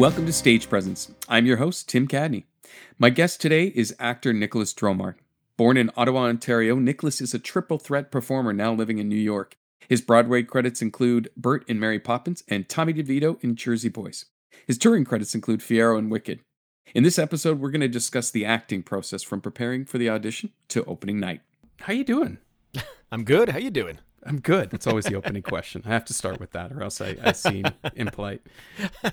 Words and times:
Welcome 0.00 0.24
to 0.24 0.32
Stage 0.32 0.70
Presence. 0.70 1.12
I'm 1.28 1.44
your 1.44 1.58
host, 1.58 1.90
Tim 1.90 2.08
Cadney. 2.08 2.46
My 2.98 3.10
guest 3.10 3.38
today 3.38 3.66
is 3.66 3.94
actor 3.98 4.32
Nicholas 4.32 4.72
Dromard. 4.72 5.16
Born 5.58 5.76
in 5.76 5.90
Ottawa, 5.94 6.22
Ontario, 6.22 6.76
Nicholas 6.76 7.20
is 7.20 7.34
a 7.34 7.38
triple 7.38 7.76
threat 7.76 8.10
performer 8.10 8.54
now 8.54 8.72
living 8.72 8.96
in 8.96 9.10
New 9.10 9.14
York. 9.14 9.58
His 9.90 10.00
Broadway 10.00 10.42
credits 10.42 10.80
include 10.80 11.28
Bert 11.36 11.68
in 11.68 11.78
Mary 11.78 11.98
Poppins 12.00 12.42
and 12.48 12.66
Tommy 12.66 12.94
DeVito 12.94 13.44
in 13.44 13.56
Jersey 13.56 13.90
Boys. 13.90 14.24
His 14.66 14.78
touring 14.78 15.04
credits 15.04 15.34
include 15.34 15.60
Fiyero 15.60 15.98
and 15.98 16.10
Wicked. 16.10 16.40
In 16.94 17.02
this 17.02 17.18
episode, 17.18 17.60
we're 17.60 17.70
going 17.70 17.82
to 17.82 17.86
discuss 17.88 18.30
the 18.30 18.46
acting 18.46 18.82
process 18.82 19.22
from 19.22 19.42
preparing 19.42 19.84
for 19.84 19.98
the 19.98 20.08
audition 20.08 20.48
to 20.68 20.82
opening 20.86 21.20
night. 21.20 21.42
How 21.82 21.92
you 21.92 22.04
doing? 22.04 22.38
I'm 23.12 23.24
good. 23.24 23.50
How 23.50 23.58
you 23.58 23.70
doing? 23.70 23.98
I'm 24.24 24.40
good. 24.40 24.70
That's 24.70 24.86
always 24.86 25.06
the 25.06 25.14
opening 25.14 25.42
question. 25.42 25.82
I 25.86 25.90
have 25.90 26.04
to 26.06 26.14
start 26.14 26.40
with 26.40 26.52
that, 26.52 26.72
or 26.72 26.82
else 26.82 27.00
I, 27.00 27.16
I 27.22 27.32
seem 27.32 27.64
impolite. 27.94 28.42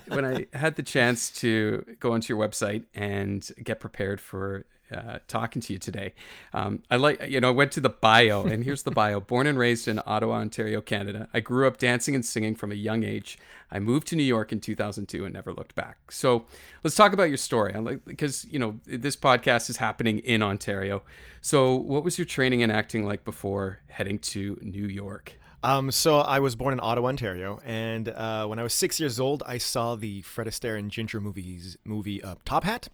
When 0.08 0.24
I 0.24 0.46
had 0.52 0.76
the 0.76 0.82
chance 0.82 1.30
to 1.40 1.84
go 1.98 2.12
onto 2.12 2.34
your 2.34 2.46
website 2.46 2.84
and 2.94 3.48
get 3.62 3.80
prepared 3.80 4.20
for 4.20 4.66
uh, 4.92 5.18
talking 5.28 5.60
to 5.62 5.72
you 5.72 5.78
today. 5.78 6.14
Um, 6.52 6.82
I 6.90 6.96
like, 6.96 7.28
you 7.28 7.40
know, 7.40 7.48
I 7.48 7.52
went 7.52 7.72
to 7.72 7.80
the 7.80 7.88
bio, 7.90 8.44
and 8.44 8.64
here's 8.64 8.82
the 8.82 8.90
bio. 8.90 9.20
Born 9.20 9.46
and 9.46 9.58
raised 9.58 9.88
in 9.88 10.00
Ottawa, 10.06 10.36
Ontario, 10.36 10.80
Canada. 10.80 11.28
I 11.34 11.40
grew 11.40 11.66
up 11.66 11.78
dancing 11.78 12.14
and 12.14 12.24
singing 12.24 12.54
from 12.54 12.72
a 12.72 12.76
young 12.76 13.04
age. 13.04 13.38
I 13.70 13.78
moved 13.78 14.06
to 14.08 14.16
New 14.16 14.22
York 14.22 14.52
in 14.52 14.60
2002 14.60 15.24
and 15.24 15.34
never 15.34 15.52
looked 15.52 15.74
back. 15.74 16.10
So 16.10 16.46
let's 16.82 16.96
talk 16.96 17.12
about 17.12 17.24
your 17.24 17.36
story. 17.36 17.74
I 17.74 17.78
like 17.78 18.04
because 18.04 18.46
you 18.46 18.58
know 18.58 18.80
this 18.86 19.16
podcast 19.16 19.68
is 19.68 19.76
happening 19.76 20.20
in 20.20 20.42
Ontario. 20.42 21.02
So 21.40 21.74
what 21.74 22.02
was 22.04 22.18
your 22.18 22.24
training 22.24 22.62
and 22.62 22.72
acting 22.72 23.04
like 23.04 23.24
before 23.24 23.80
heading 23.88 24.18
to 24.20 24.58
New 24.62 24.86
York? 24.86 25.34
Um, 25.62 25.90
so 25.90 26.18
I 26.20 26.38
was 26.38 26.54
born 26.54 26.72
in 26.72 26.80
Ottawa, 26.80 27.08
Ontario, 27.08 27.60
and 27.64 28.08
uh, 28.08 28.46
when 28.46 28.60
I 28.60 28.62
was 28.62 28.72
six 28.72 29.00
years 29.00 29.18
old, 29.18 29.42
I 29.44 29.58
saw 29.58 29.96
the 29.96 30.22
Fred 30.22 30.46
Astaire 30.46 30.78
and 30.78 30.88
Ginger 30.88 31.20
movies 31.20 31.76
movie 31.84 32.22
uh, 32.22 32.36
Top 32.44 32.62
Hat. 32.62 32.88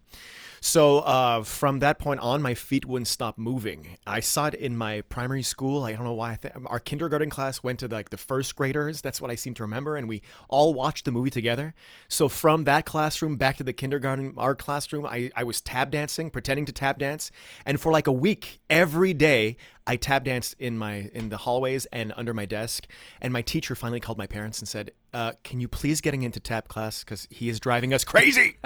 So 0.61 0.99
uh, 0.99 1.43
from 1.43 1.79
that 1.79 1.99
point 1.99 2.19
on, 2.19 2.41
my 2.41 2.53
feet 2.53 2.85
wouldn't 2.85 3.07
stop 3.07 3.37
moving. 3.37 3.97
I 4.07 4.19
saw 4.19 4.47
it 4.47 4.55
in 4.55 4.77
my 4.77 5.01
primary 5.01 5.43
school. 5.43 5.83
I 5.83 5.93
don't 5.93 6.03
know 6.03 6.13
why. 6.13 6.37
Th- 6.41 6.53
our 6.65 6.79
kindergarten 6.79 7.29
class 7.29 7.61
went 7.63 7.79
to 7.79 7.87
like 7.87 8.09
the 8.09 8.17
first 8.17 8.55
graders. 8.55 9.01
That's 9.01 9.21
what 9.21 9.31
I 9.31 9.35
seem 9.35 9.53
to 9.55 9.63
remember, 9.63 9.95
and 9.95 10.07
we 10.09 10.21
all 10.49 10.73
watched 10.73 11.05
the 11.05 11.11
movie 11.11 11.29
together. 11.29 11.73
So 12.07 12.29
from 12.29 12.63
that 12.65 12.85
classroom 12.85 13.37
back 13.37 13.57
to 13.57 13.63
the 13.63 13.73
kindergarten 13.73 14.33
art 14.37 14.59
classroom, 14.59 15.05
I, 15.05 15.31
I 15.35 15.43
was 15.43 15.61
tap 15.61 15.91
dancing, 15.91 16.29
pretending 16.29 16.65
to 16.65 16.71
tap 16.71 16.99
dance, 16.99 17.31
and 17.65 17.79
for 17.79 17.91
like 17.91 18.07
a 18.07 18.11
week, 18.11 18.59
every 18.69 19.13
day, 19.13 19.57
I 19.87 19.97
tap 19.97 20.23
danced 20.23 20.55
in 20.57 20.77
my 20.77 21.09
in 21.13 21.29
the 21.29 21.37
hallways 21.37 21.85
and 21.87 22.11
under 22.15 22.33
my 22.33 22.45
desk. 22.45 22.87
And 23.21 23.31
my 23.31 23.41
teacher 23.41 23.75
finally 23.75 23.99
called 23.99 24.17
my 24.17 24.25
parents 24.25 24.59
and 24.59 24.67
said, 24.67 24.91
uh, 25.13 25.33
"Can 25.43 25.59
you 25.59 25.67
please 25.67 26.01
getting 26.01 26.23
into 26.23 26.39
tap 26.39 26.67
class 26.67 27.03
because 27.03 27.27
he 27.29 27.49
is 27.49 27.59
driving 27.59 27.93
us 27.93 28.03
crazy." 28.03 28.57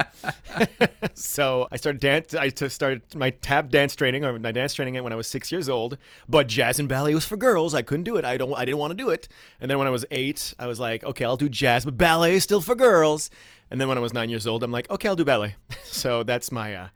so 1.14 1.68
I 1.72 1.78
started 1.78 2.00
dance. 2.00 2.34
I 2.34 2.50
started 2.50 3.02
my 3.16 3.32
tap 3.32 3.70
dance 3.70 3.96
training 3.96 4.24
or 4.24 4.40
my 4.40 4.52
dance 4.54 4.74
training 4.74 5.02
when 5.04 5.12
I 5.12 5.18
was 5.18 5.28
six 5.28 5.52
years 5.52 5.68
old. 5.68 5.98
But 6.30 6.48
jazz 6.48 6.80
and 6.80 6.88
ballet 6.88 7.14
was 7.14 7.26
for 7.26 7.36
girls. 7.36 7.74
I 7.74 7.82
couldn't 7.82 8.06
do 8.06 8.16
it. 8.16 8.24
I 8.24 8.38
don't. 8.38 8.54
I 8.54 8.64
didn't 8.64 8.80
want 8.80 8.92
to 8.92 8.98
do 8.98 9.10
it. 9.10 9.28
And 9.60 9.70
then 9.70 9.78
when 9.78 9.88
I 9.88 9.92
was 9.92 10.06
eight, 10.12 10.54
I 10.58 10.68
was 10.68 10.80
like, 10.80 11.04
okay, 11.04 11.26
I'll 11.26 11.38
do 11.38 11.50
jazz, 11.50 11.84
but 11.84 11.98
ballet 11.98 12.36
is 12.36 12.44
still 12.44 12.62
for 12.62 12.76
girls. 12.76 13.30
And 13.72 13.80
then 13.80 13.88
when 13.88 13.98
I 13.98 14.02
was 14.02 14.14
nine 14.14 14.30
years 14.30 14.48
old, 14.48 14.64
I'm 14.64 14.72
like, 14.72 14.90
okay, 14.90 15.10
I'll 15.10 15.16
do 15.16 15.26
ballet. 15.26 15.56
so 15.84 16.24
that's 16.24 16.52
my. 16.52 16.76
Uh, 16.76 16.88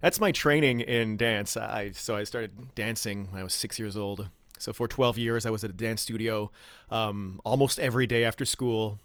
that's 0.00 0.20
my 0.20 0.32
training 0.32 0.80
in 0.80 1.16
dance. 1.16 1.56
I 1.56 1.90
so 1.92 2.16
I 2.16 2.24
started 2.24 2.74
dancing 2.74 3.28
when 3.30 3.40
I 3.40 3.44
was 3.44 3.54
six 3.54 3.78
years 3.78 3.96
old. 3.96 4.28
So 4.58 4.72
for 4.72 4.88
12 4.88 5.18
years, 5.18 5.46
I 5.46 5.50
was 5.50 5.62
at 5.62 5.70
a 5.70 5.72
dance 5.74 6.02
studio 6.02 6.50
um, 6.90 7.40
almost 7.44 7.78
every 7.78 8.08
day 8.08 8.24
after 8.24 8.44
school, 8.44 8.98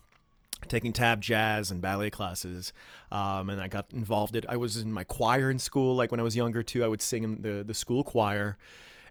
taking 0.67 0.93
tap 0.93 1.19
jazz 1.19 1.69
and 1.69 1.79
ballet 1.79 2.09
classes. 2.09 2.73
Um, 3.11 3.51
and 3.51 3.61
I 3.61 3.67
got 3.67 3.85
involved. 3.93 4.35
In, 4.35 4.43
I 4.49 4.57
was 4.57 4.77
in 4.77 4.91
my 4.91 5.03
choir 5.03 5.51
in 5.51 5.59
school. 5.59 5.95
Like 5.95 6.11
when 6.11 6.19
I 6.19 6.23
was 6.23 6.35
younger 6.35 6.63
too, 6.63 6.83
I 6.83 6.87
would 6.87 7.01
sing 7.01 7.23
in 7.23 7.41
the 7.41 7.63
the 7.63 7.73
school 7.73 8.03
choir. 8.03 8.57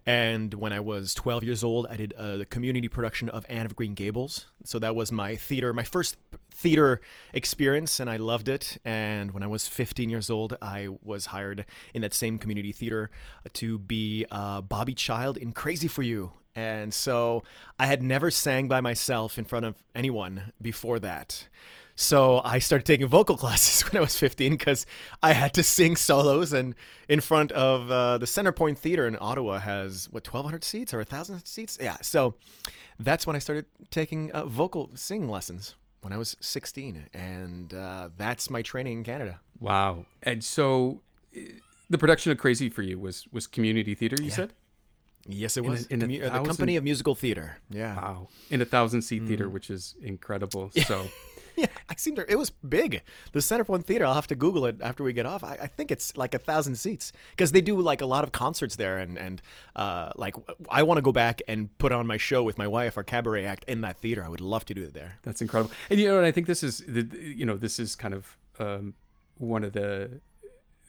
And 0.05 0.55
when 0.55 0.73
I 0.73 0.81
was 0.81 1.15
12 1.15 1.45
years 1.45 1.63
old, 1.63 1.87
I 1.89 1.97
did 1.97 2.13
a 2.19 2.45
community 2.45 2.89
production 2.89 3.29
of 3.29 3.47
Anne 3.49 3.67
of 3.67 3.77
Green 3.77 3.95
Gables. 3.95 4.47
So 4.65 4.79
that 4.81 4.97
was 4.97 5.13
my 5.13 5.37
theater, 5.37 5.73
my 5.73 5.85
first 5.85 6.17
theater 6.53 7.01
experience, 7.33 8.01
and 8.01 8.11
I 8.11 8.17
loved 8.17 8.49
it. 8.49 8.79
And 8.85 9.33
when 9.33 9.43
I 9.43 9.47
was 9.47 9.69
15 9.69 10.11
years 10.11 10.29
old, 10.29 10.57
I 10.61 10.89
was 11.03 11.27
hired 11.27 11.67
in 11.95 12.03
that 12.03 12.15
same 12.15 12.39
community 12.39 12.73
theater 12.73 13.11
to 13.55 13.79
be 13.79 14.27
uh, 14.31 14.61
Bobby 14.61 14.95
Child 14.95 15.37
in 15.37 15.53
Crazy 15.53 15.89
for 15.89 16.03
You. 16.03 16.33
And 16.55 16.93
so 16.93 17.45
I 17.79 17.87
had 17.87 18.03
never 18.03 18.31
sang 18.31 18.69
by 18.69 18.81
myself 18.81 19.39
in 19.39 19.45
front 19.45 19.65
of 19.65 19.77
anyone 19.95 20.53
before 20.61 20.99
that. 20.99 21.49
So 21.95 22.41
I 22.45 22.59
started 22.59 22.85
taking 22.85 23.07
vocal 23.07 23.37
classes 23.43 23.83
when 23.83 23.99
I 23.99 24.01
was 24.01 24.17
15 24.19 24.53
because 24.53 24.87
I 25.23 25.33
had 25.33 25.55
to 25.55 25.63
sing 25.63 25.97
solos 25.97 26.53
and 26.53 26.75
in 27.09 27.21
front 27.21 27.53
of 27.53 27.91
uh, 27.91 28.19
the 28.19 28.27
Centrepointe 28.27 28.79
Theater 28.79 29.07
in 29.07 29.17
Ottawa 29.21 29.59
has 29.59 30.09
what 30.11 30.27
1,200 30.27 30.65
seats 30.65 30.95
or 30.95 30.99
1,000 30.99 31.45
seats. 31.45 31.79
Yeah, 31.81 31.97
so 32.01 32.35
that's 32.99 33.27
when 33.27 33.37
I 33.37 33.39
started 33.39 33.67
taking 33.91 34.31
uh, 34.33 34.47
vocal 34.47 34.91
singing 34.95 35.29
lessons 35.29 35.75
when 36.03 36.13
I 36.13 36.19
was 36.19 36.37
16, 36.41 37.09
and 37.15 37.73
uh, 37.73 38.09
that's 38.17 38.51
my 38.51 38.63
training 38.63 38.99
in 38.99 39.05
Canada. 39.05 39.41
Wow! 39.61 40.07
And 40.23 40.43
so 40.43 41.01
the 41.89 41.99
production 41.99 42.33
of 42.33 42.39
Crazy 42.39 42.69
for 42.69 42.83
You 42.83 42.99
was 42.99 43.27
was 43.33 43.47
community 43.47 43.95
theater. 43.95 44.17
You 44.19 44.29
yeah. 44.29 44.35
said. 44.35 44.53
Yes, 45.29 45.57
it 45.57 45.65
was. 45.65 45.87
In 45.87 46.03
a, 46.03 46.05
in 46.05 46.11
a 46.11 46.19
thousand... 46.19 46.43
the 46.43 46.49
Company 46.49 46.77
of 46.77 46.83
Musical 46.83 47.15
Theater. 47.15 47.59
Yeah. 47.71 47.95
Wow. 47.95 48.29
In 48.51 48.61
a 48.61 48.65
thousand 48.65 49.03
seat 49.03 49.23
mm. 49.23 49.29
theater, 49.29 49.49
which 49.49 49.71
is 49.71 49.95
incredible. 50.03 50.73
So 50.85 51.07
yeah, 51.57 51.67
I 51.89 51.95
seem 51.97 52.15
to. 52.17 52.31
It 52.31 52.37
was 52.37 52.51
big. 52.51 53.03
The 53.33 53.41
Centrepointe 53.41 53.85
Theater. 53.85 54.07
I'll 54.07 54.15
have 54.15 54.27
to 54.29 54.35
Google 54.35 54.67
it 54.67 54.77
after 54.81 55.05
we 55.05 55.13
get 55.13 55.27
off. 55.27 55.45
I, 55.45 55.59
I 55.63 55.67
think 55.67 55.91
it's 55.91 56.17
like 56.17 56.35
a 56.35 56.39
thousand 56.39 56.77
seats 56.77 57.13
because 57.31 57.53
they 57.53 57.61
do 57.61 57.81
like 57.81 58.01
a 58.01 58.07
lot 58.07 58.25
of 58.25 58.33
concerts 58.33 58.77
there, 58.77 58.99
and 58.99 59.19
and 59.19 59.43
uh, 59.77 60.13
like 60.17 60.35
I 60.69 60.83
want 60.83 60.99
to 60.99 61.03
go 61.03 61.13
back 61.13 61.43
and 61.49 61.77
put 61.79 61.93
on 61.93 62.07
my 62.07 62.17
show 62.17 62.43
with 62.43 62.59
my 62.59 62.67
wife, 62.67 62.97
our 62.97 63.05
cabaret 63.05 63.45
act 63.45 63.65
in 63.65 63.81
that 63.83 63.99
theater. 63.99 64.25
I 64.25 64.29
would 64.29 64.41
love 64.41 64.65
to 64.67 64.75
do 64.75 64.83
it 64.83 64.95
there. 64.95 65.19
That's 65.23 65.41
incredible. 65.41 65.73
And 65.91 66.01
you 66.01 66.09
know, 66.09 66.19
and 66.19 66.27
I 66.27 66.31
think 66.31 66.47
this 66.47 66.63
is 66.63 66.83
the 66.87 67.09
you 67.21 67.45
know 67.45 67.57
this 67.57 67.79
is 67.79 67.97
kind 67.97 68.15
of 68.15 68.37
um, 68.59 68.95
one 69.39 69.65
of 69.65 69.73
the 69.73 70.21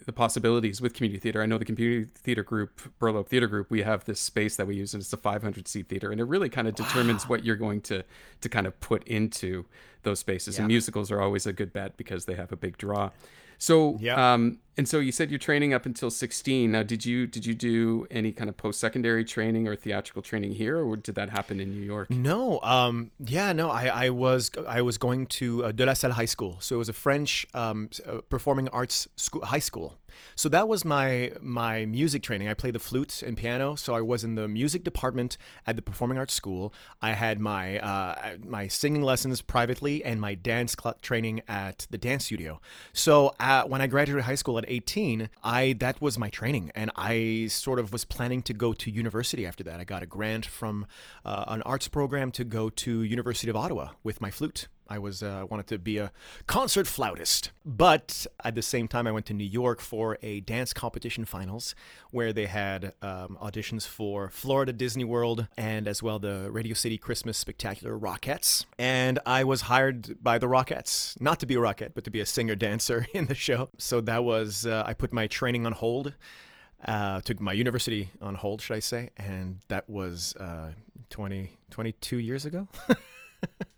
the 0.06 0.14
possibilities 0.14 0.81
with 0.81 0.94
community 0.94 1.19
theater. 1.19 1.41
I 1.41 1.46
know 1.46 1.58
the 1.58 1.66
community 1.66 2.09
theater 2.16 2.44
group, 2.44 2.81
Burlope 3.00 3.30
Theater 3.30 3.47
Group, 3.47 3.69
we 3.69 3.81
have 3.81 4.06
this 4.06 4.19
space 4.19 4.56
that 4.58 4.68
we 4.68 4.75
use, 4.75 4.94
and 4.94 5.02
it's 5.02 5.14
a 5.14 5.18
500 5.18 5.68
seat 5.68 5.88
theater, 5.90 6.12
and 6.12 6.19
it 6.19 6.25
really 6.25 6.50
kind 6.50 6.68
of 6.68 6.75
determines 6.75 7.24
wow. 7.24 7.30
what 7.30 7.46
you're 7.46 7.56
going 7.56 7.81
to 7.81 8.03
to 8.41 8.50
kind 8.50 8.68
of 8.68 8.80
put 8.80 9.03
into 9.08 9.66
those 10.03 10.19
spaces. 10.19 10.56
Yeah. 10.56 10.62
And 10.62 10.68
musicals 10.68 11.12
are 11.12 11.22
always 11.22 11.46
a 11.46 11.53
good 11.53 11.74
bet 11.74 11.97
because 11.97 12.25
they 12.25 12.36
have 12.36 12.52
a 12.52 12.58
big 12.58 12.78
draw. 12.78 13.12
So, 13.58 13.97
yeah. 14.02 14.34
um, 14.34 14.59
and 14.78 14.88
so 14.88 15.00
you 15.00 15.11
said 15.11 15.29
you're 15.29 15.39
training 15.39 15.73
up 15.73 15.85
until 15.85 16.09
16. 16.09 16.72
Now, 16.72 16.84
did 16.84 17.06
you 17.06 17.28
did 17.28 17.45
you 17.45 17.53
do 17.53 18.07
any 18.09 18.31
kind 18.31 18.50
of 18.50 18.57
post 18.57 18.79
secondary 18.79 19.23
training 19.23 19.67
or 19.67 19.75
theatrical 19.75 20.22
training 20.22 20.53
here, 20.53 20.79
or 20.84 20.97
did 20.97 21.16
that 21.16 21.29
happen 21.29 21.59
in 21.59 21.72
New 21.72 21.85
York? 21.85 22.09
No. 22.09 22.59
Um, 22.61 23.11
yeah, 23.19 23.53
no. 23.53 23.69
I, 23.69 24.06
I 24.06 24.09
was 24.09 24.50
I 24.67 24.81
was 24.81 24.97
going 24.97 25.28
to 25.28 25.66
uh, 25.66 25.72
De 25.72 25.85
La 25.85 25.94
Salle 25.94 26.11
High 26.11 26.25
School, 26.25 26.57
so 26.59 26.75
it 26.75 26.79
was 26.79 26.89
a 26.89 26.94
French 26.94 27.45
um, 27.53 27.89
uh, 28.07 28.22
performing 28.29 28.67
arts 28.69 29.07
school, 29.16 29.45
high 29.45 29.59
school. 29.59 29.97
So 30.35 30.50
that 30.50 30.67
was 30.67 30.85
my 30.85 31.31
my 31.41 31.85
music 31.85 32.23
training. 32.23 32.47
I 32.47 32.53
played 32.53 32.75
the 32.75 32.79
flute 32.79 33.22
and 33.22 33.38
piano, 33.38 33.75
so 33.75 33.94
I 33.95 34.01
was 34.01 34.23
in 34.23 34.35
the 34.35 34.47
music 34.47 34.84
department 34.84 35.38
at 35.66 35.75
the 35.75 35.81
performing 35.81 36.17
arts 36.17 36.34
school. 36.34 36.73
I 37.01 37.11
had 37.11 37.40
my 37.40 37.79
uh, 37.79 38.38
my 38.44 38.67
singing 38.67 39.01
lessons 39.01 39.41
privately 39.41 40.03
and 40.03 40.19
my 40.19 40.35
dance 40.35 40.75
cl- 40.81 40.97
training 41.01 41.41
at 41.47 41.88
the 41.90 41.97
dance 41.97 42.25
studio. 42.25 42.59
So 42.94 43.35
uh, 43.40 43.63
when 43.63 43.81
I 43.81 43.88
graduated 43.88 44.25
high 44.25 44.35
school 44.35 44.57
at 44.63 44.69
18, 44.69 45.29
I 45.44 45.74
that 45.79 46.01
was 46.01 46.18
my 46.18 46.29
training, 46.29 46.72
and 46.76 46.91
I 46.96 47.47
sort 47.49 47.79
of 47.79 47.91
was 47.91 48.05
planning 48.05 48.41
to 48.43 48.53
go 48.53 48.73
to 48.73 48.91
university 48.91 49.46
after 49.46 49.64
that. 49.66 49.79
I 49.79 49.84
got 49.84 50.03
a 50.03 50.05
grant 50.05 50.46
from 50.46 50.85
uh, 51.26 51.46
an 51.47 51.61
arts 51.64 51.88
program 51.88 52.32
to 52.32 52.43
go 52.43 52.70
to 52.70 53.02
University 53.02 53.49
of 53.49 53.55
Ottawa 53.55 53.90
with 54.03 54.22
my 54.22 54.32
flute. 54.32 54.67
I 54.93 54.99
was 54.99 55.23
uh, 55.23 55.47
wanted 55.49 55.66
to 55.67 55.79
be 55.79 55.97
a 55.97 56.11
concert 56.45 56.85
flautist, 56.85 57.49
but 57.66 58.28
at 58.43 58.53
the 58.53 58.61
same 58.61 58.87
time, 58.87 59.07
I 59.07 59.11
went 59.11 59.25
to 59.25 59.34
New 59.34 59.43
York 59.43 59.81
for 59.81 60.19
a 60.22 60.41
dance 60.41 60.72
competition 60.72 61.25
finals, 61.25 61.73
where 62.11 62.31
they 62.31 62.45
had 62.45 62.93
um, 63.01 63.35
auditions 63.41 63.87
for 63.87 64.29
Florida 64.29 64.72
Disney 64.72 65.03
World 65.03 65.47
and 65.57 65.87
as 65.87 66.03
well 66.03 66.19
the 66.19 66.51
Radio 66.51 66.75
City 66.75 66.99
Christmas 66.99 67.40
Spectacular 67.40 67.97
Rockettes. 67.97 68.66
And 68.78 69.17
I 69.25 69.43
was 69.43 69.61
hired 69.61 70.23
by 70.23 70.37
the 70.37 70.45
Rockettes, 70.45 71.19
not 71.19 71.40
to 71.40 71.47
be 71.47 71.55
a 71.55 71.59
Rockette, 71.59 71.95
but 71.95 72.03
to 72.03 72.11
be 72.11 72.19
a 72.19 72.25
singer 72.28 72.53
dancer 72.53 73.07
in 73.16 73.25
the 73.25 73.35
show. 73.35 73.69
So 73.79 73.99
that 74.01 74.23
was 74.23 74.67
uh, 74.67 74.84
I 74.85 74.93
put 74.93 75.11
my 75.11 75.25
training 75.25 75.66
on 75.66 75.72
hold. 75.72 76.13
Uh, 76.85 77.19
took 77.22 77.40
my 77.40 77.53
university 77.53 78.11
on 78.22 78.35
hold, 78.35 78.61
should 78.61 78.75
I 78.75 78.81
say, 78.81 79.09
and 79.17 79.59
that 79.69 79.90
was 79.90 80.35
uh, 80.35 80.73
20, 81.09 81.49
22 81.72 82.17
years 82.17 82.45
ago. 82.45 82.67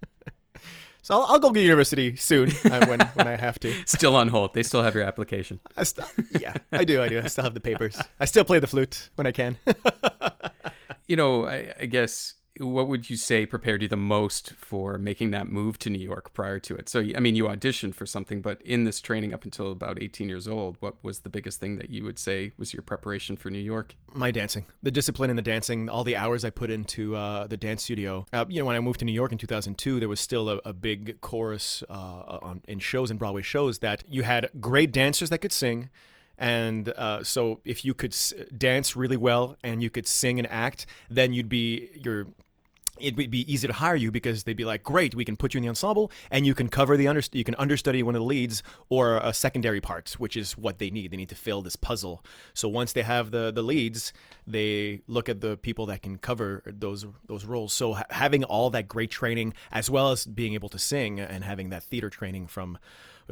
So 1.06 1.13
I'll, 1.13 1.34
I'll 1.34 1.40
go 1.40 1.54
to 1.54 1.62
university 1.62 2.16
soon 2.16 2.50
uh, 2.66 2.84
when, 2.88 3.00
when 3.00 3.28
I 3.28 3.36
have 3.40 3.60
to. 3.60 3.72
Still 3.86 4.16
on 4.16 4.28
hold. 4.28 4.56
They 4.56 4.63
still 4.63 4.81
have 4.81 4.96
your 4.96 5.04
application. 5.04 5.60
I 5.78 5.84
st- 5.84 6.07
yeah, 6.42 6.56
I 6.72 6.84
do. 6.84 7.00
I 7.00 7.10
do. 7.10 7.22
I 7.24 7.28
still 7.28 7.44
have 7.44 7.54
the 7.54 7.60
papers. 7.60 8.02
I 8.19 8.25
still 8.25 8.44
play 8.44 8.57
the 8.57 8.66
flute 8.66 9.12
when 9.13 9.28
I 9.28 9.31
can. 9.31 9.60
you 11.07 11.16
know, 11.16 11.46
I, 11.46 11.75
I 11.80 11.86
guess 11.86 12.34
what 12.60 12.88
would 12.88 13.10
you 13.10 13.18
say 13.18 13.46
prepared 13.46 13.81
you 13.81 13.88
the 13.88 13.98
most 13.98 14.54
for 14.54 14.98
making 14.98 15.31
that 15.31 15.48
move 15.48 15.78
to 15.80 15.90
New 15.90 16.00
York 16.00 16.34
prior 16.34 16.60
to 16.60 16.75
it? 16.75 16.88
So, 16.88 17.00
I 17.00 17.19
mean, 17.19 17.36
you 17.36 17.46
auditioned 17.46 17.96
for 17.96 18.06
something, 18.06 18.42
but 18.42 18.62
in 18.62 18.86
this 18.86 19.02
training 19.02 19.34
up 19.34 19.44
until 19.44 19.72
about 19.72 20.02
18 20.02 20.30
years 20.30 20.48
old, 20.48 20.78
what 20.80 20.96
was 21.04 21.19
the 21.19 21.30
biggest 21.30 21.60
thing 21.60 21.78
that 21.78 21.90
you 21.90 22.04
would 22.06 22.18
say 22.18 22.54
was 22.57 22.74
your 22.74 22.81
preparation 22.81 23.36
for 23.36 23.50
New 23.50 23.60
York? 23.60 23.96
My 24.13 24.31
dancing, 24.31 24.66
the 24.81 24.92
discipline 24.92 25.30
in 25.30 25.36
the 25.36 25.42
dancing, 25.42 25.90
all 25.90 26.06
the 26.06 26.16
hours 26.16 26.46
I 26.46 26.50
put 26.50 26.69
into 26.69 27.16
uh, 27.16 27.48
the 27.48 27.57
dance 27.57 27.84
studio. 27.84 28.25
Uh, 28.31 28.46
you 28.48 28.60
know, 28.60 28.66
when 28.66 28.75
I 28.75 28.80
moved 28.80 29.00
to 29.00 29.06
New 29.06 29.12
York 29.12 29.34
in 29.34 29.38
2002, 29.38 30.00
there 30.00 30.10
was 30.10 30.22
still 30.22 30.50
a, 30.50 30.60
a 30.63 30.74
big 30.74 31.19
chorus 31.19 31.84
uh, 31.90 32.40
on, 32.42 32.62
in 32.68 32.80
shows 32.80 33.10
and 33.10 33.19
Broadway 33.19 33.42
shows 33.42 33.80
that 33.80 34.04
you 34.08 34.24
had 34.24 34.50
great 34.62 34.92
dancers 34.92 35.30
that 35.30 35.40
could 35.40 35.51
sing 35.51 35.90
and 36.38 36.90
uh, 36.90 37.24
so, 37.24 37.62
if 37.63 37.86
you 37.86 37.94
could 37.94 38.12
s- 38.12 38.34
dance 38.58 38.96
really 38.96 39.16
well 39.16 39.56
and 39.63 39.81
you 39.81 39.90
could 39.90 40.06
sing 40.06 40.38
and 40.38 40.48
act, 40.51 40.86
then 41.10 41.31
you'd 41.31 41.48
be 41.48 41.90
your 41.96 42.28
it 43.00 43.15
would 43.18 43.31
be 43.31 43.51
easy 43.51 43.68
to 43.68 43.74
hire 43.74 43.95
you 43.95 44.12
because 44.12 44.44
they'd 44.44 44.53
be 44.57 44.65
like, 44.65 44.83
"Great, 44.83 45.15
we 45.15 45.25
can 45.25 45.36
put 45.36 45.53
you 45.53 45.59
in 45.59 45.63
the 45.63 45.69
ensemble, 45.69 46.12
and 46.31 46.45
you 46.45 46.53
can 46.53 46.69
cover 46.69 46.97
the 46.97 47.07
under, 47.07 47.21
you 47.31 47.44
can 47.44 47.56
understudy 47.56 48.03
one 48.03 48.15
of 48.15 48.21
the 48.21 48.25
leads 48.25 48.63
or 48.89 49.18
a 49.18 49.33
secondary 49.33 49.81
part, 49.81 50.15
which 50.18 50.36
is 50.38 50.57
what 50.57 50.80
they 50.80 50.89
need. 50.89 51.12
They 51.12 51.18
need 51.18 51.30
to 51.30 51.36
fill 51.36 51.62
this 51.62 51.75
puzzle. 51.75 52.24
So 52.53 52.68
once 52.68 52.94
they 52.94 53.03
have 53.03 53.31
the 53.31 53.51
the 53.51 53.62
leads, 53.62 54.13
they 54.47 55.01
look 55.07 55.30
at 55.30 55.42
the 55.42 55.57
people 55.57 55.86
that 55.88 56.01
can 56.01 56.18
cover 56.18 56.63
those 56.65 57.06
those 57.27 57.45
roles. 57.45 57.74
So 57.74 57.94
ha- 57.94 58.06
having 58.09 58.44
all 58.44 58.69
that 58.71 58.88
great 58.88 59.12
training, 59.12 59.53
as 59.71 59.89
well 59.89 60.12
as 60.12 60.25
being 60.25 60.53
able 60.53 60.69
to 60.69 60.80
sing 60.80 61.19
and 61.19 61.44
having 61.44 61.69
that 61.69 61.83
theater 61.83 62.09
training 62.09 62.48
from 62.48 62.77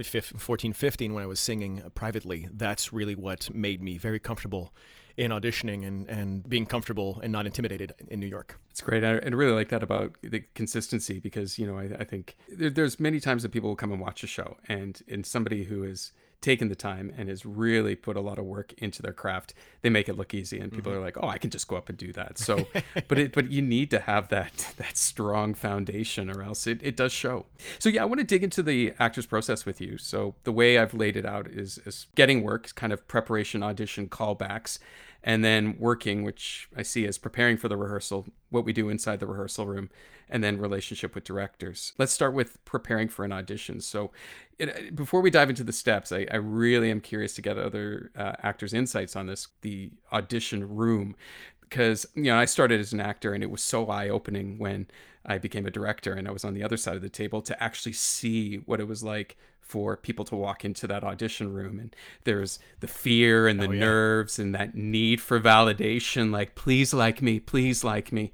14, 0.02 0.74
15 0.74 1.14
when 1.14 1.24
I 1.24 1.28
was 1.28 1.40
singing 1.40 1.84
privately, 1.94 2.48
that's 2.52 2.92
really 2.92 3.14
what 3.16 3.54
made 3.54 3.82
me 3.82 3.98
very 4.00 4.20
comfortable 4.20 4.74
in 5.16 5.32
auditioning 5.32 5.86
and, 5.86 6.10
and 6.10 6.48
being 6.50 6.66
comfortable 6.66 7.20
and 7.22 7.32
not 7.32 7.46
intimidated 7.46 7.94
in 8.08 8.20
New 8.20 8.28
York. 8.28 8.60
It's 8.72 8.82
great. 8.82 9.04
I, 9.04 9.12
I 9.12 9.28
really 9.28 9.54
like 9.54 9.70
that 9.70 9.84
about 9.84 10.16
the 10.22 10.44
consistency 10.56 11.20
because, 11.20 11.60
you 11.60 11.68
know, 11.68 11.78
I, 11.78 11.90
I 12.00 12.04
think 12.04 12.36
there, 12.50 12.70
there's 12.70 13.00
many 13.00 13.20
times 13.20 13.44
that 13.44 13.52
people 13.52 13.70
will 13.70 13.76
come 13.76 13.92
and 13.92 14.02
watch 14.02 14.24
a 14.24 14.28
show 14.28 14.58
and, 14.68 15.02
and 15.08 15.26
somebody 15.26 15.66
who 15.66 15.84
is 15.84 16.12
taken 16.44 16.68
the 16.68 16.76
time 16.76 17.12
and 17.18 17.30
has 17.30 17.46
really 17.46 17.96
put 17.96 18.16
a 18.16 18.22
lot 18.22 18.38
of 18.38 18.46
work 18.46 18.74
into 18.74 19.02
their 19.02 19.14
craft, 19.14 19.56
they 19.82 19.90
make 19.90 20.08
it 20.08 20.16
look 20.16 20.34
easy, 20.34 20.60
and 20.60 20.72
people 20.72 20.92
mm-hmm. 20.92 21.02
are 21.02 21.04
like, 21.04 21.18
"Oh, 21.20 21.28
I 21.28 21.40
can 21.40 21.50
just 21.50 21.68
go 21.68 21.76
up 21.76 21.90
and 21.90 21.98
do 21.98 22.14
that." 22.14 22.38
So, 22.38 22.68
but 23.08 23.18
it 23.18 23.34
but 23.34 23.50
you 23.50 23.62
need 23.62 23.90
to 23.92 24.00
have 24.00 24.28
that 24.30 24.74
that 24.78 24.98
strong 24.98 25.56
foundation, 25.56 26.30
or 26.30 26.44
else 26.44 26.68
it, 26.68 26.80
it 26.84 26.96
does 26.96 27.12
show. 27.12 27.46
So 27.80 27.90
yeah, 27.90 28.04
I 28.04 28.06
want 28.06 28.20
to 28.20 28.26
dig 28.26 28.44
into 28.44 28.62
the 28.62 28.94
actor's 29.00 29.26
process 29.26 29.66
with 29.66 29.82
you. 29.82 29.98
So 29.98 30.36
the 30.44 30.52
way 30.52 30.78
I've 30.78 30.94
laid 30.94 31.16
it 31.18 31.26
out 31.26 31.48
is 31.48 31.80
is 31.86 32.08
getting 32.14 32.44
work, 32.44 32.76
kind 32.76 32.94
of 32.94 33.08
preparation, 33.08 33.64
audition, 33.64 34.08
callbacks, 34.08 34.78
and 35.24 35.44
then 35.44 35.76
working, 35.80 36.24
which 36.24 36.68
I 36.76 36.84
see 36.84 37.08
as 37.08 37.18
preparing 37.18 37.58
for 37.58 37.70
the 37.70 37.78
rehearsal, 37.78 38.28
what 38.50 38.66
we 38.66 38.74
do 38.74 38.90
inside 38.90 39.20
the 39.20 39.28
rehearsal 39.28 39.66
room, 39.66 39.90
and 40.30 40.44
then 40.44 40.58
relationship 40.58 41.16
with 41.16 41.24
directors. 41.24 41.94
Let's 41.98 42.12
start 42.12 42.34
with 42.34 42.64
preparing 42.66 43.08
for 43.08 43.24
an 43.24 43.32
audition. 43.32 43.80
So, 43.80 44.12
it, 44.60 44.96
before 44.96 45.22
we 45.22 45.30
dive 45.30 45.50
into 45.50 45.64
the 45.64 45.72
steps, 45.72 46.12
I, 46.12 46.28
I 46.30 46.36
really 46.36 46.92
am 46.92 47.02
curious 47.02 47.34
to 47.36 47.42
get 47.42 47.58
other 47.58 48.12
uh, 48.18 48.34
actors' 48.44 48.74
insights 48.74 49.16
on 49.16 49.28
this 49.28 49.48
the 49.62 49.92
audition 50.12 50.76
room. 50.76 51.16
Because, 51.62 52.06
you 52.14 52.24
know, 52.24 52.38
I 52.38 52.46
started 52.46 52.80
as 52.80 52.94
an 52.94 53.00
actor 53.00 53.34
and 53.34 53.42
it 53.42 53.50
was 53.50 53.64
so 53.64 53.88
eye 53.88 54.08
opening 54.08 54.60
when 54.60 54.88
I 55.26 55.40
became 55.40 55.66
a 55.66 55.72
director 55.72 56.14
and 56.14 56.28
I 56.28 56.32
was 56.32 56.44
on 56.44 56.54
the 56.54 56.64
other 56.64 56.78
side 56.78 56.96
of 56.96 57.02
the 57.02 57.10
table 57.10 57.42
to 57.42 57.64
actually 57.64 57.94
see 57.94 58.58
what 58.58 58.80
it 58.80 58.88
was 58.88 59.04
like 59.04 59.38
for 59.64 59.98
people 59.98 60.26
to 60.26 60.36
walk 60.36 60.64
into 60.64 60.86
that 60.88 61.04
audition 61.04 61.54
room 61.54 61.80
and 61.80 61.96
there's 62.26 62.60
the 62.80 62.88
fear 62.88 63.48
and 63.48 63.60
the 63.60 63.68
oh, 63.68 63.72
yeah. 63.72 63.80
nerves 63.80 64.38
and 64.38 64.54
that 64.54 64.76
need 64.76 65.20
for 65.20 65.40
validation 65.40 66.32
like 66.32 66.54
please 66.54 66.94
like 66.94 67.22
me 67.22 67.40
please 67.40 67.84
like 67.84 68.12
me 68.12 68.32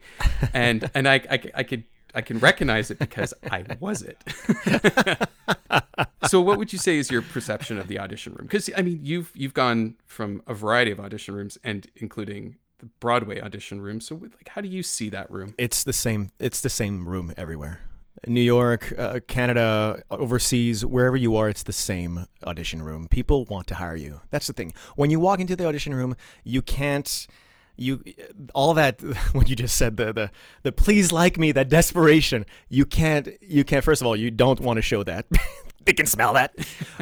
and 0.54 0.90
and 0.94 1.08
I, 1.08 1.16
I, 1.30 1.42
I 1.56 1.64
could 1.64 1.84
I 2.16 2.22
can 2.22 2.40
recognize 2.40 2.90
it 2.92 3.00
because 3.00 3.34
I 3.52 3.66
was 3.80 4.02
it. 4.02 4.18
so, 6.28 6.42
what 6.42 6.58
would 6.58 6.74
you 6.74 6.80
say 6.80 6.98
is 6.98 7.12
your 7.12 7.22
perception 7.22 7.78
of 7.78 7.88
the 7.88 8.00
audition 8.00 8.34
room? 8.34 8.48
Because 8.48 8.70
I 8.76 8.82
mean, 8.82 9.00
you've 9.04 9.32
you've 9.36 9.54
gone 9.54 9.96
from 10.06 10.42
a 10.48 10.54
variety 10.54 10.92
of 10.92 11.00
audition 11.00 11.36
rooms, 11.36 11.58
and 11.64 11.88
including 11.96 12.56
the 12.80 12.88
Broadway 13.00 13.40
audition 13.40 13.82
room. 13.82 14.02
So, 14.02 14.16
like, 14.16 14.50
how 14.50 14.62
do 14.62 14.68
you 14.68 14.84
see 14.84 15.10
that 15.10 15.30
room? 15.30 15.54
It's 15.58 15.84
the 15.84 15.94
same. 15.94 16.32
It's 16.40 16.62
the 16.62 16.70
same 16.70 17.08
room 17.08 17.34
everywhere. 17.38 17.82
New 18.28 18.42
York, 18.42 18.94
uh, 18.98 19.20
Canada, 19.28 20.04
overseas, 20.12 20.86
wherever 20.86 21.16
you 21.16 21.36
are, 21.36 21.50
it's 21.50 21.64
the 21.64 21.74
same 21.74 22.26
audition 22.46 22.82
room. 22.82 23.08
People 23.08 23.46
want 23.46 23.68
to 23.68 23.76
hire 23.76 23.96
you. 23.96 24.22
That's 24.30 24.48
the 24.48 24.54
thing. 24.54 24.74
When 24.96 25.10
you 25.10 25.20
walk 25.20 25.40
into 25.40 25.56
the 25.56 25.66
audition 25.66 25.94
room, 25.94 26.16
you 26.44 26.62
can't 26.62 27.28
you 27.80 28.04
all 28.54 28.74
that 28.74 29.02
what 29.32 29.50
you 29.50 29.56
just 29.56 29.76
said 29.76 29.98
the 29.98 30.12
the 30.12 30.32
the 30.64 30.72
please 30.72 31.12
like 31.12 31.38
me 31.38 31.52
that 31.54 31.70
desperation 31.70 32.46
you 32.68 32.86
can't 32.86 33.30
you 33.42 33.64
can't 33.64 33.84
first 33.84 34.02
of 34.02 34.08
all 34.08 34.16
you 34.16 34.30
don't 34.30 34.60
want 34.60 34.76
to 34.78 34.82
show 34.82 35.02
that 35.02 35.26
they 35.86 35.94
can 35.94 36.06
smell 36.06 36.34
that 36.34 36.54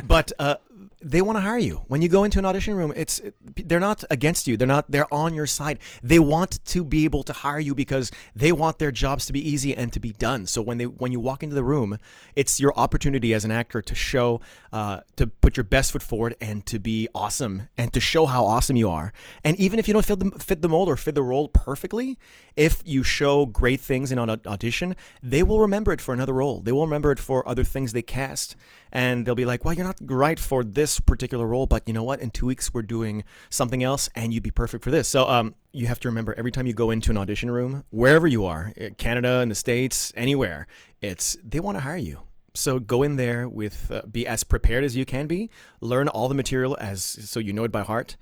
but 0.08 0.32
uh, 0.38 0.56
they 1.02 1.22
want 1.22 1.36
to 1.38 1.42
hire 1.42 1.58
you. 1.58 1.84
When 1.88 2.02
you 2.02 2.10
go 2.10 2.24
into 2.24 2.40
an 2.40 2.46
audition 2.46 2.76
room, 2.76 2.92
it's 2.96 3.22
they're 3.56 3.80
not 3.80 4.04
against 4.10 4.48
you. 4.48 4.58
They're 4.58 4.68
not 4.68 4.90
they're 4.90 5.12
on 5.14 5.36
your 5.36 5.46
side. 5.46 5.80
They 6.02 6.20
want 6.20 6.64
to 6.66 6.84
be 6.84 7.06
able 7.06 7.24
to 7.24 7.34
hire 7.34 7.60
you 7.60 7.76
because 7.76 8.12
they 8.36 8.52
want 8.52 8.80
their 8.80 8.92
jobs 8.92 9.26
to 9.28 9.34
be 9.34 9.48
easy 9.48 9.76
and 9.76 9.94
to 9.94 10.00
be 10.00 10.14
done. 10.14 10.48
So 10.48 10.62
when 10.62 10.78
they 10.78 10.86
when 10.86 11.12
you 11.12 11.20
walk 11.20 11.44
into 11.44 11.56
the 11.56 11.64
room, 11.64 12.00
it's 12.36 12.60
your 12.60 12.74
opportunity 12.76 13.34
as 13.34 13.46
an 13.46 13.52
actor 13.52 13.82
to 13.82 13.96
show 13.96 14.42
uh, 14.74 15.02
to 15.18 15.28
put 15.28 15.56
your 15.56 15.64
best 15.64 15.92
foot 15.92 16.02
forward 16.02 16.36
and 16.42 16.66
to 16.66 16.80
be 16.80 17.08
awesome 17.14 17.70
and 17.78 17.94
to 17.94 18.00
show 18.00 18.26
how 18.26 18.46
awesome 18.46 18.76
you 18.76 18.90
are. 18.90 19.14
And 19.44 19.56
even 19.58 19.78
if 19.80 19.88
you 19.88 19.94
don't 19.94 20.06
fit 20.06 20.20
the 20.20 20.32
fit 20.40 20.62
the 20.62 20.70
mold 20.70 20.90
or 20.90 20.98
fit 20.98 21.14
the 21.14 21.24
role 21.24 21.48
perfectly, 21.48 22.18
if 22.56 22.82
you 22.86 23.04
show 23.04 23.46
great 23.46 23.82
things 23.82 24.12
in 24.12 24.18
an 24.18 24.30
audition, 24.48 24.96
they 25.22 25.44
will 25.44 25.60
remember 25.60 25.92
it 25.92 26.02
for 26.02 26.14
another 26.14 26.34
role. 26.34 26.60
They 26.62 26.72
will 26.72 26.86
remember 26.86 27.12
it 27.12 27.20
for 27.20 27.48
other 27.48 27.64
things 27.64 27.94
they 27.94 28.02
cast 28.02 28.56
and 28.92 29.26
they'll 29.26 29.36
be 29.36 29.46
like, 29.46 29.64
"Well, 29.64 29.74
you're 29.74 29.86
not 29.86 29.98
right 30.02 30.40
for 30.40 30.64
this 30.64 30.87
particular 31.00 31.46
role, 31.46 31.66
but 31.66 31.84
you 31.88 31.94
know 31.94 32.04
what? 32.04 32.20
In 32.20 32.30
two 32.32 32.46
weeks, 32.46 32.74
we're 32.74 32.82
doing 32.82 33.24
something 33.50 33.84
else, 33.84 34.10
and 34.16 34.34
you'd 34.34 34.44
be 34.44 34.52
perfect 34.52 34.84
for 34.84 34.92
this." 34.92 35.08
So, 35.08 35.28
um, 35.28 35.56
you 35.74 35.88
have 35.88 36.00
to 36.02 36.08
remember 36.08 36.34
every 36.38 36.52
time 36.52 36.68
you 36.68 36.74
go 36.74 36.92
into 36.92 37.12
an 37.12 37.18
audition 37.18 37.52
room, 37.52 37.84
wherever 37.90 38.28
you 38.28 38.46
are, 38.46 38.74
eh, 38.78 38.90
Canada, 38.98 39.42
in 39.42 39.50
the 39.50 39.56
states, 39.56 40.12
anywhere, 40.16 40.68
it's 41.02 41.38
they 41.44 41.60
want 41.60 41.78
to 41.78 41.82
hire 41.82 41.98
you. 41.98 42.22
So 42.58 42.80
go 42.80 43.04
in 43.04 43.18
there 43.18 43.48
with 43.48 43.92
uh, 43.92 44.02
be 44.12 44.26
as 44.26 44.44
prepared 44.44 44.84
as 44.84 44.96
you 44.96 45.06
can 45.06 45.28
be. 45.28 45.50
Learn 45.80 46.08
all 46.08 46.28
the 46.28 46.36
material 46.36 46.76
as 46.80 47.04
so 47.04 47.40
you 47.40 47.54
know 47.54 47.64
it 47.66 47.72
by 47.72 47.84
heart, 47.84 48.18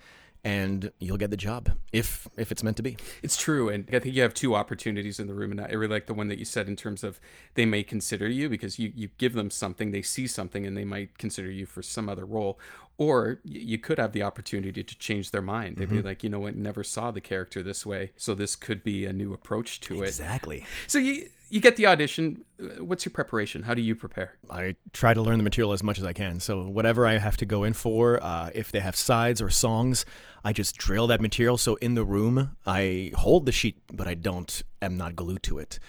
and 0.45 0.91
you'll 0.99 1.17
get 1.17 1.31
the 1.31 1.37
job 1.37 1.71
if 1.91 2.27
if 2.37 2.51
it's 2.51 2.63
meant 2.63 2.77
to 2.77 2.83
be. 2.83 2.95
It's 3.23 3.35
true, 3.35 3.67
and 3.67 3.89
I 3.91 3.99
think 3.99 4.15
you 4.15 4.21
have 4.21 4.35
two 4.35 4.55
opportunities 4.55 5.19
in 5.19 5.25
the 5.25 5.33
room, 5.33 5.51
and 5.51 5.59
I 5.59 5.71
really 5.71 5.87
like 5.87 6.05
the 6.05 6.13
one 6.13 6.27
that 6.27 6.37
you 6.37 6.45
said 6.45 6.67
in 6.67 6.75
terms 6.75 7.03
of 7.03 7.19
they 7.55 7.65
may 7.65 7.83
consider 7.83 8.29
you 8.29 8.47
because 8.47 8.77
you 8.77 8.93
you 8.95 9.09
give 9.17 9.33
them 9.33 9.49
something, 9.49 9.91
they 9.91 10.03
see 10.03 10.27
something, 10.27 10.65
and 10.65 10.77
they 10.77 10.85
might 10.85 11.17
consider 11.17 11.49
you 11.49 11.65
for 11.65 11.81
some 11.81 12.07
other 12.07 12.25
role, 12.25 12.59
or 12.99 13.39
you 13.43 13.79
could 13.79 13.97
have 13.97 14.11
the 14.11 14.21
opportunity 14.21 14.83
to 14.83 14.97
change 14.97 15.31
their 15.31 15.41
mind. 15.41 15.77
They'd 15.77 15.85
mm-hmm. 15.85 15.97
be 15.97 16.03
like, 16.03 16.23
you 16.23 16.29
know 16.29 16.39
what, 16.39 16.55
never 16.55 16.83
saw 16.83 17.09
the 17.09 17.21
character 17.21 17.63
this 17.63 17.83
way, 17.83 18.11
so 18.15 18.35
this 18.35 18.55
could 18.55 18.83
be 18.83 19.05
a 19.05 19.11
new 19.11 19.33
approach 19.33 19.79
to 19.81 20.03
it. 20.03 20.07
Exactly. 20.07 20.63
So 20.85 20.99
you 20.99 21.27
you 21.49 21.59
get 21.59 21.75
the 21.75 21.87
audition. 21.87 22.43
What's 22.79 23.05
your 23.05 23.11
preparation? 23.11 23.63
How 23.63 23.73
do 23.73 23.81
you 23.81 23.95
prepare? 23.95 24.33
I 24.49 24.75
try 24.93 25.13
to 25.13 25.21
learn 25.21 25.37
the 25.37 25.43
material 25.43 25.73
as 25.73 25.83
much 25.83 25.99
as 25.99 26.05
I 26.05 26.13
can. 26.13 26.39
So 26.39 26.63
whatever 26.63 27.05
I 27.05 27.17
have 27.17 27.37
to 27.37 27.45
go 27.45 27.63
in 27.63 27.73
for, 27.73 28.21
uh, 28.23 28.49
if 28.55 28.71
they 28.71 28.79
have 28.79 28.95
sides 28.95 29.41
or 29.41 29.49
songs, 29.49 30.05
I 30.43 30.53
just 30.53 30.77
drill 30.77 31.07
that 31.07 31.21
material. 31.21 31.57
So 31.57 31.75
in 31.75 31.95
the 31.95 32.03
room, 32.03 32.55
I 32.65 33.11
hold 33.15 33.45
the 33.45 33.51
sheet, 33.51 33.77
but 33.91 34.07
I 34.07 34.13
don't. 34.13 34.63
am 34.81 34.97
not 34.97 35.15
glued 35.15 35.43
to 35.43 35.59
it. 35.59 35.79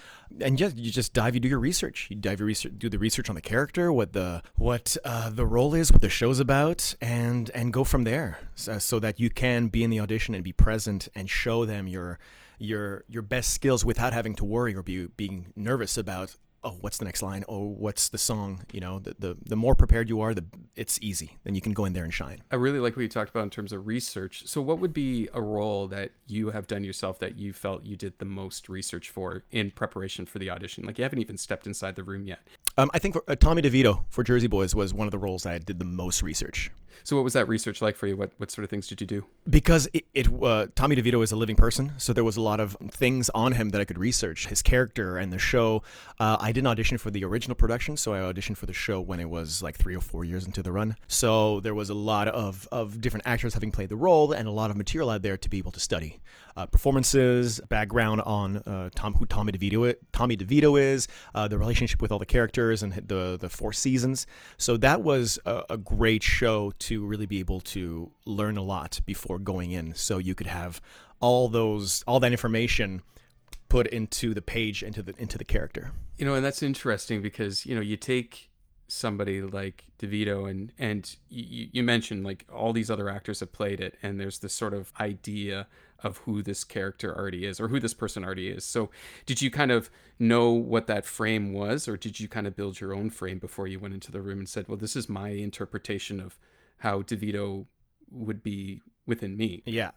And 0.41 0.57
just 0.57 0.77
you 0.77 0.91
just 0.91 1.13
dive. 1.13 1.35
You 1.35 1.39
do 1.39 1.47
your 1.47 1.59
research. 1.59 2.07
You 2.09 2.17
dive 2.17 2.39
your 2.39 2.47
research. 2.47 2.73
Do 2.77 2.89
the 2.89 2.99
research 2.99 3.29
on 3.29 3.35
the 3.35 3.41
character, 3.41 3.93
what 3.93 4.13
the 4.13 4.43
what 4.55 4.97
uh, 5.05 5.29
the 5.29 5.45
role 5.45 5.73
is, 5.73 5.91
what 5.91 6.01
the 6.01 6.09
show's 6.09 6.39
about, 6.39 6.95
and 6.99 7.49
and 7.51 7.71
go 7.71 7.83
from 7.83 8.03
there. 8.03 8.39
So, 8.55 8.77
so 8.77 8.99
that 8.99 9.19
you 9.19 9.29
can 9.29 9.67
be 9.69 9.83
in 9.83 9.89
the 9.89 9.99
audition 10.01 10.35
and 10.35 10.43
be 10.43 10.51
present 10.51 11.07
and 11.15 11.29
show 11.29 11.65
them 11.65 11.87
your 11.87 12.19
your 12.57 13.03
your 13.07 13.21
best 13.21 13.53
skills 13.53 13.85
without 13.85 14.13
having 14.13 14.35
to 14.35 14.45
worry 14.45 14.75
or 14.75 14.83
be 14.83 15.07
being 15.07 15.47
nervous 15.55 15.97
about 15.97 16.35
oh 16.63 16.75
what's 16.81 16.97
the 16.97 17.05
next 17.05 17.21
line? 17.21 17.43
Oh 17.47 17.65
what's 17.65 18.09
the 18.09 18.17
song? 18.17 18.63
You 18.71 18.79
know 18.79 18.99
the 18.99 19.15
the, 19.17 19.37
the 19.45 19.55
more 19.55 19.75
prepared 19.75 20.09
you 20.09 20.21
are 20.21 20.33
the 20.33 20.45
it's 20.75 20.99
easy. 21.01 21.37
Then 21.43 21.55
you 21.55 21.61
can 21.61 21.73
go 21.73 21.85
in 21.85 21.93
there 21.93 22.03
and 22.03 22.13
shine. 22.13 22.41
I 22.51 22.55
really 22.55 22.79
like 22.79 22.95
what 22.95 23.03
you 23.03 23.09
talked 23.09 23.29
about 23.29 23.43
in 23.43 23.49
terms 23.49 23.71
of 23.71 23.87
research. 23.87 24.43
So 24.45 24.61
what 24.61 24.79
would 24.79 24.93
be 24.93 25.29
a 25.33 25.41
role 25.41 25.87
that 25.87 26.11
you 26.27 26.51
have 26.51 26.67
done 26.67 26.83
yourself 26.83 27.19
that 27.19 27.37
you 27.37 27.53
felt 27.53 27.85
you 27.85 27.95
did 27.95 28.19
the 28.19 28.25
most 28.25 28.69
research 28.69 29.09
for 29.09 29.43
in 29.51 29.71
preparation 29.71 30.25
for 30.25 30.39
the 30.39 30.49
audition? 30.49 30.85
Like 30.85 30.97
you 30.97 31.03
haven't 31.03 31.19
even 31.19 31.37
stepped 31.37 31.67
inside 31.67 31.95
the 31.95 32.03
room 32.03 32.25
yet 32.25 32.39
Um, 32.77 32.91
I 32.93 32.99
think 32.99 33.15
for, 33.15 33.23
uh, 33.27 33.35
Tommy 33.35 33.61
DeVito 33.61 34.03
for 34.09 34.23
Jersey 34.23 34.47
Boys 34.47 34.75
was 34.75 34.93
one 34.93 35.07
of 35.07 35.11
the 35.11 35.17
roles 35.17 35.45
I 35.45 35.57
did 35.57 35.79
the 35.79 35.85
most 35.85 36.21
research. 36.21 36.69
So, 37.03 37.15
what 37.15 37.23
was 37.23 37.33
that 37.33 37.47
research 37.47 37.81
like 37.81 37.95
for 37.95 38.05
you? 38.05 38.17
What 38.17 38.31
what 38.37 38.51
sort 38.51 38.63
of 38.63 38.69
things 38.69 38.87
did 38.87 38.99
you 38.99 39.07
do? 39.07 39.25
Because 39.49 39.87
it, 39.93 40.05
it 40.13 40.27
uh, 40.43 40.67
Tommy 40.75 40.95
DeVito 40.95 41.23
is 41.23 41.31
a 41.31 41.35
living 41.37 41.55
person, 41.55 41.93
so 41.97 42.11
there 42.11 42.23
was 42.23 42.35
a 42.35 42.41
lot 42.41 42.59
of 42.59 42.75
things 42.91 43.29
on 43.33 43.53
him 43.53 43.69
that 43.69 43.79
I 43.79 43.85
could 43.85 43.97
research. 43.97 44.47
His 44.47 44.61
character 44.61 45.17
and 45.17 45.31
the 45.31 45.39
show. 45.39 45.83
Uh, 46.19 46.37
I 46.39 46.51
didn't 46.51 46.67
audition 46.67 46.97
for 46.97 47.09
the 47.09 47.23
original 47.23 47.55
production, 47.55 47.95
so 47.97 48.13
I 48.13 48.19
auditioned 48.19 48.57
for 48.57 48.65
the 48.65 48.73
show 48.73 48.99
when 48.99 49.19
it 49.21 49.29
was 49.29 49.63
like 49.63 49.77
three 49.77 49.95
or 49.95 50.01
four 50.01 50.25
years 50.25 50.45
into 50.45 50.61
the 50.61 50.71
run. 50.71 50.97
So 51.07 51.61
there 51.61 51.73
was 51.73 51.89
a 51.89 51.93
lot 51.93 52.27
of 52.27 52.67
of 52.71 52.99
different 52.99 53.25
actors 53.25 53.53
having 53.53 53.71
played 53.71 53.89
the 53.89 53.95
role, 53.95 54.33
and 54.33 54.47
a 54.47 54.51
lot 54.51 54.69
of 54.69 54.75
material 54.75 55.09
out 55.09 55.21
there 55.21 55.37
to 55.37 55.49
be 55.49 55.59
able 55.59 55.71
to 55.71 55.79
study 55.79 56.19
uh, 56.57 56.65
performances, 56.65 57.61
background 57.69 58.19
on 58.21 58.57
uh, 58.57 58.89
Tom 58.95 59.13
who 59.13 59.25
Tommy 59.25 59.53
DeVito 59.53 59.95
Tommy 60.11 60.35
DeVito 60.35 60.81
is, 60.81 61.07
uh, 61.35 61.47
the 61.47 61.57
relationship 61.57 62.01
with 62.01 62.11
all 62.11 62.19
the 62.19 62.25
characters, 62.25 62.66
and 62.71 62.93
the 62.93 63.37
the 63.39 63.49
four 63.49 63.73
seasons. 63.73 64.27
So 64.57 64.77
that 64.77 65.01
was 65.01 65.39
a, 65.45 65.63
a 65.71 65.77
great 65.77 66.23
show 66.23 66.71
to 66.79 67.05
really 67.05 67.25
be 67.25 67.39
able 67.39 67.61
to 67.61 68.11
learn 68.25 68.57
a 68.57 68.63
lot 68.63 68.99
before 69.05 69.39
going 69.39 69.71
in. 69.71 69.93
So 69.95 70.17
you 70.17 70.35
could 70.35 70.47
have 70.47 70.81
all 71.19 71.47
those 71.47 72.03
all 72.07 72.19
that 72.19 72.31
information 72.31 73.01
put 73.69 73.87
into 73.87 74.33
the 74.33 74.41
page 74.41 74.83
into 74.83 75.01
the 75.03 75.13
into 75.17 75.37
the 75.37 75.45
character. 75.45 75.91
You 76.17 76.25
know, 76.25 76.33
and 76.33 76.43
that's 76.43 76.63
interesting 76.63 77.21
because 77.21 77.65
you 77.65 77.75
know 77.75 77.81
you 77.81 77.97
take 77.97 78.49
somebody 78.87 79.41
like 79.41 79.85
DeVito 79.99 80.49
and 80.49 80.71
and 80.79 81.15
you, 81.29 81.67
you 81.71 81.83
mentioned 81.83 82.23
like 82.23 82.45
all 82.53 82.73
these 82.73 82.89
other 82.89 83.09
actors 83.09 83.39
have 83.41 83.51
played 83.51 83.79
it, 83.79 83.97
and 84.01 84.19
there's 84.19 84.39
this 84.39 84.53
sort 84.53 84.73
of 84.73 84.91
idea 84.99 85.67
of 86.03 86.17
who 86.19 86.41
this 86.43 86.63
character 86.63 87.15
already 87.15 87.45
is 87.45 87.59
or 87.59 87.67
who 87.67 87.79
this 87.79 87.93
person 87.93 88.23
already 88.23 88.49
is. 88.49 88.63
So, 88.63 88.89
did 89.25 89.41
you 89.41 89.49
kind 89.49 89.71
of 89.71 89.89
know 90.19 90.51
what 90.51 90.87
that 90.87 91.05
frame 91.05 91.53
was, 91.53 91.87
or 91.87 91.97
did 91.97 92.19
you 92.19 92.27
kind 92.27 92.47
of 92.47 92.55
build 92.55 92.79
your 92.79 92.93
own 92.93 93.09
frame 93.09 93.39
before 93.39 93.67
you 93.67 93.79
went 93.79 93.93
into 93.93 94.11
the 94.11 94.21
room 94.21 94.39
and 94.39 94.49
said, 94.49 94.67
"Well, 94.67 94.77
this 94.77 94.95
is 94.95 95.09
my 95.09 95.29
interpretation 95.29 96.19
of 96.19 96.37
how 96.77 97.01
DeVito 97.01 97.65
would 98.11 98.43
be 98.43 98.81
within 99.05 99.37
me"? 99.37 99.63
Yeah, 99.65 99.91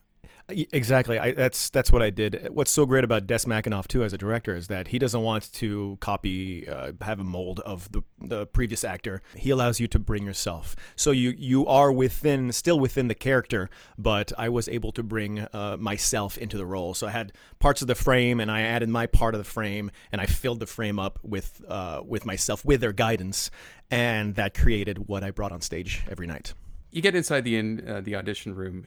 Exactly. 0.49 1.19
I, 1.19 1.33
that's 1.33 1.71
that's 1.71 1.93
what 1.93 2.03
I 2.03 2.11
did. 2.11 2.49
What's 2.50 2.71
so 2.71 2.87
great 2.87 3.05
about 3.05 3.27
Des 3.27 3.41
McAnuff 3.41 3.87
too, 3.87 4.03
as 4.03 4.12
a 4.12 4.19
director, 4.19 4.55
is 4.55 4.69
that 4.69 4.89
he 4.89 4.99
doesn't 4.99 5.23
want 5.23 5.53
to 5.55 5.97
copy, 6.00 6.69
uh, 6.69 6.93
have 7.03 7.21
a 7.21 7.25
mold 7.25 7.61
of 7.61 7.91
the 7.93 8.03
the 8.21 8.47
previous 8.47 8.85
actor. 8.85 9.23
He 9.37 9.50
allows 9.50 9.81
you 9.81 9.87
to 9.89 9.99
bring 9.99 10.25
yourself. 10.25 10.77
So 10.97 11.11
you 11.11 11.31
you 11.37 11.67
are 11.67 11.93
within, 11.93 12.53
still 12.53 12.81
within 12.81 13.09
the 13.09 13.15
character, 13.15 13.71
but 13.99 14.33
I 14.37 14.49
was 14.49 14.69
able 14.69 14.93
to 14.93 15.03
bring 15.03 15.41
uh, 15.53 15.77
myself 15.79 16.37
into 16.37 16.57
the 16.57 16.67
role. 16.67 16.95
So 16.95 17.07
I 17.07 17.11
had 17.11 17.33
parts 17.59 17.81
of 17.83 17.89
the 17.89 17.95
frame, 17.95 18.41
and 18.41 18.50
I 18.50 18.62
added 18.62 18.89
my 18.89 19.07
part 19.07 19.35
of 19.35 19.39
the 19.39 19.50
frame, 19.50 19.91
and 20.11 20.21
I 20.21 20.27
filled 20.27 20.61
the 20.61 20.67
frame 20.67 20.99
up 20.99 21.19
with 21.23 21.62
uh, 21.69 22.03
with 22.05 22.27
myself, 22.27 22.65
with 22.65 22.81
their 22.81 22.93
guidance, 22.93 23.50
and 23.91 24.35
that 24.35 24.55
created 24.55 25.09
what 25.09 25.23
I 25.23 25.31
brought 25.31 25.53
on 25.53 25.61
stage 25.61 26.03
every 26.11 26.27
night 26.27 26.55
you 26.90 27.02
get 27.02 27.14
inside 27.14 27.44
the 27.44 27.56
in 27.56 27.88
uh, 27.88 28.00
the 28.00 28.14
audition 28.16 28.54
room 28.54 28.87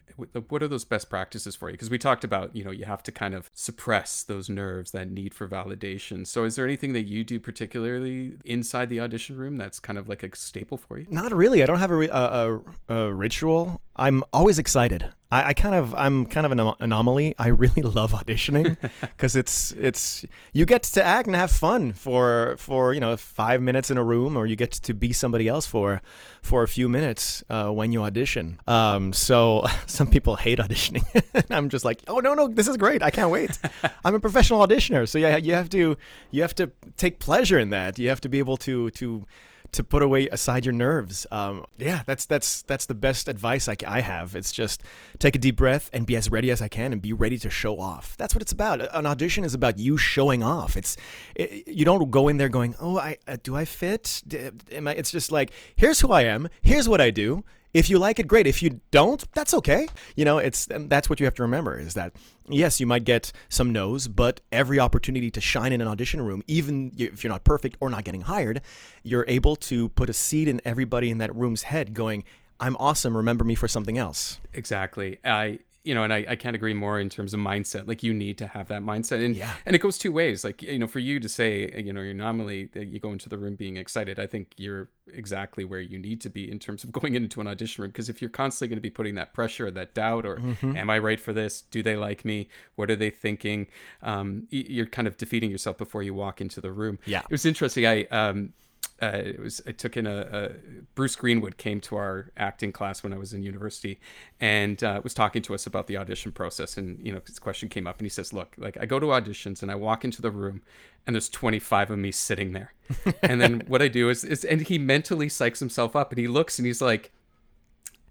what 0.49 0.61
are 0.61 0.67
those 0.67 0.85
best 0.85 1.09
practices 1.09 1.55
for 1.55 1.69
you? 1.69 1.73
Because 1.73 1.89
we 1.89 1.97
talked 1.97 2.23
about 2.23 2.55
you 2.55 2.63
know 2.63 2.71
you 2.71 2.85
have 2.85 3.03
to 3.03 3.11
kind 3.11 3.33
of 3.33 3.49
suppress 3.53 4.23
those 4.23 4.49
nerves 4.49 4.91
that 4.91 5.09
need 5.09 5.33
for 5.33 5.47
validation. 5.47 6.25
So 6.25 6.43
is 6.43 6.55
there 6.55 6.65
anything 6.65 6.93
that 6.93 7.03
you 7.03 7.23
do 7.23 7.39
particularly 7.39 8.33
inside 8.45 8.89
the 8.89 8.99
audition 8.99 9.37
room 9.37 9.57
that's 9.57 9.79
kind 9.79 9.97
of 9.97 10.07
like 10.07 10.23
a 10.23 10.35
staple 10.35 10.77
for 10.77 10.97
you? 10.97 11.07
Not 11.09 11.33
really. 11.33 11.63
I 11.63 11.65
don't 11.65 11.79
have 11.79 11.91
a, 11.91 12.07
a, 12.07 12.61
a, 12.89 12.95
a 12.95 13.13
ritual 13.13 13.81
i'm 13.95 14.23
always 14.33 14.59
excited 14.59 15.11
I, 15.33 15.49
I 15.49 15.53
kind 15.53 15.73
of 15.73 15.95
I'm 15.95 16.27
kind 16.27 16.45
of 16.45 16.51
an 16.51 16.73
anomaly. 16.79 17.33
I 17.39 17.47
really 17.47 17.81
love 17.99 18.11
auditioning 18.11 18.77
because 19.01 19.35
it's 19.35 19.71
it's 19.71 20.25
you 20.53 20.65
get 20.65 20.83
to 20.83 21.03
act 21.03 21.25
and 21.25 21.35
have 21.35 21.51
fun 21.51 21.93
for 21.93 22.55
for 22.59 22.93
you 22.93 22.99
know 22.99 23.17
five 23.17 23.59
minutes 23.59 23.89
in 23.89 23.97
a 23.97 24.03
room, 24.03 24.37
or 24.37 24.45
you 24.45 24.55
get 24.55 24.71
to 24.71 24.93
be 24.93 25.11
somebody 25.11 25.47
else 25.47 25.65
for 25.65 26.03
for 26.43 26.61
a 26.61 26.67
few 26.67 26.87
minutes 26.87 27.43
uh, 27.49 27.69
when 27.69 27.91
you 27.91 28.03
audition. 28.03 28.59
Um, 28.67 29.11
so 29.11 29.65
some 29.87 30.07
people 30.07 30.35
hate 30.35 30.59
auditioning. 30.59 31.03
I'm 31.49 31.69
just 31.69 31.83
like, 31.83 32.03
oh 32.07 32.19
no 32.19 32.35
no, 32.35 32.47
this 32.47 32.67
is 32.67 32.77
great. 32.77 33.01
I 33.01 33.09
can't 33.09 33.31
wait. 33.31 33.57
I'm 34.05 34.13
a 34.13 34.19
professional 34.19 34.65
auditioner, 34.65 35.09
so 35.09 35.17
yeah, 35.17 35.37
you 35.37 35.53
have 35.55 35.69
to 35.69 35.97
you 36.29 36.41
have 36.43 36.53
to 36.55 36.69
take 36.95 37.17
pleasure 37.17 37.57
in 37.57 37.71
that. 37.71 37.97
You 37.97 38.09
have 38.09 38.21
to 38.21 38.29
be 38.29 38.37
able 38.37 38.57
to 38.57 38.91
to 38.91 39.25
to 39.73 39.83
put 39.83 40.01
away 40.01 40.27
aside 40.29 40.65
your 40.65 40.73
nerves. 40.73 41.27
Um, 41.31 41.65
yeah, 41.77 42.03
that's 42.05 42.25
that's 42.25 42.61
that's 42.63 42.85
the 42.85 42.95
best 42.95 43.27
advice 43.27 43.67
I, 43.67 43.75
I 43.85 44.01
have. 44.01 44.35
It's 44.35 44.51
just 44.51 44.83
take 45.19 45.35
a 45.35 45.39
deep 45.39 45.57
breath 45.57 45.89
and 45.93 46.05
be 46.05 46.15
as 46.15 46.29
ready 46.31 46.49
as 46.51 46.61
I 46.61 46.67
can 46.67 46.93
and 46.93 47.01
be 47.01 47.13
ready 47.13 47.37
to 47.39 47.49
show 47.49 47.79
off. 47.79 48.15
That's 48.17 48.33
what 48.33 48.41
it's 48.41 48.51
about. 48.51 48.81
An 48.95 49.05
audition 49.05 49.43
is 49.43 49.53
about 49.53 49.77
you 49.77 49.97
showing 49.97 50.43
off. 50.43 50.77
It's 50.77 50.97
it, 51.35 51.67
you 51.67 51.85
don't 51.85 52.09
go 52.09 52.27
in 52.27 52.37
there 52.37 52.49
going, 52.49 52.75
oh, 52.79 52.97
I 52.97 53.17
uh, 53.27 53.37
do 53.43 53.55
I 53.55 53.65
fit? 53.65 54.23
Am 54.71 54.87
I? 54.87 54.93
It's 54.93 55.11
just 55.11 55.31
like 55.31 55.51
here's 55.75 55.99
who 55.99 56.11
I 56.11 56.23
am. 56.23 56.47
Here's 56.61 56.87
what 56.87 57.01
I 57.01 57.09
do 57.09 57.43
if 57.73 57.89
you 57.89 57.97
like 57.97 58.19
it, 58.19 58.27
great. 58.27 58.47
If 58.47 58.61
you 58.61 58.81
don't, 58.91 59.23
that's 59.33 59.53
okay. 59.53 59.87
You 60.15 60.25
know, 60.25 60.37
it's 60.37 60.67
that's 60.69 61.09
what 61.09 61.19
you 61.19 61.25
have 61.25 61.35
to 61.35 61.41
remember 61.41 61.79
is 61.79 61.95
that 61.95 62.13
yes, 62.47 62.79
you 62.79 62.85
might 62.85 63.03
get 63.03 63.31
some 63.49 63.71
no's, 63.71 64.07
but 64.07 64.41
every 64.51 64.79
opportunity 64.79 65.31
to 65.31 65.41
shine 65.41 65.73
in 65.73 65.81
an 65.81 65.87
audition 65.87 66.21
room, 66.21 66.43
even 66.47 66.91
if 66.97 67.23
you're 67.23 67.31
not 67.31 67.43
perfect 67.43 67.77
or 67.79 67.89
not 67.89 68.03
getting 68.03 68.21
hired, 68.21 68.61
you're 69.03 69.25
able 69.27 69.55
to 69.55 69.89
put 69.89 70.09
a 70.09 70.13
seed 70.13 70.47
in 70.47 70.61
everybody 70.65 71.09
in 71.09 71.17
that 71.17 71.33
room's 71.35 71.63
head, 71.63 71.93
going, 71.93 72.23
"I'm 72.59 72.77
awesome. 72.77 73.17
Remember 73.17 73.43
me 73.43 73.55
for 73.55 73.67
something 73.67 73.97
else." 73.97 74.39
Exactly. 74.53 75.19
I 75.23 75.59
you 75.83 75.93
know, 75.93 76.03
and 76.03 76.13
I, 76.13 76.25
I 76.29 76.35
can't 76.37 76.55
agree 76.55 76.73
more 76.73 76.99
in 76.99 77.09
terms 77.09 77.33
of 77.33 77.41
mindset. 77.41 77.87
Like 77.87 78.03
you 78.03 78.13
need 78.13 78.37
to 78.37 78.47
have 78.47 78.69
that 78.69 78.81
mindset, 78.81 79.23
and 79.23 79.35
yeah. 79.35 79.53
and 79.65 79.75
it 79.75 79.79
goes 79.79 79.97
two 79.97 80.13
ways. 80.13 80.43
Like 80.43 80.61
you 80.61 80.79
know, 80.79 80.87
for 80.87 80.99
you 80.99 81.19
to 81.19 81.27
say, 81.27 81.69
you 81.75 81.91
know, 81.91 82.01
you're 82.01 82.13
normally 82.13 82.69
you 82.73 82.99
go 82.99 83.11
into 83.11 83.27
the 83.27 83.37
room 83.37 83.55
being 83.55 83.75
excited. 83.75 84.17
I 84.17 84.25
think 84.25 84.53
you're 84.55 84.89
exactly 85.13 85.65
where 85.65 85.81
you 85.81 85.99
need 85.99 86.21
to 86.21 86.29
be 86.29 86.49
in 86.49 86.57
terms 86.57 86.85
of 86.85 86.91
going 86.93 87.15
into 87.15 87.41
an 87.41 87.47
audition 87.47 87.81
room. 87.81 87.91
Because 87.91 88.07
if 88.07 88.21
you're 88.21 88.29
constantly 88.29 88.69
going 88.69 88.77
to 88.77 88.81
be 88.81 88.89
putting 88.89 89.15
that 89.15 89.33
pressure, 89.33 89.67
or 89.67 89.71
that 89.71 89.93
doubt, 89.93 90.25
or 90.25 90.37
mm-hmm. 90.37 90.77
am 90.77 90.89
I 90.89 90.99
right 90.99 91.19
for 91.19 91.33
this? 91.33 91.63
Do 91.63 91.83
they 91.83 91.97
like 91.97 92.23
me? 92.23 92.47
What 92.75 92.89
are 92.89 92.95
they 92.95 93.09
thinking? 93.09 93.67
Um, 94.01 94.47
you're 94.49 94.85
kind 94.85 95.07
of 95.07 95.17
defeating 95.17 95.51
yourself 95.51 95.77
before 95.77 96.01
you 96.01 96.13
walk 96.13 96.39
into 96.39 96.61
the 96.61 96.71
room. 96.71 96.99
Yeah, 97.05 97.19
it 97.19 97.31
was 97.31 97.45
interesting. 97.45 97.85
I 97.85 98.05
um, 98.05 98.53
uh, 99.03 99.17
it 99.17 99.39
was 99.39 99.61
I 99.67 99.71
took 99.71 99.97
in 99.97 100.07
a, 100.07 100.27
a, 100.31 100.49
Bruce 100.95 101.15
Greenwood 101.15 101.57
came 101.57 101.81
to 101.81 101.95
our 101.97 102.31
acting 102.37 102.71
class 102.71 103.03
when 103.03 103.13
I 103.13 103.17
was 103.17 103.33
in 103.33 103.43
university 103.43 103.99
and 104.39 104.81
uh, 104.83 105.01
was 105.03 105.13
talking 105.13 105.41
to 105.43 105.53
us 105.53 105.65
about 105.65 105.87
the 105.87 105.97
audition 105.97 106.31
process 106.31 106.77
and 106.77 106.99
you 107.05 107.11
know 107.11 107.21
his 107.25 107.39
question 107.39 107.69
came 107.69 107.87
up 107.87 107.97
and 107.97 108.05
he 108.05 108.09
says 108.09 108.31
look 108.31 108.53
like 108.57 108.77
I 108.79 108.85
go 108.85 108.99
to 108.99 109.07
auditions 109.07 109.61
and 109.61 109.71
I 109.71 109.75
walk 109.75 110.05
into 110.05 110.21
the 110.21 110.31
room 110.31 110.61
and 111.05 111.15
there's 111.15 111.29
25 111.29 111.91
of 111.91 111.99
me 111.99 112.11
sitting 112.11 112.53
there 112.53 112.73
and 113.21 113.41
then 113.41 113.63
what 113.67 113.81
I 113.81 113.87
do 113.87 114.09
is, 114.09 114.23
is 114.23 114.45
and 114.45 114.61
he 114.61 114.77
mentally 114.77 115.27
psychs 115.27 115.59
himself 115.59 115.95
up 115.95 116.11
and 116.11 116.19
he 116.19 116.27
looks 116.27 116.57
and 116.57 116.65
he's 116.65 116.81
like 116.81 117.11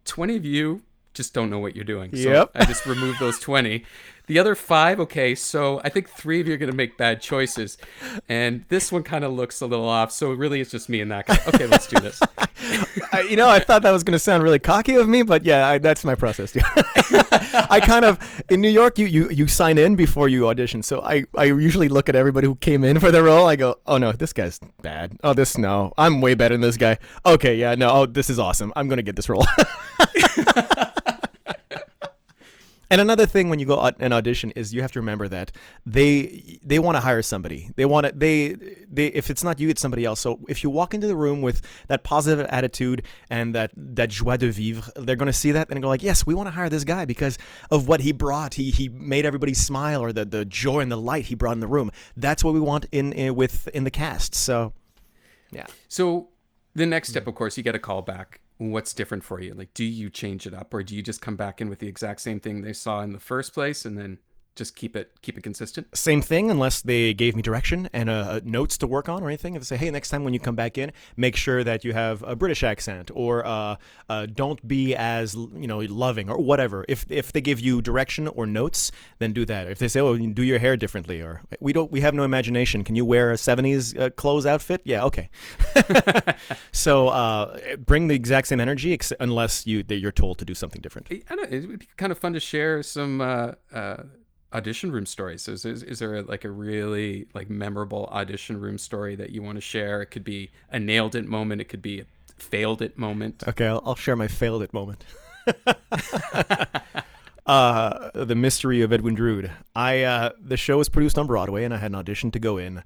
20 0.04 0.36
of 0.36 0.44
you 0.44 0.82
just 1.14 1.34
don't 1.34 1.50
know 1.50 1.58
what 1.58 1.76
you're 1.76 1.84
doing. 1.84 2.14
So 2.16 2.30
yep. 2.30 2.50
I 2.54 2.64
just 2.64 2.86
remove 2.86 3.18
those 3.18 3.38
20. 3.38 3.84
The 4.26 4.38
other 4.38 4.54
five, 4.54 5.00
okay, 5.00 5.34
so 5.34 5.80
I 5.84 5.88
think 5.88 6.08
three 6.08 6.40
of 6.40 6.46
you 6.46 6.54
are 6.54 6.56
going 6.56 6.70
to 6.70 6.76
make 6.76 6.96
bad 6.96 7.20
choices. 7.20 7.76
And 8.28 8.64
this 8.68 8.92
one 8.92 9.02
kind 9.02 9.24
of 9.24 9.32
looks 9.32 9.60
a 9.60 9.66
little 9.66 9.88
off. 9.88 10.12
So 10.12 10.32
really, 10.32 10.60
it's 10.60 10.70
just 10.70 10.88
me 10.88 11.00
and 11.00 11.10
that 11.10 11.26
guy. 11.26 11.38
Okay, 11.48 11.66
let's 11.66 11.88
do 11.88 12.00
this. 12.00 12.20
I, 13.12 13.22
you 13.28 13.36
know, 13.36 13.48
I 13.48 13.58
thought 13.58 13.82
that 13.82 13.90
was 13.90 14.04
going 14.04 14.12
to 14.12 14.20
sound 14.20 14.42
really 14.42 14.60
cocky 14.60 14.94
of 14.94 15.08
me, 15.08 15.22
but 15.22 15.44
yeah, 15.44 15.66
I, 15.66 15.78
that's 15.78 16.04
my 16.04 16.14
process. 16.14 16.56
I 17.68 17.80
kind 17.84 18.04
of, 18.04 18.44
in 18.48 18.60
New 18.60 18.70
York, 18.70 18.98
you, 18.98 19.06
you, 19.06 19.28
you 19.30 19.48
sign 19.48 19.76
in 19.76 19.96
before 19.96 20.28
you 20.28 20.48
audition. 20.48 20.82
So 20.82 21.02
I, 21.02 21.24
I 21.36 21.44
usually 21.44 21.88
look 21.88 22.08
at 22.08 22.14
everybody 22.14 22.46
who 22.46 22.54
came 22.56 22.84
in 22.84 23.00
for 23.00 23.10
the 23.10 23.22
role. 23.22 23.48
I 23.48 23.56
go, 23.56 23.80
oh 23.86 23.98
no, 23.98 24.12
this 24.12 24.32
guy's 24.32 24.60
bad. 24.82 25.18
Oh, 25.24 25.34
this, 25.34 25.58
no, 25.58 25.92
I'm 25.98 26.20
way 26.20 26.34
better 26.34 26.54
than 26.54 26.60
this 26.60 26.76
guy. 26.76 26.98
Okay, 27.26 27.56
yeah, 27.56 27.74
no, 27.74 27.90
oh, 27.90 28.06
this 28.06 28.30
is 28.30 28.38
awesome. 28.38 28.72
I'm 28.76 28.88
going 28.88 28.98
to 28.98 29.02
get 29.02 29.16
this 29.16 29.28
role. 29.28 29.46
And 32.92 33.00
another 33.00 33.24
thing 33.24 33.48
when 33.48 33.58
you 33.58 33.64
go 33.64 33.80
an 33.80 34.12
audition 34.12 34.50
is 34.50 34.74
you 34.74 34.82
have 34.82 34.92
to 34.92 35.00
remember 35.00 35.26
that 35.26 35.50
they 35.86 36.58
they 36.62 36.78
want 36.78 36.96
to 36.96 37.00
hire 37.00 37.22
somebody. 37.22 37.70
They 37.74 37.86
want 37.86 38.04
to 38.04 38.12
they 38.12 38.52
they 38.86 39.06
if 39.06 39.30
it's 39.30 39.42
not 39.42 39.58
you, 39.58 39.70
it's 39.70 39.80
somebody 39.80 40.04
else. 40.04 40.20
So 40.20 40.40
if 40.46 40.62
you 40.62 40.68
walk 40.68 40.92
into 40.92 41.06
the 41.06 41.16
room 41.16 41.40
with 41.40 41.62
that 41.88 42.04
positive 42.04 42.44
attitude 42.50 43.02
and 43.30 43.54
that 43.54 43.70
that 43.74 44.10
joie 44.10 44.36
de 44.36 44.50
vivre, 44.50 44.92
they're 44.94 45.16
going 45.16 45.24
to 45.24 45.32
see 45.32 45.52
that 45.52 45.70
and 45.70 45.80
go 45.80 45.88
like, 45.88 46.02
yes, 46.02 46.26
we 46.26 46.34
want 46.34 46.48
to 46.48 46.50
hire 46.50 46.68
this 46.68 46.84
guy 46.84 47.06
because 47.06 47.38
of 47.70 47.88
what 47.88 48.02
he 48.02 48.12
brought. 48.12 48.52
He 48.52 48.70
he 48.70 48.90
made 48.90 49.24
everybody 49.24 49.54
smile 49.54 50.02
or 50.02 50.12
the 50.12 50.26
the 50.26 50.44
joy 50.44 50.80
and 50.80 50.92
the 50.92 50.98
light 50.98 51.24
he 51.24 51.34
brought 51.34 51.52
in 51.52 51.60
the 51.60 51.66
room. 51.66 51.90
That's 52.14 52.44
what 52.44 52.52
we 52.52 52.60
want 52.60 52.84
in, 52.92 53.14
in 53.14 53.34
with 53.34 53.68
in 53.68 53.84
the 53.84 53.90
cast. 53.90 54.34
So 54.34 54.74
yeah. 55.50 55.66
So 55.88 56.28
the 56.74 56.84
next 56.84 57.08
step, 57.08 57.26
of 57.26 57.36
course, 57.36 57.56
you 57.56 57.62
get 57.62 57.74
a 57.74 57.78
call 57.78 58.02
back 58.02 58.42
what's 58.70 58.92
different 58.92 59.24
for 59.24 59.40
you? 59.40 59.54
Like, 59.54 59.74
do 59.74 59.84
you 59.84 60.10
change 60.10 60.46
it 60.46 60.54
up 60.54 60.72
or 60.72 60.82
do 60.82 60.94
you 60.94 61.02
just 61.02 61.20
come 61.20 61.36
back 61.36 61.60
in 61.60 61.68
with 61.68 61.78
the 61.78 61.88
exact 61.88 62.20
same 62.20 62.40
thing 62.40 62.60
they 62.60 62.72
saw 62.72 63.00
in 63.00 63.12
the 63.12 63.20
first 63.20 63.52
place 63.54 63.84
and 63.84 63.98
then 63.98 64.18
just 64.54 64.76
keep 64.76 64.96
it 64.96 65.12
keep 65.22 65.38
it 65.38 65.42
consistent. 65.42 65.86
Same 65.96 66.20
thing, 66.20 66.50
unless 66.50 66.82
they 66.82 67.14
gave 67.14 67.34
me 67.34 67.42
direction 67.42 67.88
and 67.92 68.10
uh, 68.10 68.40
notes 68.44 68.76
to 68.78 68.86
work 68.86 69.08
on 69.08 69.22
or 69.22 69.28
anything. 69.28 69.54
If 69.54 69.62
they 69.62 69.66
say, 69.66 69.76
"Hey, 69.76 69.90
next 69.90 70.10
time 70.10 70.24
when 70.24 70.34
you 70.34 70.40
come 70.40 70.54
back 70.54 70.76
in, 70.76 70.92
make 71.16 71.36
sure 71.36 71.64
that 71.64 71.84
you 71.84 71.92
have 71.92 72.22
a 72.22 72.36
British 72.36 72.62
accent," 72.62 73.10
or 73.14 73.46
uh, 73.46 73.76
uh, 74.08 74.26
"Don't 74.26 74.66
be 74.66 74.94
as 74.94 75.34
you 75.34 75.66
know 75.66 75.78
loving," 75.78 76.28
or 76.28 76.38
whatever. 76.38 76.84
If 76.88 77.06
if 77.10 77.32
they 77.32 77.40
give 77.40 77.60
you 77.60 77.80
direction 77.80 78.28
or 78.28 78.46
notes, 78.46 78.92
then 79.18 79.32
do 79.32 79.44
that. 79.46 79.68
If 79.68 79.78
they 79.78 79.88
say, 79.88 80.00
"Oh, 80.00 80.16
do 80.16 80.42
your 80.42 80.58
hair 80.58 80.76
differently," 80.76 81.20
or 81.22 81.42
"We 81.60 81.72
don't, 81.72 81.90
we 81.90 82.00
have 82.00 82.14
no 82.14 82.22
imagination. 82.22 82.84
Can 82.84 82.94
you 82.94 83.04
wear 83.04 83.32
a 83.32 83.36
'70s 83.36 83.98
uh, 83.98 84.10
clothes 84.10 84.46
outfit?" 84.46 84.82
Yeah, 84.84 85.04
okay. 85.04 85.30
so 86.72 87.08
uh, 87.08 87.58
bring 87.78 88.08
the 88.08 88.14
exact 88.14 88.48
same 88.48 88.60
energy, 88.60 88.92
ex- 88.92 89.12
unless 89.18 89.66
you 89.66 89.82
that 89.84 89.96
you're 89.96 90.12
told 90.12 90.38
to 90.38 90.44
do 90.44 90.54
something 90.54 90.80
different. 90.80 91.08
I 91.10 91.36
don't, 91.36 91.52
it 91.52 91.66
would 91.66 91.78
be 91.78 91.88
kind 91.96 92.12
of 92.12 92.18
fun 92.18 92.32
to 92.34 92.40
share 92.40 92.82
some 92.82 93.20
uh, 93.20 93.52
uh, 93.72 94.02
audition 94.52 94.92
room 94.92 95.06
stories. 95.06 95.48
Is, 95.48 95.64
is, 95.64 95.82
is 95.82 95.98
there 95.98 96.16
a, 96.16 96.22
like 96.22 96.44
a 96.44 96.50
really 96.50 97.26
like 97.34 97.50
memorable 97.50 98.06
audition 98.12 98.60
room 98.60 98.78
story 98.78 99.16
that 99.16 99.30
you 99.30 99.42
want 99.42 99.56
to 99.56 99.60
share? 99.60 100.02
It 100.02 100.06
could 100.06 100.24
be 100.24 100.50
a 100.70 100.78
nailed 100.78 101.14
it 101.14 101.26
moment. 101.26 101.60
It 101.60 101.68
could 101.68 101.82
be 101.82 102.00
a 102.00 102.06
failed 102.36 102.82
it 102.82 102.98
moment. 102.98 103.42
Okay, 103.46 103.66
I'll, 103.66 103.82
I'll 103.84 103.94
share 103.94 104.16
my 104.16 104.28
failed 104.28 104.62
it 104.62 104.72
moment. 104.72 105.04
uh, 107.46 108.10
the 108.14 108.34
mystery 108.34 108.82
of 108.82 108.92
Edwin 108.92 109.14
Drood. 109.14 109.50
I 109.74 110.02
uh, 110.02 110.30
the 110.40 110.56
show 110.56 110.78
was 110.78 110.88
produced 110.88 111.18
on 111.18 111.26
Broadway, 111.26 111.64
and 111.64 111.74
I 111.74 111.78
had 111.78 111.90
an 111.90 111.96
audition 111.96 112.30
to 112.32 112.38
go 112.38 112.58
in 112.58 112.82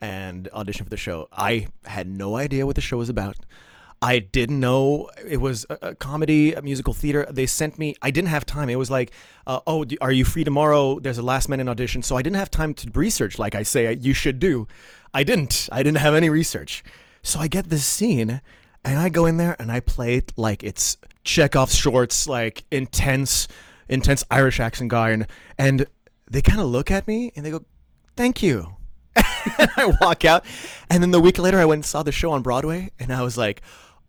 and 0.00 0.48
audition 0.52 0.84
for 0.84 0.90
the 0.90 0.96
show. 0.96 1.28
I 1.32 1.68
had 1.84 2.08
no 2.08 2.36
idea 2.36 2.66
what 2.66 2.74
the 2.76 2.82
show 2.82 2.98
was 2.98 3.08
about. 3.08 3.36
I 4.02 4.18
didn't 4.18 4.60
know 4.60 5.10
it 5.26 5.38
was 5.38 5.64
a, 5.70 5.78
a, 5.82 5.94
comedy, 5.94 6.52
a 6.52 6.62
musical 6.62 6.92
theater. 6.92 7.26
They 7.30 7.46
sent 7.46 7.78
me. 7.78 7.94
I 8.02 8.10
didn't 8.10 8.28
have 8.28 8.44
time. 8.44 8.68
It 8.68 8.76
was 8.76 8.90
like, 8.90 9.12
uh, 9.46 9.60
oh, 9.66 9.84
are 10.00 10.12
you 10.12 10.24
free 10.24 10.44
tomorrow? 10.44 11.00
There's 11.00 11.18
a 11.18 11.22
last 11.22 11.48
minute 11.48 11.66
audition, 11.68 12.02
so 12.02 12.16
I 12.16 12.22
didn't 12.22 12.36
have 12.36 12.50
time 12.50 12.74
to 12.74 12.90
research 12.94 13.38
like 13.38 13.54
I 13.54 13.62
say 13.62 13.92
you 13.94 14.12
should 14.12 14.38
do. 14.38 14.68
I 15.14 15.24
didn't. 15.24 15.68
I 15.72 15.82
didn't 15.82 15.98
have 15.98 16.14
any 16.14 16.28
research. 16.28 16.84
So 17.22 17.40
I 17.40 17.48
get 17.48 17.70
this 17.70 17.84
scene, 17.84 18.42
and 18.84 18.98
I 18.98 19.08
go 19.08 19.26
in 19.26 19.38
there 19.38 19.56
and 19.58 19.72
I 19.72 19.80
play 19.80 20.16
it 20.16 20.32
like 20.36 20.62
it's 20.62 20.98
Chekhov's 21.24 21.74
shorts, 21.74 22.28
like 22.28 22.64
intense, 22.70 23.48
intense 23.88 24.24
Irish 24.30 24.60
accent 24.60 24.90
guy, 24.90 25.10
and 25.10 25.26
and 25.58 25.86
they 26.30 26.42
kind 26.42 26.60
of 26.60 26.66
look 26.66 26.90
at 26.90 27.08
me 27.08 27.32
and 27.34 27.46
they 27.46 27.50
go, 27.50 27.64
"Thank 28.14 28.42
you." 28.42 28.76
and 29.16 29.70
I 29.76 29.96
walk 30.02 30.26
out, 30.26 30.44
and 30.90 31.02
then 31.02 31.12
the 31.12 31.20
week 31.20 31.38
later 31.38 31.58
I 31.58 31.64
went 31.64 31.78
and 31.78 31.84
saw 31.86 32.02
the 32.02 32.12
show 32.12 32.32
on 32.32 32.42
Broadway, 32.42 32.90
and 32.98 33.10
I 33.10 33.22
was 33.22 33.38
like 33.38 33.62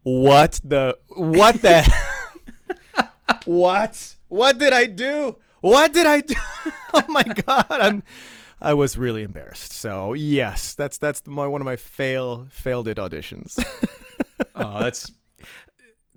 what 0.08 0.62
the 0.64 0.98
what 1.10 1.62
the 1.62 1.84
what 3.46 4.16
what 4.30 4.58
did 4.58 4.72
I 4.72 4.86
do? 4.86 5.36
What 5.60 5.92
did 5.92 6.06
I 6.06 6.22
do? 6.22 6.36
oh 6.94 7.04
my 7.10 7.24
god, 7.24 7.66
I'm 7.70 8.04
I 8.62 8.74
was 8.74 8.98
really 8.98 9.24
embarrassed. 9.24 9.74
So 9.74 10.14
yes, 10.14 10.76
that's 10.76 10.98
that's 10.98 11.28
my 11.28 11.46
one 11.46 11.60
of 11.60 11.66
my 11.66 11.76
fail 11.76 12.48
failed 12.50 12.88
it 12.88 12.96
auditions. 12.96 13.62
oh, 14.56 14.80
that's 14.80 15.12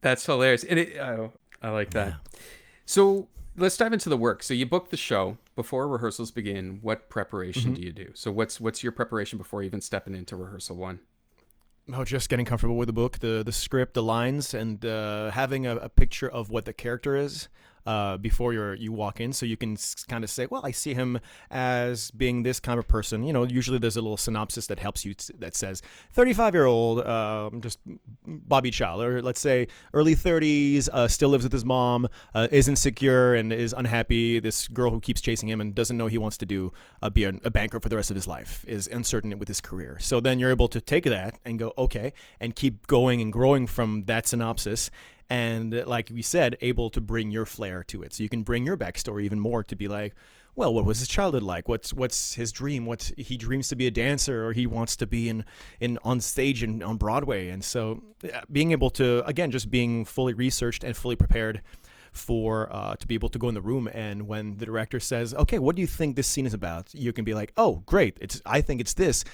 that's 0.03 0.25
hilarious, 0.25 0.63
and 0.63 0.79
it, 0.79 0.97
oh, 0.99 1.33
I 1.61 1.71
like 1.71 1.91
that. 1.91 2.09
Yeah. 2.09 2.41
So 2.87 3.27
let's 3.57 3.77
dive 3.77 3.93
into 3.93 4.09
the 4.09 4.17
work. 4.17 4.45
So 4.45 4.55
you 4.55 4.67
book 4.67 4.91
the 4.91 4.97
show 4.97 5.37
before 5.57 5.89
rehearsals 5.89 6.31
begin. 6.31 6.79
What 6.81 7.09
preparation 7.09 7.73
mm-hmm. 7.73 7.75
do 7.75 7.83
you 7.83 7.93
do? 7.93 8.13
So 8.15 8.31
what's 8.31 8.61
what's 8.61 8.85
your 8.85 8.93
preparation 8.93 9.37
before 9.37 9.65
even 9.65 9.81
stepping 9.81 10.15
into 10.15 10.37
rehearsal 10.37 10.77
one? 10.77 11.01
Oh, 11.93 12.05
just 12.05 12.29
getting 12.29 12.47
comfortable 12.47 12.77
with 12.77 12.87
the 12.87 12.93
book, 12.93 13.19
the 13.19 13.43
the 13.45 13.53
script, 13.53 13.95
the 13.95 14.03
lines, 14.03 14.55
and 14.55 14.85
uh, 14.85 15.31
having 15.31 15.67
a, 15.67 15.77
a, 15.77 15.89
picture 15.89 16.29
of 16.29 16.51
what 16.51 16.65
the 16.65 16.73
character 16.73 17.17
is 17.17 17.49
uh, 17.87 18.17
before 18.17 18.53
you 18.53 18.73
you 18.73 18.93
walk 18.93 19.21
in, 19.21 19.33
so 19.33 19.47
you 19.47 19.57
can 19.57 19.77
kind 20.09 20.25
of 20.25 20.31
say, 20.31 20.47
"Well, 20.51 20.63
I 20.65 20.71
see 20.71 20.95
him 20.95 21.19
as 21.51 22.11
being 22.11 22.43
this 22.43 22.61
kind 22.61 22.79
of 22.79 22.87
person." 22.89 23.25
You 23.25 23.33
know, 23.33 23.45
usually 23.45 23.79
there's 23.79 23.97
a 23.97 24.03
little 24.03 24.17
synopsis 24.17 24.67
that 24.67 24.79
helps 24.79 25.05
you 25.05 25.15
t- 25.15 25.35
that 25.39 25.55
says 25.55 25.83
35 26.13 26.55
year 26.55 26.67
old, 26.67 27.01
uh, 27.01 27.51
just 27.61 27.79
Bobby 28.27 28.71
Child, 28.71 29.03
or 29.03 29.23
let's 29.23 29.41
say 29.41 29.69
early 29.95 30.15
30s, 30.15 30.89
uh, 30.93 31.09
still 31.09 31.31
lives 31.31 31.45
with 31.45 31.53
his 31.53 31.65
mom, 31.65 32.09
uh, 32.35 32.49
is 32.51 32.69
insecure 32.69 33.35
and 33.35 33.53
is 33.53 33.73
unhappy. 33.77 34.41
This 34.41 34.69
girl 34.69 34.91
who 34.91 35.01
keeps 35.01 35.21
chasing 35.21 35.49
him 35.49 35.61
and 35.61 35.75
doesn't 35.75 35.97
know 35.97 36.07
he 36.07 36.19
wants 36.19 36.37
to 36.39 36.47
do 36.47 36.73
uh, 37.03 37.11
be 37.11 37.25
a, 37.25 37.33
a 37.45 37.51
banker 37.51 37.81
for 37.81 37.89
the 37.89 37.97
rest 37.97 38.11
of 38.11 38.17
his 38.17 38.27
life 38.27 38.65
is 38.69 38.87
uncertain 38.89 39.39
with 39.39 39.49
his 39.49 39.61
career. 39.61 39.99
So 40.01 40.21
then 40.21 40.39
you're 40.39 40.51
able 40.51 40.69
to 40.69 40.81
take 40.81 41.05
that 41.05 41.39
and 41.45 41.59
go, 41.59 41.73
okay, 41.79 42.13
and 42.41 42.55
keep 42.55 42.87
going 42.87 43.21
and 43.21 43.33
growing 43.33 43.67
from 43.67 44.05
that 44.05 44.27
synopsis 44.27 44.91
and 45.31 45.87
like 45.87 46.11
we 46.13 46.23
said, 46.23 46.57
able 46.61 46.91
to 46.91 47.01
bring 47.01 47.31
your 47.31 47.47
flair 47.47 47.85
to 47.85 48.03
it. 48.03 48.13
So 48.13 48.25
you 48.25 48.29
can 48.29 48.43
bring 48.43 48.67
your 48.67 48.77
backstory 48.77 49.23
even 49.23 49.39
more 49.39 49.63
to 49.63 49.77
be 49.77 49.87
like, 49.87 50.15
well, 50.57 50.75
what 50.75 50.85
was 50.85 50.99
his 50.99 51.07
childhood 51.07 51.45
like? 51.45 51.69
What's 51.69 51.95
what's 51.95 52.35
his 52.35 52.51
dream? 52.51 52.85
What 52.85 53.13
he 53.17 53.37
dreams 53.37 53.69
to 53.69 53.77
be 53.77 53.87
a 53.87 53.91
dancer, 53.93 54.45
or 54.45 54.53
he 54.53 54.67
wants 54.67 54.97
to 54.97 55.07
be 55.07 55.29
in 55.29 55.45
in 55.79 55.99
on 56.03 56.21
stage 56.21 56.65
and 56.65 56.83
on 56.83 56.97
Broadway. 56.97 57.49
And 57.49 57.63
so, 57.63 58.03
being 58.51 58.73
able 58.73 58.91
to 58.91 59.25
again, 59.25 59.53
just 59.53 59.71
being 59.71 60.05
fully 60.05 60.35
researched 60.35 60.83
and 60.83 60.97
fully 60.97 61.17
prepared 61.17 61.63
for 62.13 62.69
uh, 62.75 62.97
to 62.97 63.07
be 63.07 63.15
able 63.15 63.29
to 63.29 63.39
go 63.39 63.49
in 63.49 63.55
the 63.55 63.61
room 63.61 63.89
and 63.93 64.27
when 64.27 64.57
the 64.57 64.67
director 64.67 64.99
says 64.99 65.33
okay 65.35 65.61
what 65.61 65.77
do 65.77 65.81
you 65.81 65.87
think 65.87 66.17
this 66.17 66.27
scene 66.27 66.45
is 66.45 66.53
about 66.53 66.93
you 66.93 67.13
can 67.13 67.25
be 67.25 67.35
like 67.35 67.53
oh 67.57 67.85
great 67.87 68.19
it's 68.21 68.43
i 68.45 68.61
think 68.61 68.81
it's 68.81 68.95
this 68.95 69.25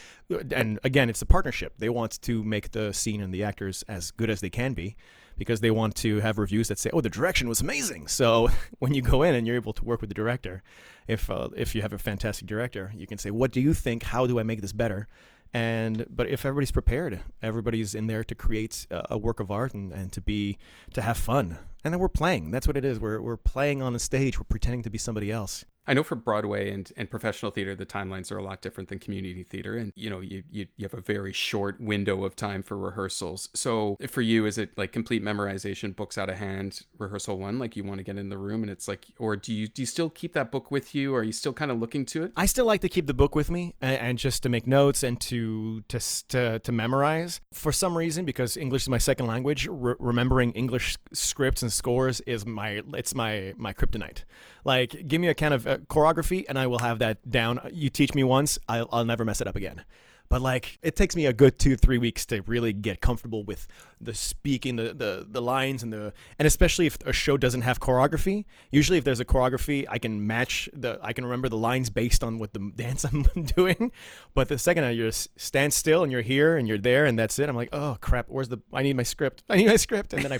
and 0.50 0.78
again 0.84 1.08
it's 1.08 1.22
a 1.22 1.26
partnership 1.26 1.72
they 1.78 1.88
want 1.88 2.20
to 2.20 2.44
make 2.44 2.72
the 2.72 2.92
scene 2.92 3.22
and 3.22 3.32
the 3.32 3.42
actors 3.42 3.82
as 3.88 4.10
good 4.10 4.28
as 4.28 4.42
they 4.42 4.50
can 4.50 4.74
be 4.74 4.94
because 5.36 5.60
they 5.60 5.70
want 5.70 5.94
to 5.96 6.20
have 6.20 6.38
reviews 6.38 6.68
that 6.68 6.78
say, 6.78 6.90
"Oh, 6.92 7.00
the 7.00 7.10
direction 7.10 7.48
was 7.48 7.60
amazing." 7.60 8.08
So 8.08 8.50
when 8.78 8.94
you 8.94 9.02
go 9.02 9.22
in 9.22 9.34
and 9.34 9.46
you're 9.46 9.56
able 9.56 9.72
to 9.74 9.84
work 9.84 10.00
with 10.00 10.10
the 10.10 10.14
director, 10.14 10.62
if 11.06 11.30
uh, 11.30 11.48
if 11.56 11.74
you 11.74 11.82
have 11.82 11.92
a 11.92 11.98
fantastic 11.98 12.46
director, 12.46 12.92
you 12.96 13.06
can 13.06 13.18
say, 13.18 13.30
"What 13.30 13.52
do 13.52 13.60
you 13.60 13.74
think? 13.74 14.04
How 14.04 14.26
do 14.26 14.38
I 14.38 14.42
make 14.42 14.60
this 14.60 14.72
better?" 14.72 15.08
And 15.54 16.06
but 16.10 16.28
if 16.28 16.44
everybody's 16.44 16.72
prepared, 16.72 17.20
everybody's 17.42 17.94
in 17.94 18.08
there 18.08 18.24
to 18.24 18.34
create 18.34 18.86
a, 18.90 19.14
a 19.14 19.18
work 19.18 19.40
of 19.40 19.50
art 19.50 19.74
and, 19.74 19.92
and 19.92 20.12
to 20.12 20.20
be 20.20 20.58
to 20.92 21.02
have 21.02 21.16
fun, 21.16 21.58
and 21.84 21.92
then 21.92 22.00
we're 22.00 22.08
playing. 22.08 22.50
That's 22.50 22.66
what 22.66 22.76
it 22.76 22.84
is. 22.84 22.98
We're 22.98 23.20
we're 23.20 23.36
playing 23.36 23.82
on 23.82 23.94
a 23.94 23.98
stage. 23.98 24.38
We're 24.38 24.44
pretending 24.44 24.82
to 24.82 24.90
be 24.90 24.98
somebody 24.98 25.30
else. 25.30 25.64
I 25.88 25.94
know 25.94 26.02
for 26.02 26.16
Broadway 26.16 26.72
and, 26.72 26.90
and 26.96 27.08
professional 27.08 27.52
theater, 27.52 27.76
the 27.76 27.86
timelines 27.86 28.32
are 28.32 28.38
a 28.38 28.42
lot 28.42 28.60
different 28.60 28.88
than 28.88 28.98
community 28.98 29.44
theater. 29.44 29.76
And, 29.76 29.92
you 29.94 30.10
know, 30.10 30.18
you, 30.18 30.42
you, 30.50 30.66
you 30.76 30.84
have 30.84 30.94
a 30.94 31.00
very 31.00 31.32
short 31.32 31.80
window 31.80 32.24
of 32.24 32.34
time 32.34 32.64
for 32.64 32.76
rehearsals. 32.76 33.50
So 33.54 33.96
for 34.08 34.20
you, 34.20 34.46
is 34.46 34.58
it 34.58 34.76
like 34.76 34.90
complete 34.90 35.22
memorization, 35.22 35.94
books 35.94 36.18
out 36.18 36.28
of 36.28 36.38
hand, 36.38 36.80
rehearsal 36.98 37.38
one, 37.38 37.60
like 37.60 37.76
you 37.76 37.84
want 37.84 37.98
to 37.98 38.02
get 38.02 38.18
in 38.18 38.30
the 38.30 38.36
room 38.36 38.62
and 38.62 38.70
it's 38.70 38.88
like, 38.88 39.06
or 39.20 39.36
do 39.36 39.54
you, 39.54 39.68
do 39.68 39.80
you 39.80 39.86
still 39.86 40.10
keep 40.10 40.32
that 40.32 40.50
book 40.50 40.72
with 40.72 40.92
you? 40.92 41.14
Or 41.14 41.20
are 41.20 41.22
you 41.22 41.30
still 41.30 41.52
kind 41.52 41.70
of 41.70 41.78
looking 41.78 42.04
to 42.06 42.24
it? 42.24 42.32
I 42.36 42.46
still 42.46 42.66
like 42.66 42.80
to 42.80 42.88
keep 42.88 43.06
the 43.06 43.14
book 43.14 43.36
with 43.36 43.48
me 43.48 43.76
and, 43.80 43.96
and 43.96 44.18
just 44.18 44.42
to 44.42 44.48
make 44.48 44.66
notes 44.66 45.04
and 45.04 45.20
to, 45.20 45.82
to, 45.82 46.00
to, 46.30 46.58
to 46.58 46.72
memorize 46.72 47.40
for 47.52 47.70
some 47.70 47.96
reason, 47.96 48.24
because 48.24 48.56
English 48.56 48.82
is 48.82 48.88
my 48.88 48.98
second 48.98 49.28
language, 49.28 49.68
re- 49.70 49.94
remembering 50.00 50.50
English 50.54 50.96
scripts 51.12 51.62
and 51.66 51.72
scores 51.72 52.20
is 52.22 52.46
my, 52.46 52.82
it's 52.94 53.14
my, 53.14 53.52
my 53.56 53.72
kryptonite. 53.72 54.24
Like, 54.64 55.08
give 55.08 55.20
me 55.20 55.28
a 55.28 55.34
kind 55.34 55.52
of 55.52 55.66
uh, 55.66 55.78
choreography, 55.88 56.44
and 56.48 56.58
I 56.58 56.66
will 56.66 56.78
have 56.78 56.98
that 57.00 57.28
down. 57.30 57.60
You 57.72 57.90
teach 57.90 58.14
me 58.14 58.24
once, 58.24 58.58
I'll, 58.68 58.88
I'll 58.92 59.04
never 59.04 59.24
mess 59.24 59.40
it 59.40 59.48
up 59.48 59.56
again. 59.56 59.84
But 60.28 60.42
like, 60.42 60.78
it 60.82 60.96
takes 60.96 61.14
me 61.14 61.26
a 61.26 61.32
good 61.32 61.58
two, 61.58 61.76
three 61.76 61.98
weeks 61.98 62.26
to 62.26 62.42
really 62.42 62.72
get 62.72 63.00
comfortable 63.00 63.44
with 63.44 63.66
the 64.00 64.14
speaking, 64.14 64.76
the, 64.76 64.92
the 64.92 65.26
the 65.28 65.40
lines, 65.40 65.82
and 65.82 65.92
the 65.92 66.12
and 66.38 66.46
especially 66.46 66.86
if 66.86 66.98
a 67.06 67.12
show 67.12 67.36
doesn't 67.36 67.62
have 67.62 67.80
choreography. 67.80 68.44
Usually, 68.70 68.98
if 68.98 69.04
there's 69.04 69.20
a 69.20 69.24
choreography, 69.24 69.86
I 69.88 69.98
can 69.98 70.26
match 70.26 70.68
the 70.72 70.98
I 71.02 71.12
can 71.12 71.24
remember 71.24 71.48
the 71.48 71.56
lines 71.56 71.90
based 71.90 72.22
on 72.22 72.38
what 72.38 72.52
the 72.52 72.72
dance 72.76 73.04
I'm 73.04 73.22
doing. 73.56 73.92
But 74.34 74.48
the 74.48 74.58
second 74.58 74.84
I 74.84 74.96
just 74.96 75.28
stand 75.40 75.72
still 75.72 76.02
and 76.02 76.12
you're 76.12 76.22
here 76.22 76.56
and 76.56 76.68
you're 76.68 76.78
there 76.78 77.06
and 77.06 77.18
that's 77.18 77.38
it, 77.38 77.48
I'm 77.48 77.56
like, 77.56 77.70
oh 77.72 77.96
crap, 78.00 78.26
where's 78.28 78.48
the? 78.48 78.58
I 78.72 78.82
need 78.82 78.96
my 78.96 79.02
script. 79.02 79.42
I 79.50 79.56
need 79.56 79.66
my 79.66 79.76
script, 79.76 80.12
and 80.12 80.22
then 80.22 80.32
I 80.32 80.38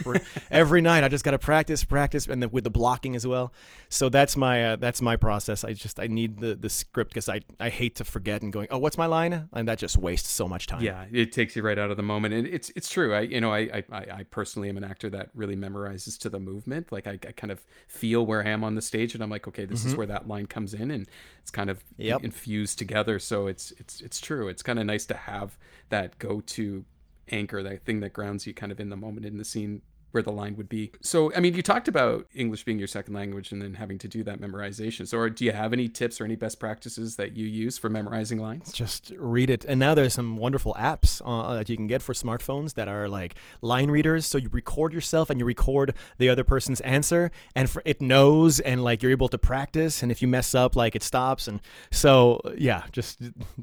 every 0.51 0.81
night 0.81 1.05
I 1.05 1.09
just 1.09 1.25
gotta 1.25 1.39
practice, 1.39 1.85
practice, 1.85 2.27
and 2.27 2.43
then 2.43 2.51
with 2.51 2.65
the 2.65 2.71
blocking 2.71 3.17
as 3.17 3.27
well. 3.27 3.53
So 3.89 4.09
that's 4.09 4.37
my 4.37 4.73
uh, 4.73 4.77
that's 4.77 5.01
my 5.01 5.17
process. 5.17 5.65
I 5.65 5.73
just 5.73 5.99
I 5.99 6.07
need 6.09 6.41
the 6.41 6.55
the 6.55 6.69
script 6.69 7.11
because 7.11 7.29
I 7.29 7.41
I 7.59 7.71
hate 7.71 7.97
to 7.97 8.05
forget 8.05 8.43
and 8.43 8.53
going, 8.53 8.69
oh, 8.71 8.79
what's 8.79 8.99
my 8.99 9.07
line? 9.07 9.49
And 9.53 9.69
that 9.69 9.76
just 9.77 9.97
wastes 9.97 10.29
so 10.29 10.47
much 10.47 10.67
time. 10.67 10.83
Yeah, 10.83 11.07
it 11.11 11.33
takes 11.33 11.57
you 11.57 11.63
right 11.63 11.79
out 11.79 11.91
of 11.91 11.97
the 11.97 12.03
moment, 12.03 12.35
and 12.35 12.47
it's 12.47 12.71
it's 12.77 12.91
true. 12.91 13.15
I 13.15 13.21
you 13.21 13.41
know 13.41 13.47
know, 13.47 13.55
I, 13.55 13.85
I, 13.93 13.99
I 14.19 14.23
personally 14.31 14.69
am 14.69 14.77
an 14.77 14.85
actor 14.85 15.09
that 15.11 15.31
really 15.35 15.57
memorizes 15.57 16.19
to 16.19 16.29
the 16.29 16.39
movement. 16.39 16.93
Like 16.93 17.07
I, 17.07 17.13
I 17.13 17.33
kind 17.33 17.51
of 17.51 17.65
feel 17.89 18.27
where 18.27 18.45
I 18.45 18.51
am 18.51 18.65
on 18.65 18.75
the 18.75 18.83
stage, 18.83 19.15
and 19.15 19.23
I'm 19.23 19.31
like, 19.31 19.49
okay, 19.49 19.65
this 19.65 19.81
mm-hmm. 19.81 19.89
is 19.89 19.97
where 19.97 20.07
that 20.07 20.29
line 20.29 20.47
comes 20.47 20.75
in, 20.75 20.91
and 20.91 21.09
it's 21.41 21.51
kind 21.51 21.71
of 21.71 21.83
yep. 21.97 22.23
infused 22.23 22.79
together. 22.79 23.19
So 23.19 23.47
it's 23.47 23.73
it's 23.73 24.01
it's 24.01 24.21
true. 24.21 24.49
It's 24.49 24.63
kind 24.63 24.79
of 24.79 24.87
nice 24.87 25.07
to 25.07 25.17
have 25.17 25.57
that 25.89 26.19
go 26.19 26.41
to 26.41 26.85
anchor, 27.31 27.63
that 27.63 27.85
thing 27.85 28.01
that 28.01 28.13
grounds 28.13 28.47
you 28.47 28.55
kind 28.55 28.73
of 28.73 28.81
in 28.81 28.89
the 28.89 28.97
moment 28.97 29.27
in 29.27 29.39
the 29.39 29.45
scene 29.45 29.83
where 30.17 30.23
the 30.23 30.33
line 30.33 30.57
would 30.57 30.71
be. 30.71 30.91
So, 31.03 31.31
I 31.35 31.41
mean, 31.41 31.53
you 31.53 31.61
talked 31.61 31.89
about 31.89 32.27
English 32.35 32.65
being 32.65 32.79
your 32.79 32.89
second 32.89 33.13
language 33.13 33.53
and 33.53 33.61
then 33.61 33.75
having 33.75 33.99
to 33.99 34.09
do 34.09 34.25
that 34.25 34.41
memorization. 34.41 35.07
So, 35.07 35.29
do 35.29 35.45
you 35.45 35.53
have 35.53 35.75
any 35.75 35.91
tips 35.91 36.23
or 36.23 36.25
any 36.25 36.37
best 36.37 36.59
practices 36.59 37.17
that 37.17 37.37
you 37.37 37.45
use 37.47 37.77
for 37.77 37.91
memorizing 37.91 38.39
lines? 38.39 38.73
Just 38.73 39.13
read 39.19 39.51
it. 39.51 39.67
And 39.67 39.79
now 39.79 39.93
there's 39.93 40.15
some 40.15 40.39
wonderful 40.39 40.73
apps 40.73 41.21
uh, 41.23 41.53
that 41.53 41.69
you 41.69 41.77
can 41.77 41.87
get 41.87 42.01
for 42.01 42.15
smartphones 42.15 42.73
that 42.77 42.89
are 42.89 43.11
like 43.11 43.35
line 43.61 43.91
readers. 43.91 44.25
So 44.25 44.39
you 44.39 44.49
record 44.51 44.95
yourself 44.95 45.29
and 45.29 45.39
you 45.39 45.45
record 45.45 45.93
the 46.17 46.31
other 46.31 46.45
person's 46.45 46.81
answer, 46.81 47.31
and 47.55 47.69
for, 47.69 47.83
it 47.85 48.01
knows, 48.01 48.59
and 48.61 48.83
like 48.83 49.03
you're 49.03 49.13
able 49.13 49.29
to 49.29 49.39
practice. 49.39 50.03
And 50.03 50.11
if 50.11 50.23
you 50.23 50.29
mess 50.29 50.55
up, 50.55 50.77
like 50.77 50.97
it 50.97 51.03
stops. 51.03 51.47
And 51.47 51.61
so, 51.91 52.41
yeah, 52.57 52.85
just 52.91 53.21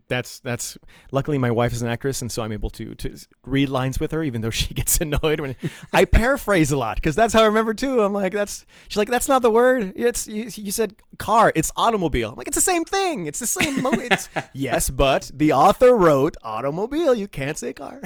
that's 0.08 0.40
that's. 0.40 0.78
Luckily, 1.12 1.40
my 1.40 1.50
wife 1.50 1.74
is 1.74 1.82
an 1.82 1.88
actress, 1.88 2.22
and 2.22 2.32
so 2.32 2.44
I'm 2.44 2.52
able 2.52 2.70
to 2.70 2.94
to 2.94 3.18
read 3.44 3.70
lines 3.70 4.00
with 4.00 4.12
her, 4.12 4.22
even 4.22 4.42
though 4.42 4.52
she 4.52 4.74
gets 4.82 5.02
annoyed 5.02 5.40
when 5.40 5.56
I 5.92 6.06
paraphrase 6.06 6.43
a 6.48 6.78
lot 6.78 6.98
because 6.98 7.16
that's 7.16 7.34
how 7.34 7.42
I 7.42 7.46
remember 7.46 7.74
too. 7.74 8.02
I'm 8.02 8.14
like, 8.14 8.34
that's 8.34 8.66
she's 8.88 8.98
like, 8.98 9.10
that's 9.10 9.28
not 9.28 9.42
the 9.42 9.52
word. 9.52 9.94
It's 9.96 10.28
you, 10.28 10.50
you 10.56 10.72
said 10.72 10.96
car. 11.18 11.52
It's 11.56 11.72
automobile. 11.76 12.32
I'm 12.32 12.36
like, 12.36 12.48
it's 12.48 12.56
the 12.56 12.62
same 12.62 12.86
thing. 12.86 13.26
It's 13.28 13.40
the 13.40 13.48
same. 13.48 13.82
Mo- 13.82 13.92
it's, 13.94 14.30
yes, 14.54 14.90
but 14.90 15.32
the 15.34 15.54
author 15.54 15.96
wrote 15.96 16.36
automobile. 16.44 17.14
You 17.16 17.28
can't 17.28 17.58
say 17.58 17.74
car. 17.74 18.02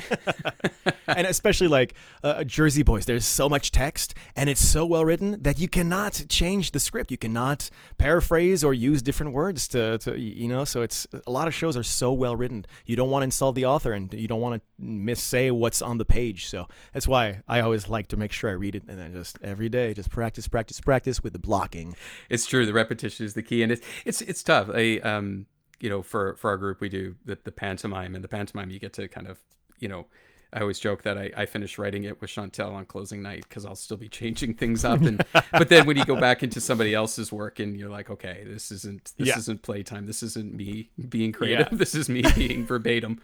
and 1.07 1.27
especially 1.27 1.67
like 1.67 1.93
uh, 2.23 2.43
Jersey 2.43 2.83
Boys, 2.83 3.05
there's 3.05 3.25
so 3.25 3.49
much 3.49 3.71
text 3.71 4.13
and 4.35 4.49
it's 4.49 4.63
so 4.63 4.85
well 4.85 5.05
written 5.05 5.41
that 5.43 5.59
you 5.59 5.67
cannot 5.67 6.25
change 6.29 6.71
the 6.71 6.79
script. 6.79 7.11
You 7.11 7.17
cannot 7.17 7.69
paraphrase 7.97 8.63
or 8.63 8.73
use 8.73 9.01
different 9.01 9.33
words 9.33 9.67
to, 9.69 9.97
to 9.99 10.19
you 10.19 10.47
know. 10.47 10.65
So 10.65 10.81
it's 10.81 11.07
a 11.25 11.31
lot 11.31 11.47
of 11.47 11.53
shows 11.53 11.77
are 11.77 11.83
so 11.83 12.13
well 12.13 12.35
written. 12.35 12.65
You 12.85 12.95
don't 12.95 13.09
want 13.09 13.21
to 13.21 13.25
insult 13.25 13.55
the 13.55 13.65
author 13.65 13.93
and 13.93 14.13
you 14.13 14.27
don't 14.27 14.41
want 14.41 14.61
to 14.61 14.83
missay 14.83 15.51
what's 15.51 15.81
on 15.81 15.97
the 15.97 16.05
page. 16.05 16.47
So 16.47 16.67
that's 16.93 17.07
why 17.07 17.41
I 17.47 17.61
always 17.61 17.89
like 17.89 18.07
to 18.09 18.16
make 18.17 18.31
sure 18.31 18.49
I 18.49 18.53
read 18.53 18.75
it 18.75 18.83
and 18.87 18.99
then 18.99 19.13
just 19.13 19.37
every 19.43 19.69
day 19.69 19.93
just 19.93 20.09
practice, 20.09 20.47
practice, 20.47 20.79
practice 20.79 21.23
with 21.23 21.33
the 21.33 21.39
blocking. 21.39 21.95
It's 22.29 22.45
true. 22.45 22.65
The 22.65 22.73
repetition 22.73 23.25
is 23.25 23.33
the 23.33 23.43
key, 23.43 23.63
and 23.63 23.71
it's 23.71 23.85
it's 24.05 24.21
it's 24.21 24.43
tough. 24.43 24.69
I 24.73 24.97
um 24.99 25.45
you 25.79 25.89
know 25.89 26.01
for 26.01 26.35
for 26.35 26.49
our 26.49 26.57
group 26.57 26.81
we 26.81 26.89
do 26.89 27.15
the 27.25 27.37
the 27.43 27.51
pantomime 27.51 28.15
and 28.15 28.23
the 28.23 28.27
pantomime 28.27 28.69
you 28.71 28.79
get 28.79 28.93
to 28.93 29.07
kind 29.07 29.27
of 29.27 29.37
you 29.79 29.87
know 29.87 30.07
I 30.53 30.61
always 30.61 30.79
joke 30.79 31.03
that 31.03 31.17
I, 31.17 31.29
I 31.35 31.45
finished 31.45 31.77
writing 31.77 32.05
it 32.05 32.21
with 32.21 32.29
Chantel 32.29 32.71
on 32.71 32.85
closing 32.85 33.21
night 33.21 33.43
because 33.49 33.65
I'll 33.65 33.75
still 33.75 33.97
be 33.97 34.07
changing 34.07 34.53
things 34.53 34.85
up. 34.85 35.01
And 35.01 35.21
but 35.51 35.67
then 35.67 35.85
when 35.85 35.97
you 35.97 36.05
go 36.05 36.15
back 36.17 36.41
into 36.41 36.61
somebody 36.61 36.93
else's 36.93 37.33
work 37.33 37.59
and 37.59 37.77
you're 37.77 37.89
like, 37.89 38.09
okay, 38.09 38.45
this 38.47 38.71
isn't 38.71 39.11
this 39.17 39.27
Yeah. 39.27 39.37
isn't 39.37 39.61
playtime. 39.61 40.05
This 40.05 40.23
isn't 40.23 40.53
me 40.53 40.89
being 41.09 41.33
creative. 41.33 41.67
Yeah. 41.71 41.77
This 41.77 41.93
is 41.93 42.07
me 42.07 42.23
being 42.33 42.65
verbatim. 42.65 43.19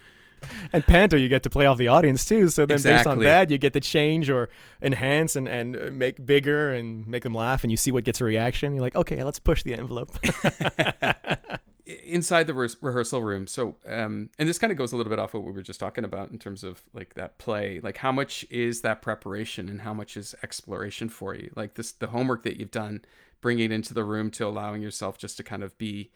And 0.74 0.84
Panto, 0.86 1.18
you 1.18 1.30
get 1.30 1.44
to 1.44 1.50
play 1.50 1.66
off 1.68 1.78
the 1.78 1.88
audience 1.88 2.26
too. 2.26 2.50
So 2.50 2.66
then, 2.66 2.82
based 2.82 3.06
on 3.06 3.20
that, 3.20 3.52
you 3.52 3.58
get 3.58 3.74
to 3.74 3.80
change 3.80 4.30
or 4.30 4.50
enhance 4.82 5.36
and, 5.36 5.48
and 5.48 5.76
uh, 5.76 5.90
make 5.92 6.26
bigger 6.26 6.74
and 6.74 7.06
make 7.08 7.24
them 7.24 7.36
laugh, 7.36 7.64
and 7.64 7.70
you 7.70 7.78
see 7.78 7.92
what 7.92 8.04
gets 8.04 8.22
a 8.22 8.24
reaction. 8.24 8.74
You're 8.74 8.82
like, 8.82 8.96
okay, 8.96 9.24
let's 9.24 9.40
push 9.40 9.62
the 9.64 9.74
envelope. 9.74 10.18
inside 11.86 12.48
the 12.48 12.54
re- 12.54 12.70
rehearsal 12.82 13.22
room 13.22 13.46
so 13.46 13.76
um 13.88 14.30
and 14.40 14.48
this 14.48 14.58
kind 14.58 14.72
of 14.72 14.78
goes 14.78 14.94
a 14.94 14.98
little 14.98 15.10
bit 15.10 15.20
off 15.20 15.34
what 15.34 15.44
we 15.44 15.52
were 15.52 15.62
just 15.62 15.82
talking 15.82 16.06
about 16.06 16.32
in 16.32 16.40
terms 16.40 16.64
of 16.64 16.82
like 16.94 17.14
that 17.16 17.38
play 17.38 17.82
like 17.84 17.98
how 17.98 18.12
much 18.12 18.46
is 18.50 18.82
that 18.82 19.02
preparation 19.02 19.68
and 19.68 19.82
how 19.82 19.94
much 19.94 20.16
is 20.16 20.34
exploration 20.44 21.10
for 21.10 21.36
you 21.36 21.52
like 21.58 21.74
this 21.74 21.92
the 21.92 22.08
homework 22.08 22.44
that 22.44 22.58
you've 22.58 22.72
done 22.72 23.02
bringing 23.42 23.66
it 23.66 23.72
into 23.72 23.94
the 23.94 24.06
room 24.06 24.32
to 24.32 24.48
allowing 24.48 24.82
yourself 24.82 25.18
just 25.18 25.36
to 25.36 25.44
kind 25.44 25.62
of 25.62 25.78
be 25.78 26.10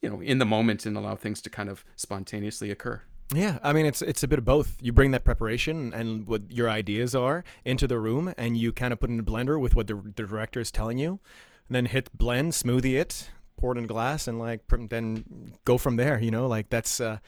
you 0.00 0.10
know 0.10 0.20
in 0.20 0.38
the 0.38 0.44
moment 0.44 0.84
and 0.84 0.96
allow 0.96 1.14
things 1.14 1.40
to 1.40 1.48
kind 1.48 1.68
of 1.68 1.84
spontaneously 1.94 2.70
occur 2.72 3.00
Yeah, 3.34 3.58
I 3.62 3.72
mean 3.72 3.86
it's 3.86 4.02
it's 4.02 4.22
a 4.22 4.28
bit 4.28 4.38
of 4.38 4.44
both. 4.44 4.76
You 4.80 4.92
bring 4.92 5.12
that 5.12 5.24
preparation 5.24 5.92
and 5.94 6.26
what 6.26 6.50
your 6.50 6.68
ideas 6.68 7.14
are 7.14 7.44
into 7.64 7.86
the 7.86 7.98
room, 7.98 8.34
and 8.36 8.56
you 8.56 8.72
kind 8.72 8.92
of 8.92 9.00
put 9.00 9.10
in 9.10 9.18
a 9.18 9.22
blender 9.22 9.58
with 9.60 9.74
what 9.74 9.86
the, 9.86 9.94
the 9.94 10.24
director 10.24 10.60
is 10.60 10.70
telling 10.70 10.98
you, 10.98 11.20
and 11.68 11.76
then 11.76 11.86
hit 11.86 12.16
blend, 12.16 12.52
smoothie 12.52 13.00
it, 13.00 13.30
pour 13.56 13.72
it 13.72 13.78
in 13.78 13.86
glass, 13.86 14.28
and 14.28 14.38
like 14.38 14.60
then 14.90 15.54
go 15.64 15.78
from 15.78 15.96
there. 15.96 16.18
You 16.20 16.30
know, 16.30 16.46
like 16.46 16.68
that's 16.68 17.00
uh, 17.00 17.18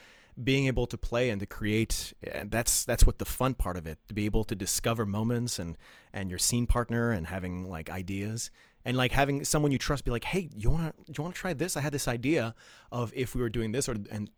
being 0.43 0.67
able 0.67 0.87
to 0.89 0.99
play 0.99 1.31
and 1.31 1.41
to 1.41 1.47
create. 1.47 2.13
And 2.23 2.51
that's 2.51 2.85
that's 2.85 3.07
what 3.07 3.19
the 3.19 3.25
fun 3.25 3.55
part 3.55 3.77
of 3.77 3.87
it 3.87 3.99
to 4.09 4.15
be 4.15 4.27
able 4.27 4.45
to 4.45 4.55
discover 4.55 5.07
moments 5.07 5.59
and 5.59 5.79
and 6.13 6.29
your 6.29 6.39
scene 6.39 6.67
partner 6.67 7.13
and 7.13 7.29
having 7.29 7.69
like 7.69 7.89
ideas 7.89 8.51
and 8.85 8.97
like 8.97 9.13
having 9.13 9.45
someone 9.45 9.73
you 9.73 9.79
trust 9.79 10.05
be 10.05 10.11
like, 10.11 10.25
hey, 10.25 10.51
you 10.55 10.71
want 10.71 10.95
to 11.07 11.13
you 11.17 11.23
want 11.23 11.35
to 11.35 11.41
try 11.41 11.53
this? 11.53 11.77
I 11.77 11.81
had 11.81 11.93
this 11.93 12.07
idea 12.07 12.55
of 12.93 13.13
if 13.15 13.35
we 13.35 13.41
were 13.41 13.49
doing 13.49 13.73
this, 13.73 13.89
or 13.89 13.97
and 14.11 14.31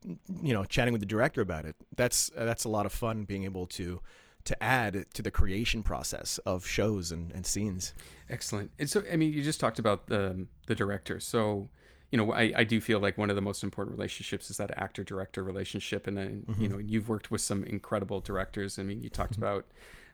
you 0.43 0.55
know, 0.55 0.65
chatting 0.65 0.93
with 0.93 1.01
the 1.01 1.07
director 1.07 1.41
about 1.41 1.65
it. 1.65 1.77
That's 1.97 2.31
that's 2.37 2.65
a 2.65 2.69
lot 2.69 2.87
of 2.87 2.93
fun 2.93 3.25
being 3.25 3.45
able 3.45 3.67
to 3.69 4.01
to 4.45 4.63
add 4.63 5.07
to 5.13 5.23
the 5.23 5.31
creation 5.31 5.83
process 5.83 6.39
of 6.47 6.65
shows 6.65 7.11
and, 7.11 7.33
and 7.33 7.45
scenes. 7.45 7.93
Excellent. 8.31 8.71
And 8.79 8.89
so, 8.89 9.03
I 9.13 9.17
mean, 9.17 9.33
you 9.33 9.43
just 9.43 9.61
talked 9.61 9.79
about 9.79 10.07
the 10.07 10.47
the 10.69 10.75
director. 10.75 11.19
So, 11.19 11.69
you 12.13 12.19
know, 12.19 12.33
I, 12.33 12.53
I 12.57 12.65
do 12.65 12.81
feel 12.81 13.01
like 13.01 13.19
one 13.19 13.29
of 13.29 13.37
the 13.37 13.43
most 13.43 13.65
important 13.65 13.97
relationships 13.97 14.49
is 14.49 14.57
that 14.59 14.71
actor 14.79 15.03
director 15.03 15.43
relationship. 15.43 16.07
And 16.07 16.17
then, 16.17 16.45
mm-hmm. 16.49 16.63
you 16.63 16.69
know, 16.69 16.79
you've 16.79 17.09
worked 17.09 17.33
with 17.33 17.41
some 17.41 17.65
incredible 17.65 18.21
directors. 18.21 18.79
I 18.79 18.85
mean, 18.85 19.03
you 19.03 19.11
talked 19.11 19.33
mm-hmm. 19.33 19.43
about 19.43 19.67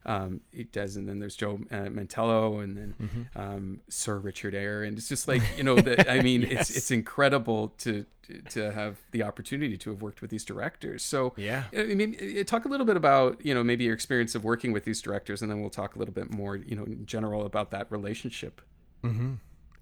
um, 0.04 0.40
Des, 0.72 0.96
and 0.96 1.08
then 1.08 1.18
there's 1.20 1.36
Joe 1.36 1.60
uh, 1.70 1.88
Mantello, 1.88 2.62
and 2.62 2.76
then 2.76 3.28
um, 3.36 3.80
Sir 3.88 4.18
Richard 4.18 4.54
Eyre, 4.54 4.82
and 4.82 4.98
it's 4.98 5.08
just 5.08 5.28
like 5.28 5.42
you 5.56 5.62
know, 5.64 5.76
the, 5.76 6.10
I 6.10 6.20
mean, 6.22 6.42
Yes. 6.42 6.68
it's 6.70 6.76
it's 6.78 6.90
incredible 6.90 7.68
to 7.78 8.04
to 8.50 8.72
have 8.72 8.96
the 9.10 9.22
opportunity 9.22 9.76
to 9.76 9.90
have 9.90 10.00
worked 10.00 10.22
with 10.22 10.30
these 10.30 10.44
directors. 10.44 11.02
So, 11.02 11.34
Yeah. 11.36 11.64
I 11.76 11.94
mean, 11.94 12.16
uh, 12.40 12.44
talk 12.44 12.64
a 12.64 12.68
little 12.68 12.86
bit 12.86 12.96
about 12.96 13.44
you 13.44 13.52
know 13.54 13.62
maybe 13.64 13.84
your 13.84 13.94
experience 13.94 14.34
of 14.34 14.44
working 14.44 14.72
with 14.72 14.84
these 14.84 15.00
directors, 15.02 15.42
and 15.42 15.50
then 15.50 15.60
we'll 15.60 15.70
talk 15.70 15.96
a 15.96 15.98
little 15.98 16.14
bit 16.14 16.30
more 16.32 16.56
you 16.56 16.74
know 16.76 16.84
in 16.84 17.04
general 17.06 17.44
about 17.46 17.70
that 17.72 17.90
relationship. 17.90 18.60
Mm-hmm. 19.04 19.34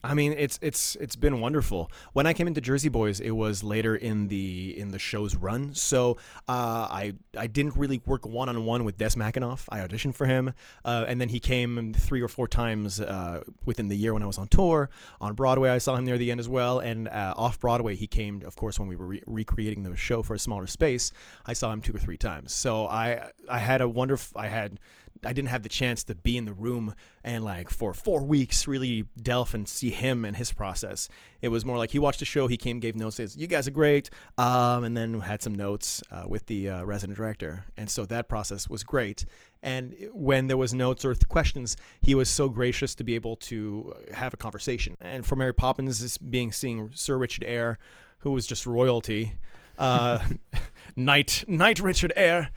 I 0.02 0.14
mean, 0.14 0.32
it's 0.32 0.58
it's 0.62 0.96
it's 0.96 1.16
been 1.16 1.40
wonderful. 1.40 1.90
When 2.12 2.26
I 2.26 2.32
came 2.32 2.46
into 2.46 2.60
Jersey 2.60 2.88
Boys, 2.88 3.20
it 3.20 3.32
was 3.32 3.62
later 3.62 3.94
in 3.94 4.28
the 4.28 4.78
in 4.78 4.92
the 4.92 4.98
show's 4.98 5.36
run, 5.36 5.74
so 5.74 6.16
uh, 6.48 6.88
I 6.90 7.14
I 7.36 7.46
didn't 7.46 7.76
really 7.76 8.00
work 8.06 8.24
one 8.24 8.48
on 8.48 8.64
one 8.64 8.84
with 8.84 8.96
Des 8.96 9.10
McAnuff. 9.10 9.64
I 9.68 9.80
auditioned 9.80 10.14
for 10.14 10.26
him, 10.26 10.54
uh, 10.84 11.04
and 11.06 11.20
then 11.20 11.28
he 11.28 11.38
came 11.38 11.92
three 11.92 12.22
or 12.22 12.28
four 12.28 12.48
times 12.48 13.00
uh, 13.00 13.42
within 13.66 13.88
the 13.88 13.96
year 13.96 14.14
when 14.14 14.22
I 14.22 14.26
was 14.26 14.38
on 14.38 14.48
tour. 14.48 14.88
On 15.20 15.34
Broadway, 15.34 15.68
I 15.68 15.78
saw 15.78 15.96
him 15.96 16.06
near 16.06 16.16
the 16.16 16.30
end 16.30 16.40
as 16.40 16.48
well, 16.48 16.78
and 16.78 17.06
uh, 17.08 17.34
off 17.36 17.60
Broadway, 17.60 17.94
he 17.94 18.06
came, 18.06 18.42
of 18.46 18.56
course, 18.56 18.78
when 18.78 18.88
we 18.88 18.96
were 18.96 19.06
re- 19.06 19.22
recreating 19.26 19.82
the 19.82 19.94
show 19.96 20.22
for 20.22 20.34
a 20.34 20.38
smaller 20.38 20.66
space. 20.66 21.12
I 21.44 21.52
saw 21.52 21.72
him 21.72 21.82
two 21.82 21.94
or 21.94 21.98
three 21.98 22.16
times. 22.16 22.52
So 22.52 22.86
I 22.86 23.30
I 23.50 23.58
had 23.58 23.82
a 23.82 23.88
wonderful 23.88 24.40
I 24.40 24.46
had 24.48 24.80
I 25.24 25.32
didn't 25.32 25.48
have 25.48 25.62
the 25.62 25.68
chance 25.68 26.02
to 26.04 26.14
be 26.14 26.36
in 26.36 26.46
the 26.46 26.52
room 26.52 26.94
and 27.22 27.44
like 27.44 27.68
for 27.68 27.92
four 27.92 28.22
weeks 28.22 28.66
really 28.66 29.04
delve 29.20 29.54
and 29.54 29.68
see 29.68 29.90
him 29.90 30.24
and 30.24 30.36
his 30.36 30.52
process. 30.52 31.08
It 31.42 31.48
was 31.48 31.64
more 31.64 31.76
like 31.76 31.90
he 31.90 31.98
watched 31.98 32.20
the 32.20 32.24
show, 32.24 32.46
he 32.46 32.56
came, 32.56 32.80
gave 32.80 32.96
notes, 32.96 33.16
says, 33.16 33.36
"You 33.36 33.46
guys 33.46 33.68
are 33.68 33.72
great," 33.72 34.10
um, 34.38 34.84
and 34.84 34.96
then 34.96 35.20
had 35.20 35.42
some 35.42 35.54
notes 35.54 36.02
uh, 36.10 36.24
with 36.26 36.46
the 36.46 36.70
uh, 36.70 36.84
resident 36.84 37.16
director, 37.16 37.66
and 37.76 37.90
so 37.90 38.06
that 38.06 38.28
process 38.28 38.68
was 38.68 38.82
great. 38.82 39.24
And 39.62 39.94
when 40.12 40.46
there 40.46 40.56
was 40.56 40.72
notes 40.72 41.04
or 41.04 41.14
questions, 41.14 41.76
he 42.00 42.14
was 42.14 42.30
so 42.30 42.48
gracious 42.48 42.94
to 42.94 43.04
be 43.04 43.14
able 43.14 43.36
to 43.36 43.94
have 44.14 44.32
a 44.32 44.38
conversation. 44.38 44.96
And 45.00 45.26
for 45.26 45.36
Mary 45.36 45.52
Poppins, 45.52 46.16
being 46.18 46.50
seeing 46.50 46.90
Sir 46.94 47.18
Richard 47.18 47.44
Eyre, 47.44 47.78
who 48.18 48.32
was 48.32 48.46
just 48.46 48.66
royalty, 48.66 49.34
uh, 49.78 50.20
Knight 50.96 51.44
Knight 51.46 51.80
Richard 51.80 52.12
Eyre 52.16 52.50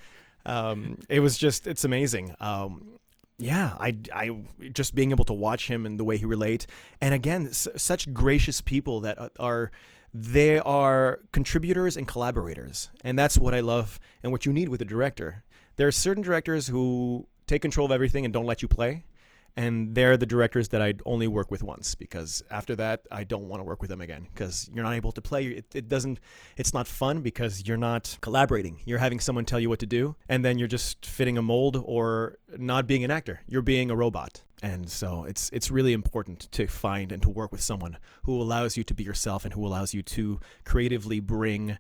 um, 0.46 1.00
it 1.10 1.20
was 1.20 1.38
just 1.38 1.68
it's 1.68 1.84
amazing. 1.84 2.36
Um, 2.40 3.00
yeah 3.40 3.76
I, 3.80 3.98
I 4.14 4.44
just 4.72 4.94
being 4.94 5.12
able 5.12 5.26
to 5.26 5.34
watch 5.34 5.68
him 5.68 5.86
and 5.86 6.00
the 6.00 6.04
way 6.04 6.18
he 6.18 6.26
relate. 6.26 6.68
And 7.02 7.14
again 7.14 7.48
s- 7.48 7.68
such 7.76 8.14
gracious 8.14 8.62
people 8.62 9.02
that 9.02 9.20
uh, 9.20 9.30
are 9.40 9.72
they 10.14 10.60
are 10.60 11.20
contributors 11.32 11.98
and 11.98 12.08
collaborators. 12.08 12.90
And 13.04 13.18
that's 13.18 13.38
what 13.38 13.54
i 13.56 13.60
love 13.60 14.00
and 14.22 14.32
what 14.32 14.46
you 14.46 14.54
need 14.54 14.70
with 14.70 14.82
a 14.82 14.86
director. 14.86 15.44
There 15.78 15.88
are 15.88 15.92
certain 15.92 16.22
directors 16.24 16.68
who 16.68 17.28
take 17.48 17.62
control 17.64 17.86
of 17.86 17.92
everything 17.92 18.24
and 18.24 18.34
don't 18.34 18.46
let 18.46 18.62
you 18.62 18.68
play 18.68 19.04
and 19.56 19.94
they're 19.94 20.18
the 20.18 20.26
directors 20.26 20.70
that 20.70 20.82
I'd 20.82 21.02
only 21.06 21.28
work 21.28 21.52
with 21.52 21.64
once 21.64 21.96
because 21.96 22.44
after 22.50 22.76
that 22.78 23.06
I 23.12 23.24
don't 23.24 23.48
want 23.48 23.60
to 23.60 23.64
work 23.64 23.82
with 23.82 23.90
them 23.90 24.02
again 24.02 24.28
because 24.34 24.70
you're 24.74 24.84
not 24.84 24.94
able 24.94 25.12
to 25.12 25.22
play. 25.22 25.46
It, 25.46 25.66
it 25.76 25.90
doesn't. 25.90 26.20
It's 26.58 26.74
not 26.74 26.88
fun 26.88 27.22
because 27.22 27.68
you're 27.68 27.78
not 27.78 28.18
collaborating. 28.22 28.80
You're 28.86 29.00
having 29.00 29.20
someone 29.20 29.46
tell 29.46 29.60
you 29.60 29.70
what 29.70 29.80
to 29.80 29.86
do, 29.86 30.16
and 30.28 30.44
then 30.44 30.58
you're 30.58 30.68
just 30.68 31.06
fitting 31.06 31.38
a 31.38 31.42
mold 31.42 31.82
or 31.86 32.38
not 32.58 32.88
being 32.88 33.04
an 33.04 33.12
actor. 33.12 33.42
You're 33.48 33.62
being 33.62 33.92
a 33.92 33.96
robot. 33.96 34.42
And 34.62 34.90
so 34.90 35.26
it's 35.26 35.50
it's 35.52 35.70
really 35.70 35.94
important 35.94 36.52
to 36.54 36.68
find 36.68 37.12
and 37.12 37.22
to 37.24 37.30
work 37.30 37.52
with 37.52 37.62
someone 37.62 37.98
who 38.24 38.42
allows 38.42 38.78
you 38.78 38.84
to 38.86 38.94
be 38.94 39.04
yourself 39.04 39.44
and 39.44 39.54
who 39.54 39.66
allows 39.66 39.94
you 39.94 40.02
to 40.04 40.40
creatively 40.64 41.20
bring 41.20 41.78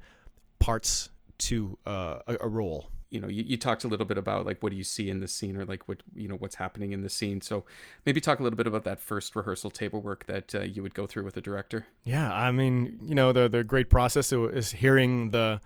parts 0.59 1.09
to 1.37 1.77
uh, 1.85 2.19
a, 2.27 2.37
a 2.41 2.47
role. 2.47 2.89
You 3.13 3.21
know 3.21 3.27
you, 3.27 3.43
you 3.45 3.57
talked 3.57 3.83
a 3.83 3.87
little 3.87 4.05
bit 4.05 4.17
about 4.17 4.45
like 4.45 4.61
what 4.61 4.71
do 4.71 4.75
you 4.75 4.83
see 4.83 5.09
in 5.09 5.19
the 5.19 5.27
scene 5.27 5.55
or 5.55 5.65
like 5.65 5.87
what 5.87 6.01
you 6.15 6.27
know 6.27 6.35
what's 6.35 6.55
happening 6.55 6.91
in 6.91 7.01
the 7.01 7.09
scene 7.09 7.39
so 7.39 7.63
maybe 8.05 8.19
talk 8.19 8.39
a 8.39 8.43
little 8.43 8.57
bit 8.57 8.67
about 8.67 8.83
that 8.83 8.99
first 8.99 9.35
rehearsal 9.35 9.69
table 9.69 10.01
work 10.01 10.25
that 10.25 10.53
uh, 10.55 10.61
you 10.61 10.81
would 10.81 10.93
go 10.93 11.05
through 11.05 11.23
with 11.23 11.35
the 11.35 11.41
director 11.41 11.85
Yeah, 12.03 12.33
I 12.33 12.51
mean, 12.51 12.99
you 13.01 13.15
know, 13.15 13.31
the 13.31 13.47
the 13.47 13.63
great 13.63 13.89
process 13.89 14.31
is 14.31 14.71
hearing 14.71 15.31
the 15.31 15.61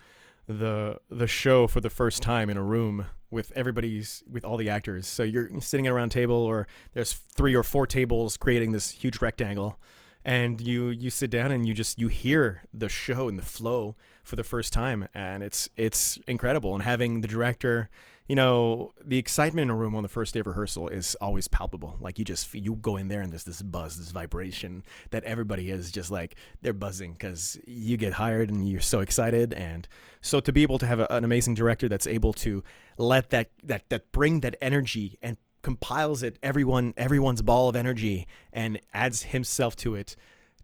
the 0.48 1.00
the 1.10 1.28
show 1.28 1.68
for 1.68 1.82
the 1.82 1.90
first 1.90 2.22
time 2.22 2.50
in 2.50 2.58
a 2.58 2.64
room 2.64 3.06
with 3.30 3.52
everybody's 3.56 4.24
with 4.30 4.46
all 4.46 4.58
the 4.58 4.70
actors. 4.70 5.08
So 5.08 5.24
you're 5.24 5.50
sitting 5.60 5.88
at 5.88 5.92
a 5.92 5.94
round 5.94 6.12
table, 6.12 6.36
or 6.36 6.68
there's 6.94 7.14
three 7.14 7.56
or 7.56 7.64
four 7.64 7.86
tables 7.86 8.38
creating 8.38 8.72
this 8.72 8.92
huge 8.92 9.22
rectangle, 9.22 9.80
and 10.24 10.62
you 10.62 10.88
you 10.90 11.10
sit 11.10 11.30
down 11.30 11.52
and 11.52 11.68
you 11.68 11.74
just 11.74 12.00
you 12.00 12.08
hear 12.08 12.64
the 12.74 12.90
show 12.90 13.28
and 13.28 13.38
the 13.38 13.46
flow 13.46 13.96
for 14.28 14.36
the 14.36 14.44
first 14.44 14.74
time, 14.74 15.08
and 15.14 15.42
it's 15.42 15.70
it's 15.78 16.20
incredible. 16.28 16.74
And 16.74 16.84
having 16.84 17.22
the 17.22 17.28
director 17.28 17.90
you 18.28 18.36
know, 18.36 18.94
the 19.02 19.18
excitement 19.18 19.64
in 19.64 19.70
a 19.70 19.76
room 19.76 19.96
on 19.96 20.04
the 20.04 20.10
first 20.10 20.34
day 20.34 20.42
of 20.42 20.48
rehearsal 20.48 20.90
is 20.90 21.16
always 21.22 21.48
palpable. 21.48 21.96
Like 22.02 22.20
you 22.20 22.26
just 22.26 22.54
you 22.54 22.76
go 22.76 22.98
in 22.98 23.08
there 23.08 23.22
and 23.22 23.32
there's 23.32 23.46
this 23.46 23.62
buzz, 23.62 23.98
this 23.98 24.12
vibration 24.12 24.84
that 25.12 25.24
everybody 25.24 25.72
is 25.72 25.92
just 25.92 26.12
like 26.12 26.36
they're 26.62 26.74
buzzing 26.74 27.14
because 27.14 27.58
you 27.66 27.96
get 27.96 28.14
hired 28.14 28.50
and 28.50 28.68
you're 28.68 28.82
so 28.82 29.00
excited. 29.00 29.54
And 29.54 29.88
so 30.20 30.42
to 30.42 30.52
be 30.52 30.62
able 30.62 30.78
to 30.80 30.86
have 30.86 31.00
a, 31.00 31.08
an 31.10 31.24
amazing 31.24 31.54
director 31.54 31.88
that's 31.88 32.06
able 32.06 32.34
to 32.34 32.64
let 32.98 33.30
that 33.30 33.50
that 33.64 33.88
that 33.90 34.12
bring 34.12 34.42
that 34.42 34.58
energy 34.62 35.18
and 35.22 35.38
compiles 35.62 36.22
it 36.22 36.38
everyone 36.44 36.94
everyone's 36.98 37.42
ball 37.42 37.68
of 37.68 37.76
energy 37.76 38.28
and 38.54 38.80
adds 38.94 39.24
himself 39.24 39.76
to 39.76 39.96
it 39.96 40.16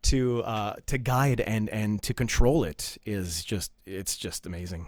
to 0.03 0.43
uh, 0.43 0.75
to 0.85 0.97
guide 0.97 1.41
and 1.41 1.69
and 1.69 2.01
to 2.03 2.13
control 2.13 2.63
it 2.63 2.97
is 3.05 3.43
just 3.43 3.71
it's 3.85 4.17
just 4.17 4.45
amazing. 4.45 4.87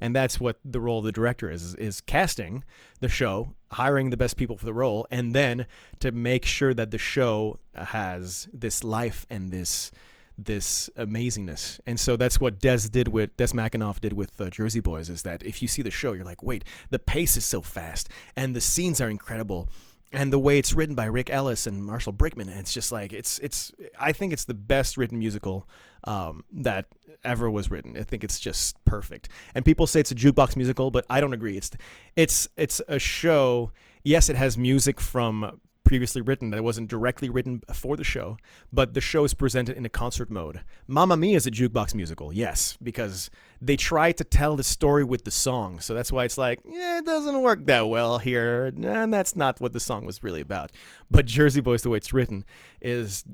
And 0.00 0.14
that's 0.14 0.38
what 0.38 0.58
the 0.62 0.78
role 0.78 0.98
of 0.98 1.06
the 1.06 1.12
director 1.12 1.50
is, 1.50 1.74
is 1.76 2.02
casting 2.02 2.64
the 3.00 3.08
show 3.08 3.54
hiring 3.72 4.10
the 4.10 4.16
best 4.16 4.36
people 4.36 4.56
for 4.58 4.66
the 4.66 4.74
role 4.74 5.06
and 5.10 5.34
then 5.34 5.66
to 6.00 6.12
make 6.12 6.44
sure 6.44 6.74
that 6.74 6.90
the 6.90 6.98
show 6.98 7.58
has 7.74 8.48
this 8.52 8.84
life 8.84 9.26
and 9.30 9.50
this 9.50 9.90
this 10.38 10.90
amazingness. 10.98 11.80
And 11.86 11.98
so 11.98 12.16
that's 12.16 12.38
what 12.38 12.58
des 12.58 12.88
did 12.90 13.08
with 13.08 13.34
des 13.38 13.48
McAnuff 13.48 14.00
did 14.00 14.12
with 14.12 14.38
uh, 14.38 14.50
jersey 14.50 14.80
boys 14.80 15.08
is 15.08 15.22
that 15.22 15.42
if 15.42 15.62
you 15.62 15.68
see 15.68 15.80
the 15.80 15.90
show 15.90 16.12
you're 16.12 16.24
like 16.24 16.42
wait 16.42 16.62
the 16.90 16.98
pace 16.98 17.36
is 17.38 17.44
so 17.44 17.62
fast 17.62 18.10
and 18.36 18.54
the 18.54 18.60
scenes 18.60 19.00
are 19.00 19.08
incredible 19.08 19.68
and 20.16 20.32
the 20.32 20.38
way 20.38 20.58
it's 20.58 20.72
written 20.72 20.94
by 20.94 21.04
Rick 21.04 21.28
Elice 21.28 21.66
and 21.66 21.84
Marshall 21.84 22.14
Brickman, 22.14 22.48
it's 22.48 22.72
just 22.72 22.90
like 22.90 23.12
it's 23.12 23.38
it's. 23.40 23.70
I 24.00 24.12
think 24.12 24.32
it's 24.32 24.46
the 24.46 24.54
best 24.54 24.96
written 24.96 25.18
musical 25.18 25.68
um, 26.04 26.42
that 26.52 26.86
ever 27.22 27.50
was 27.50 27.70
written. 27.70 27.98
I 27.98 28.02
think 28.02 28.24
it's 28.24 28.40
just 28.40 28.82
perfect. 28.86 29.28
And 29.54 29.62
people 29.62 29.86
say 29.86 30.00
it's 30.00 30.10
a 30.10 30.14
jukebox 30.14 30.56
musical, 30.56 30.90
but 30.90 31.04
I 31.10 31.20
don't 31.20 31.34
agree. 31.34 31.58
It's 31.58 31.70
it's 32.16 32.48
it's 32.56 32.80
a 32.88 32.98
show. 32.98 33.72
Yes, 34.04 34.30
it 34.30 34.36
has 34.36 34.56
music 34.56 35.02
from 35.02 35.60
previously 35.86 36.20
written 36.20 36.50
that 36.50 36.58
it 36.58 36.64
wasn't 36.64 36.90
directly 36.90 37.30
written 37.30 37.62
for 37.72 37.96
the 37.96 38.04
show, 38.04 38.36
but 38.72 38.92
the 38.92 39.00
show 39.00 39.24
is 39.24 39.34
presented 39.34 39.76
in 39.76 39.86
a 39.86 39.88
concert 39.88 40.28
mode. 40.28 40.60
Mamma 40.88 41.16
Mia 41.16 41.36
is 41.36 41.46
a 41.46 41.50
jukebox 41.50 41.94
musical, 41.94 42.32
yes, 42.32 42.76
because 42.82 43.30
they 43.62 43.76
try 43.76 44.10
to 44.10 44.24
tell 44.24 44.56
the 44.56 44.64
story 44.64 45.04
with 45.04 45.24
the 45.24 45.30
song. 45.30 45.78
So 45.78 45.94
that's 45.94 46.10
why 46.10 46.24
it's 46.24 46.36
like, 46.36 46.60
yeah, 46.68 46.98
it 46.98 47.06
doesn't 47.06 47.40
work 47.40 47.64
that 47.66 47.88
well 47.88 48.18
here. 48.18 48.66
And 48.66 49.14
that's 49.14 49.36
not 49.36 49.60
what 49.60 49.72
the 49.72 49.80
song 49.80 50.04
was 50.04 50.24
really 50.24 50.40
about. 50.40 50.72
But 51.08 51.24
Jersey 51.24 51.60
Boys, 51.60 51.82
the 51.82 51.90
way 51.90 51.98
it's 51.98 52.12
written, 52.12 52.44
is 52.82 53.24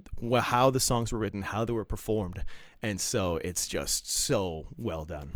how 0.43 0.69
the 0.71 0.79
songs 0.79 1.11
were 1.11 1.19
written, 1.19 1.43
how 1.43 1.65
they 1.65 1.73
were 1.73 1.87
performed. 1.87 2.45
And 2.83 3.01
so 3.01 3.37
it's 3.38 3.67
just 3.67 4.11
so 4.11 4.67
well 4.77 5.07
done 5.07 5.33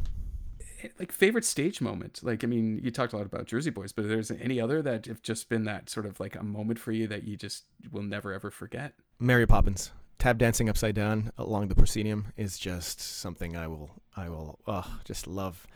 like 0.98 1.12
favorite 1.12 1.44
stage 1.44 1.80
moment? 1.80 2.20
Like 2.22 2.44
i 2.44 2.46
mean 2.46 2.80
you 2.82 2.90
talked 2.90 3.12
a 3.12 3.16
lot 3.16 3.26
about 3.26 3.46
jersey 3.46 3.70
boys 3.70 3.92
but 3.92 4.08
there's 4.08 4.30
any 4.30 4.60
other 4.60 4.82
that 4.82 5.06
have 5.06 5.22
just 5.22 5.48
been 5.48 5.64
that 5.64 5.88
sort 5.90 6.06
of 6.06 6.20
like 6.20 6.36
a 6.36 6.42
moment 6.42 6.78
for 6.78 6.92
you 6.92 7.06
that 7.08 7.24
you 7.24 7.36
just 7.36 7.64
will 7.90 8.02
never 8.02 8.32
ever 8.32 8.50
forget? 8.50 8.94
Mary 9.18 9.46
poppins. 9.46 9.92
Tap 10.18 10.38
dancing 10.38 10.68
upside 10.68 10.94
down 10.94 11.30
along 11.36 11.68
the 11.68 11.74
proscenium 11.74 12.32
is 12.36 12.58
just 12.58 13.00
something 13.00 13.56
i 13.56 13.66
will 13.66 13.90
i 14.16 14.28
will 14.28 14.58
uh, 14.66 14.82
just 15.04 15.26
love 15.26 15.66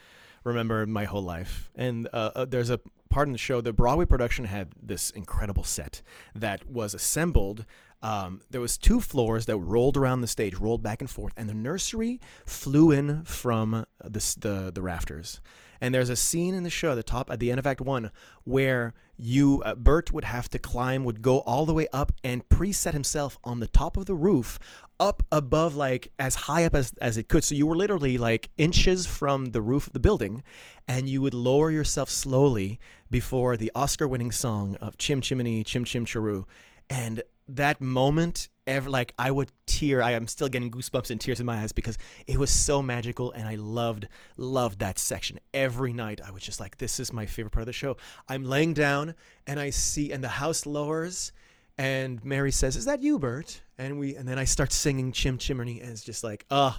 remember 0.44 0.86
my 0.86 1.04
whole 1.04 1.22
life 1.22 1.70
and 1.74 2.08
uh, 2.12 2.30
uh, 2.34 2.44
there's 2.44 2.70
a 2.70 2.80
part 3.08 3.26
in 3.28 3.32
the 3.32 3.38
show 3.38 3.60
the 3.60 3.72
broadway 3.72 4.04
production 4.04 4.44
had 4.44 4.68
this 4.80 5.10
incredible 5.10 5.64
set 5.64 6.02
that 6.34 6.68
was 6.68 6.94
assembled 6.94 7.64
um, 8.02 8.40
there 8.50 8.60
was 8.60 8.78
two 8.78 9.00
floors 9.00 9.46
that 9.46 9.58
rolled 9.58 9.96
around 9.96 10.22
the 10.22 10.26
stage, 10.26 10.54
rolled 10.54 10.82
back 10.82 11.00
and 11.00 11.10
forth, 11.10 11.34
and 11.36 11.48
the 11.48 11.54
nursery 11.54 12.20
flew 12.46 12.90
in 12.90 13.24
from 13.24 13.84
the 14.02 14.36
the, 14.38 14.70
the 14.74 14.82
rafters. 14.82 15.40
And 15.80 15.94
there's 15.94 16.10
a 16.10 16.16
scene 16.16 16.54
in 16.54 16.62
the 16.62 16.70
show, 16.70 16.94
the 16.94 17.02
top 17.02 17.30
at 17.30 17.40
the 17.40 17.50
end 17.50 17.58
of 17.58 17.66
Act 17.66 17.80
One, 17.80 18.10
where 18.44 18.94
you 19.16 19.62
uh, 19.64 19.74
Bert 19.74 20.12
would 20.12 20.24
have 20.24 20.48
to 20.50 20.58
climb, 20.58 21.04
would 21.04 21.22
go 21.22 21.40
all 21.40 21.66
the 21.66 21.74
way 21.74 21.86
up 21.92 22.12
and 22.24 22.48
preset 22.48 22.92
himself 22.92 23.38
on 23.44 23.60
the 23.60 23.66
top 23.66 23.96
of 23.96 24.06
the 24.06 24.14
roof, 24.14 24.58
up 24.98 25.22
above 25.30 25.74
like 25.74 26.12
as 26.18 26.34
high 26.34 26.64
up 26.64 26.74
as 26.74 26.92
as 27.00 27.16
it 27.16 27.28
could. 27.28 27.44
So 27.44 27.54
you 27.54 27.66
were 27.66 27.76
literally 27.76 28.18
like 28.18 28.50
inches 28.58 29.06
from 29.06 29.46
the 29.46 29.62
roof 29.62 29.86
of 29.86 29.92
the 29.92 30.00
building, 30.00 30.42
and 30.86 31.08
you 31.08 31.22
would 31.22 31.34
lower 31.34 31.70
yourself 31.70 32.10
slowly 32.10 32.78
before 33.10 33.56
the 33.56 33.72
Oscar-winning 33.74 34.32
song 34.32 34.76
of 34.76 34.98
Chim 34.98 35.20
Chimney 35.20 35.64
Chim 35.64 35.84
Chim 35.84 36.04
Cheroo, 36.04 36.44
and 36.88 37.22
that 37.56 37.80
moment 37.80 38.48
ever 38.66 38.88
like 38.88 39.12
I 39.18 39.30
would 39.30 39.50
tear. 39.66 40.02
I 40.02 40.12
am 40.12 40.26
still 40.28 40.48
getting 40.48 40.70
goosebumps 40.70 41.10
and 41.10 41.20
tears 41.20 41.40
in 41.40 41.46
my 41.46 41.62
eyes 41.62 41.72
because 41.72 41.98
it 42.26 42.38
was 42.38 42.50
so 42.50 42.82
magical 42.82 43.32
and 43.32 43.48
I 43.48 43.56
loved 43.56 44.06
loved 44.36 44.78
that 44.78 44.98
section. 44.98 45.40
Every 45.52 45.92
night 45.92 46.20
I 46.24 46.30
was 46.30 46.42
just 46.42 46.60
like 46.60 46.78
this 46.78 47.00
is 47.00 47.12
my 47.12 47.26
favorite 47.26 47.50
part 47.50 47.62
of 47.62 47.66
the 47.66 47.72
show. 47.72 47.96
I'm 48.28 48.44
laying 48.44 48.74
down 48.74 49.14
and 49.46 49.58
I 49.58 49.70
see 49.70 50.12
and 50.12 50.22
the 50.22 50.28
house 50.28 50.66
lowers 50.66 51.32
and 51.76 52.22
Mary 52.24 52.52
says, 52.52 52.76
"Is 52.76 52.84
that 52.84 53.02
you, 53.02 53.18
Bert?" 53.18 53.62
And 53.78 53.98
we 53.98 54.14
and 54.14 54.28
then 54.28 54.38
I 54.38 54.44
start 54.44 54.72
singing 54.72 55.12
Chim 55.12 55.38
Chimney 55.38 55.80
and 55.80 55.90
it's 55.90 56.04
just 56.04 56.22
like, 56.22 56.46
"Oh, 56.50 56.78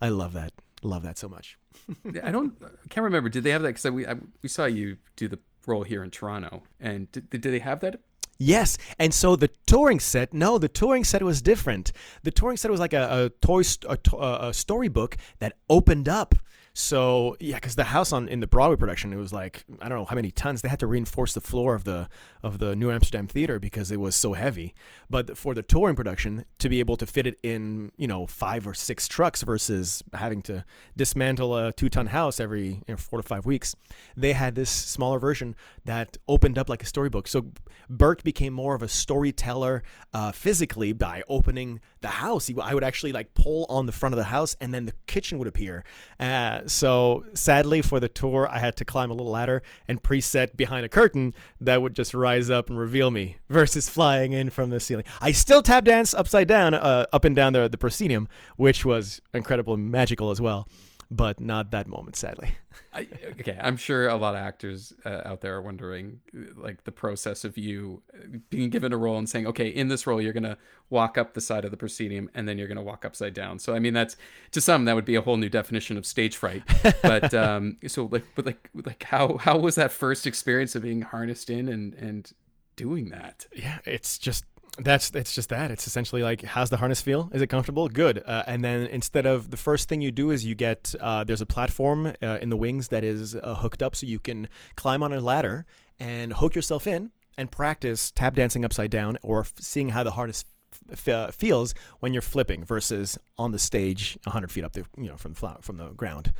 I 0.00 0.08
love 0.08 0.34
that. 0.34 0.52
Love 0.82 1.04
that 1.04 1.18
so 1.18 1.28
much." 1.28 1.58
I 2.22 2.30
don't 2.30 2.54
I 2.62 2.88
can't 2.88 3.04
remember. 3.04 3.28
Did 3.28 3.44
they 3.44 3.50
have 3.50 3.62
that 3.62 3.72
cuz 3.74 3.90
we 3.90 4.06
I, 4.06 4.16
we 4.42 4.48
saw 4.48 4.66
you 4.66 4.98
do 5.16 5.28
the 5.28 5.38
role 5.66 5.84
here 5.84 6.02
in 6.02 6.10
Toronto 6.10 6.62
and 6.80 7.10
did, 7.12 7.30
did 7.30 7.42
they 7.42 7.58
have 7.58 7.80
that 7.80 8.00
Yes, 8.42 8.78
and 8.98 9.12
so 9.12 9.36
the 9.36 9.50
touring 9.66 10.00
set, 10.00 10.32
no, 10.32 10.56
the 10.56 10.66
touring 10.66 11.04
set 11.04 11.22
was 11.22 11.42
different. 11.42 11.92
The 12.22 12.30
touring 12.30 12.56
set 12.56 12.70
was 12.70 12.80
like 12.80 12.94
a, 12.94 13.26
a 13.26 13.28
toy, 13.28 13.60
a, 13.86 14.48
a 14.48 14.54
storybook 14.54 15.18
that 15.40 15.58
opened 15.68 16.08
up 16.08 16.34
so 16.72 17.36
yeah, 17.40 17.56
because 17.56 17.74
the 17.74 17.84
house 17.84 18.12
on 18.12 18.28
in 18.28 18.40
the 18.40 18.46
Broadway 18.46 18.76
production, 18.76 19.12
it 19.12 19.16
was 19.16 19.32
like 19.32 19.64
I 19.80 19.88
don't 19.88 19.98
know 19.98 20.04
how 20.04 20.14
many 20.14 20.30
tons. 20.30 20.62
They 20.62 20.68
had 20.68 20.78
to 20.80 20.86
reinforce 20.86 21.34
the 21.34 21.40
floor 21.40 21.74
of 21.74 21.84
the 21.84 22.08
of 22.42 22.58
the 22.58 22.76
New 22.76 22.90
Amsterdam 22.90 23.26
Theater 23.26 23.58
because 23.58 23.90
it 23.90 23.98
was 23.98 24.14
so 24.14 24.34
heavy. 24.34 24.74
But 25.08 25.36
for 25.36 25.52
the 25.52 25.62
touring 25.62 25.96
production, 25.96 26.44
to 26.58 26.68
be 26.68 26.78
able 26.78 26.96
to 26.98 27.06
fit 27.06 27.26
it 27.26 27.38
in, 27.42 27.90
you 27.96 28.06
know, 28.06 28.26
five 28.26 28.66
or 28.66 28.74
six 28.74 29.08
trucks 29.08 29.42
versus 29.42 30.02
having 30.14 30.42
to 30.42 30.64
dismantle 30.96 31.56
a 31.56 31.72
two 31.72 31.88
ton 31.88 32.06
house 32.06 32.38
every 32.38 32.66
you 32.66 32.84
know, 32.88 32.96
four 32.96 33.20
to 33.20 33.26
five 33.26 33.46
weeks, 33.46 33.74
they 34.16 34.32
had 34.32 34.54
this 34.54 34.70
smaller 34.70 35.18
version 35.18 35.56
that 35.84 36.18
opened 36.28 36.56
up 36.56 36.68
like 36.68 36.82
a 36.82 36.86
storybook. 36.86 37.26
So 37.26 37.46
Bert 37.88 38.22
became 38.22 38.52
more 38.52 38.76
of 38.76 38.82
a 38.82 38.88
storyteller 38.88 39.82
uh, 40.14 40.30
physically 40.30 40.92
by 40.92 41.22
opening 41.28 41.80
the 42.00 42.08
house. 42.08 42.48
I 42.62 42.74
would 42.74 42.84
actually 42.84 43.12
like 43.12 43.34
pull 43.34 43.66
on 43.68 43.86
the 43.86 43.92
front 43.92 44.14
of 44.14 44.16
the 44.18 44.24
house, 44.24 44.56
and 44.60 44.72
then 44.72 44.86
the 44.86 44.92
kitchen 45.06 45.38
would 45.38 45.48
appear. 45.48 45.84
Uh, 46.18 46.59
so 46.66 47.24
sadly 47.34 47.82
for 47.82 48.00
the 48.00 48.08
tour, 48.08 48.48
I 48.50 48.58
had 48.58 48.76
to 48.76 48.84
climb 48.84 49.10
a 49.10 49.14
little 49.14 49.32
ladder 49.32 49.62
and 49.86 50.02
preset 50.02 50.56
behind 50.56 50.84
a 50.84 50.88
curtain 50.88 51.34
that 51.60 51.82
would 51.82 51.94
just 51.94 52.14
rise 52.14 52.50
up 52.50 52.68
and 52.68 52.78
reveal 52.78 53.10
me 53.10 53.36
versus 53.48 53.88
flying 53.88 54.32
in 54.32 54.50
from 54.50 54.70
the 54.70 54.80
ceiling. 54.80 55.04
I 55.20 55.32
still 55.32 55.62
tap 55.62 55.84
dance 55.84 56.14
upside 56.14 56.48
down, 56.48 56.74
uh, 56.74 57.06
up 57.12 57.24
and 57.24 57.36
down 57.36 57.52
the, 57.52 57.68
the 57.68 57.78
proscenium, 57.78 58.28
which 58.56 58.84
was 58.84 59.20
incredible 59.32 59.74
and 59.74 59.90
magical 59.90 60.30
as 60.30 60.40
well 60.40 60.68
but 61.10 61.40
not 61.40 61.72
that 61.72 61.88
moment, 61.88 62.14
sadly. 62.14 62.50
I, 62.92 63.08
okay, 63.40 63.58
I'm 63.60 63.76
sure 63.76 64.08
a 64.08 64.16
lot 64.16 64.34
of 64.34 64.40
actors 64.40 64.92
uh, 65.04 65.22
out 65.24 65.40
there 65.40 65.56
are 65.56 65.62
wondering, 65.62 66.20
like 66.56 66.84
the 66.84 66.92
process 66.92 67.44
of 67.44 67.58
you 67.58 68.02
being 68.48 68.70
given 68.70 68.92
a 68.92 68.96
role 68.96 69.18
and 69.18 69.28
saying, 69.28 69.46
okay, 69.48 69.68
in 69.68 69.88
this 69.88 70.06
role, 70.06 70.20
you're 70.20 70.32
gonna 70.32 70.56
walk 70.88 71.18
up 71.18 71.34
the 71.34 71.40
side 71.40 71.64
of 71.64 71.72
the 71.72 71.76
proscenium 71.76 72.30
and 72.34 72.48
then 72.48 72.58
you're 72.58 72.68
gonna 72.68 72.82
walk 72.82 73.04
upside 73.04 73.34
down. 73.34 73.58
So, 73.58 73.74
I 73.74 73.80
mean, 73.80 73.92
that's 73.92 74.16
to 74.52 74.60
some 74.60 74.84
that 74.84 74.94
would 74.94 75.04
be 75.04 75.16
a 75.16 75.20
whole 75.20 75.36
new 75.36 75.48
definition 75.48 75.96
of 75.96 76.06
stage 76.06 76.36
fright. 76.36 76.62
But 77.02 77.34
um, 77.34 77.78
so 77.86 78.08
like, 78.10 78.24
but 78.34 78.46
like, 78.46 78.70
like 78.74 79.02
how 79.04 79.36
how 79.38 79.58
was 79.58 79.74
that 79.74 79.90
first 79.90 80.26
experience 80.26 80.74
of 80.76 80.82
being 80.82 81.02
harnessed 81.02 81.50
in 81.50 81.68
and 81.68 81.94
and 81.94 82.32
doing 82.76 83.10
that? 83.10 83.46
Yeah, 83.54 83.78
it's 83.84 84.16
just 84.18 84.44
that's 84.78 85.10
it's 85.14 85.34
just 85.34 85.48
that. 85.48 85.70
It's 85.70 85.86
essentially 85.86 86.22
like, 86.22 86.42
how's 86.42 86.70
the 86.70 86.76
harness 86.76 87.00
feel? 87.00 87.30
Is 87.32 87.42
it 87.42 87.48
comfortable? 87.48 87.88
Good. 87.88 88.22
Uh, 88.24 88.44
and 88.46 88.64
then 88.64 88.86
instead 88.86 89.26
of 89.26 89.50
the 89.50 89.56
first 89.56 89.88
thing 89.88 90.00
you 90.00 90.10
do 90.10 90.30
is 90.30 90.44
you 90.44 90.54
get 90.54 90.94
uh, 91.00 91.24
there's 91.24 91.40
a 91.40 91.46
platform 91.46 92.12
uh, 92.22 92.38
in 92.40 92.50
the 92.50 92.56
wings 92.56 92.88
that 92.88 93.04
is 93.04 93.34
uh, 93.34 93.56
hooked 93.56 93.82
up, 93.82 93.96
so 93.96 94.06
you 94.06 94.18
can 94.18 94.48
climb 94.76 95.02
on 95.02 95.12
a 95.12 95.20
ladder 95.20 95.66
and 95.98 96.32
hook 96.32 96.54
yourself 96.54 96.86
in 96.86 97.10
and 97.36 97.50
practice 97.50 98.10
tap 98.10 98.34
dancing 98.34 98.64
upside 98.64 98.90
down 98.90 99.18
or 99.22 99.40
f- 99.40 99.52
seeing 99.58 99.90
how 99.90 100.02
the 100.02 100.12
harness 100.12 100.44
f- 100.92 101.34
feels 101.34 101.74
when 102.00 102.12
you're 102.12 102.22
flipping 102.22 102.64
versus 102.64 103.18
on 103.38 103.52
the 103.52 103.58
stage 103.58 104.18
100 104.24 104.50
feet 104.50 104.64
up 104.64 104.72
the 104.72 104.84
you 104.96 105.08
know 105.08 105.16
from 105.16 105.34
the 105.34 105.56
from 105.60 105.76
the 105.76 105.88
ground. 105.90 106.32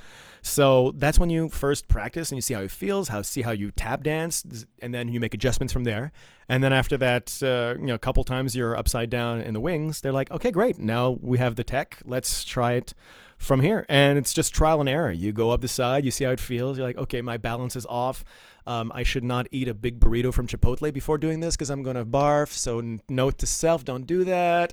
So 0.42 0.92
that's 0.96 1.18
when 1.18 1.30
you 1.30 1.48
first 1.48 1.88
practice 1.88 2.30
and 2.30 2.36
you 2.36 2.42
see 2.42 2.54
how 2.54 2.62
it 2.62 2.70
feels, 2.70 3.08
how 3.08 3.22
see 3.22 3.42
how 3.42 3.50
you 3.50 3.70
tap 3.70 4.02
dance, 4.02 4.44
and 4.80 4.94
then 4.94 5.08
you 5.08 5.20
make 5.20 5.34
adjustments 5.34 5.72
from 5.72 5.84
there. 5.84 6.12
And 6.48 6.64
then 6.64 6.72
after 6.72 6.96
that, 6.96 7.40
uh, 7.42 7.78
you 7.78 7.86
know, 7.86 7.94
a 7.94 7.98
couple 7.98 8.24
times 8.24 8.56
you're 8.56 8.76
upside 8.76 9.10
down 9.10 9.40
in 9.40 9.54
the 9.54 9.60
wings. 9.60 10.00
They're 10.00 10.12
like, 10.12 10.30
okay, 10.30 10.50
great, 10.50 10.78
now 10.78 11.18
we 11.20 11.38
have 11.38 11.56
the 11.56 11.64
tech. 11.64 11.98
Let's 12.04 12.44
try 12.44 12.72
it 12.72 12.94
from 13.38 13.60
here. 13.60 13.86
And 13.88 14.18
it's 14.18 14.32
just 14.32 14.54
trial 14.54 14.80
and 14.80 14.88
error. 14.88 15.10
You 15.10 15.32
go 15.32 15.50
up 15.50 15.60
the 15.62 15.68
side, 15.68 16.04
you 16.04 16.10
see 16.10 16.24
how 16.24 16.30
it 16.30 16.40
feels. 16.40 16.76
You're 16.76 16.86
like, 16.86 16.98
okay, 16.98 17.22
my 17.22 17.36
balance 17.36 17.76
is 17.76 17.86
off. 17.86 18.24
Um, 18.70 18.92
I 18.94 19.02
should 19.02 19.24
not 19.24 19.48
eat 19.50 19.66
a 19.66 19.74
big 19.74 19.98
burrito 19.98 20.32
from 20.32 20.46
Chipotle 20.46 20.92
before 20.92 21.18
doing 21.18 21.40
this 21.40 21.56
because 21.56 21.70
I'm 21.70 21.82
going 21.82 21.96
to 21.96 22.04
barf. 22.04 22.50
So 22.52 22.98
note 23.08 23.38
to 23.38 23.46
self: 23.46 23.84
don't 23.84 24.06
do 24.06 24.22
that. 24.22 24.70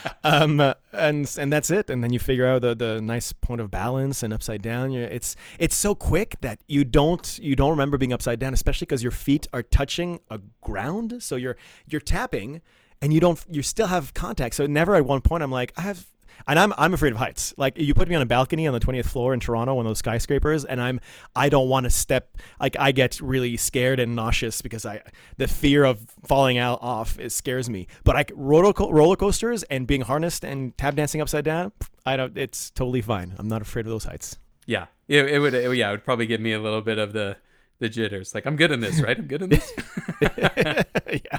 um, 0.24 0.60
and 0.94 1.36
and 1.38 1.52
that's 1.52 1.70
it. 1.70 1.90
And 1.90 2.02
then 2.02 2.10
you 2.10 2.20
figure 2.20 2.46
out 2.46 2.62
the, 2.62 2.74
the 2.74 3.02
nice 3.02 3.34
point 3.34 3.60
of 3.60 3.70
balance 3.70 4.22
and 4.22 4.32
upside 4.32 4.62
down. 4.62 4.92
you 4.92 5.02
it's 5.02 5.36
it's 5.58 5.76
so 5.76 5.94
quick 5.94 6.36
that 6.40 6.60
you 6.68 6.84
don't 6.84 7.38
you 7.42 7.54
don't 7.54 7.68
remember 7.68 7.98
being 7.98 8.14
upside 8.14 8.38
down, 8.38 8.54
especially 8.54 8.86
because 8.86 9.02
your 9.02 9.12
feet 9.12 9.46
are 9.52 9.62
touching 9.62 10.20
a 10.30 10.40
ground. 10.62 11.22
So 11.22 11.36
you're 11.36 11.58
you're 11.86 12.00
tapping 12.00 12.62
and 13.02 13.12
you 13.12 13.20
don't 13.20 13.44
you 13.50 13.62
still 13.62 13.88
have 13.88 14.14
contact. 14.14 14.54
So 14.54 14.64
never 14.64 14.94
at 14.94 15.04
one 15.04 15.20
point 15.20 15.42
I'm 15.42 15.52
like 15.52 15.74
I 15.76 15.82
have 15.82 16.06
and 16.46 16.58
I'm 16.58 16.72
I'm 16.78 16.94
afraid 16.94 17.12
of 17.12 17.18
heights. 17.18 17.54
Like 17.56 17.78
you 17.78 17.94
put 17.94 18.08
me 18.08 18.14
on 18.14 18.22
a 18.22 18.26
balcony 18.26 18.66
on 18.66 18.74
the 18.74 18.80
20th 18.80 19.06
floor 19.06 19.34
in 19.34 19.40
Toronto, 19.40 19.74
one 19.74 19.86
of 19.86 19.90
those 19.90 19.98
skyscrapers, 19.98 20.64
and 20.64 20.80
I'm 20.80 21.00
I 21.34 21.48
don't 21.48 21.68
want 21.68 21.84
to 21.84 21.90
step. 21.90 22.36
Like 22.60 22.76
I 22.78 22.92
get 22.92 23.20
really 23.20 23.56
scared 23.56 24.00
and 24.00 24.14
nauseous 24.14 24.62
because 24.62 24.86
I 24.86 25.02
the 25.36 25.48
fear 25.48 25.84
of 25.84 26.00
falling 26.26 26.58
out 26.58 26.78
off 26.82 27.18
it 27.18 27.32
scares 27.32 27.68
me. 27.68 27.88
But 28.04 28.14
like 28.14 28.32
roller 28.34 28.72
roller 28.72 29.16
coasters 29.16 29.62
and 29.64 29.86
being 29.86 30.02
harnessed 30.02 30.44
and 30.44 30.76
tap 30.78 30.94
dancing 30.94 31.20
upside 31.20 31.44
down, 31.44 31.72
I 32.06 32.16
don't. 32.16 32.36
It's 32.36 32.70
totally 32.70 33.02
fine. 33.02 33.34
I'm 33.38 33.48
not 33.48 33.62
afraid 33.62 33.86
of 33.86 33.90
those 33.90 34.04
heights. 34.04 34.38
Yeah, 34.66 34.86
it, 35.08 35.26
it 35.26 35.38
would. 35.38 35.54
It, 35.54 35.76
yeah, 35.76 35.88
it 35.88 35.92
would 35.92 36.04
probably 36.04 36.26
give 36.26 36.40
me 36.40 36.52
a 36.52 36.60
little 36.60 36.82
bit 36.82 36.98
of 36.98 37.12
the 37.12 37.36
the 37.78 37.88
jitters. 37.88 38.34
Like 38.34 38.46
I'm 38.46 38.56
good 38.56 38.70
in 38.70 38.80
this, 38.80 39.00
right? 39.00 39.18
I'm 39.18 39.26
good 39.26 39.42
in 39.42 39.50
this. 39.50 39.72
yeah 40.20 41.38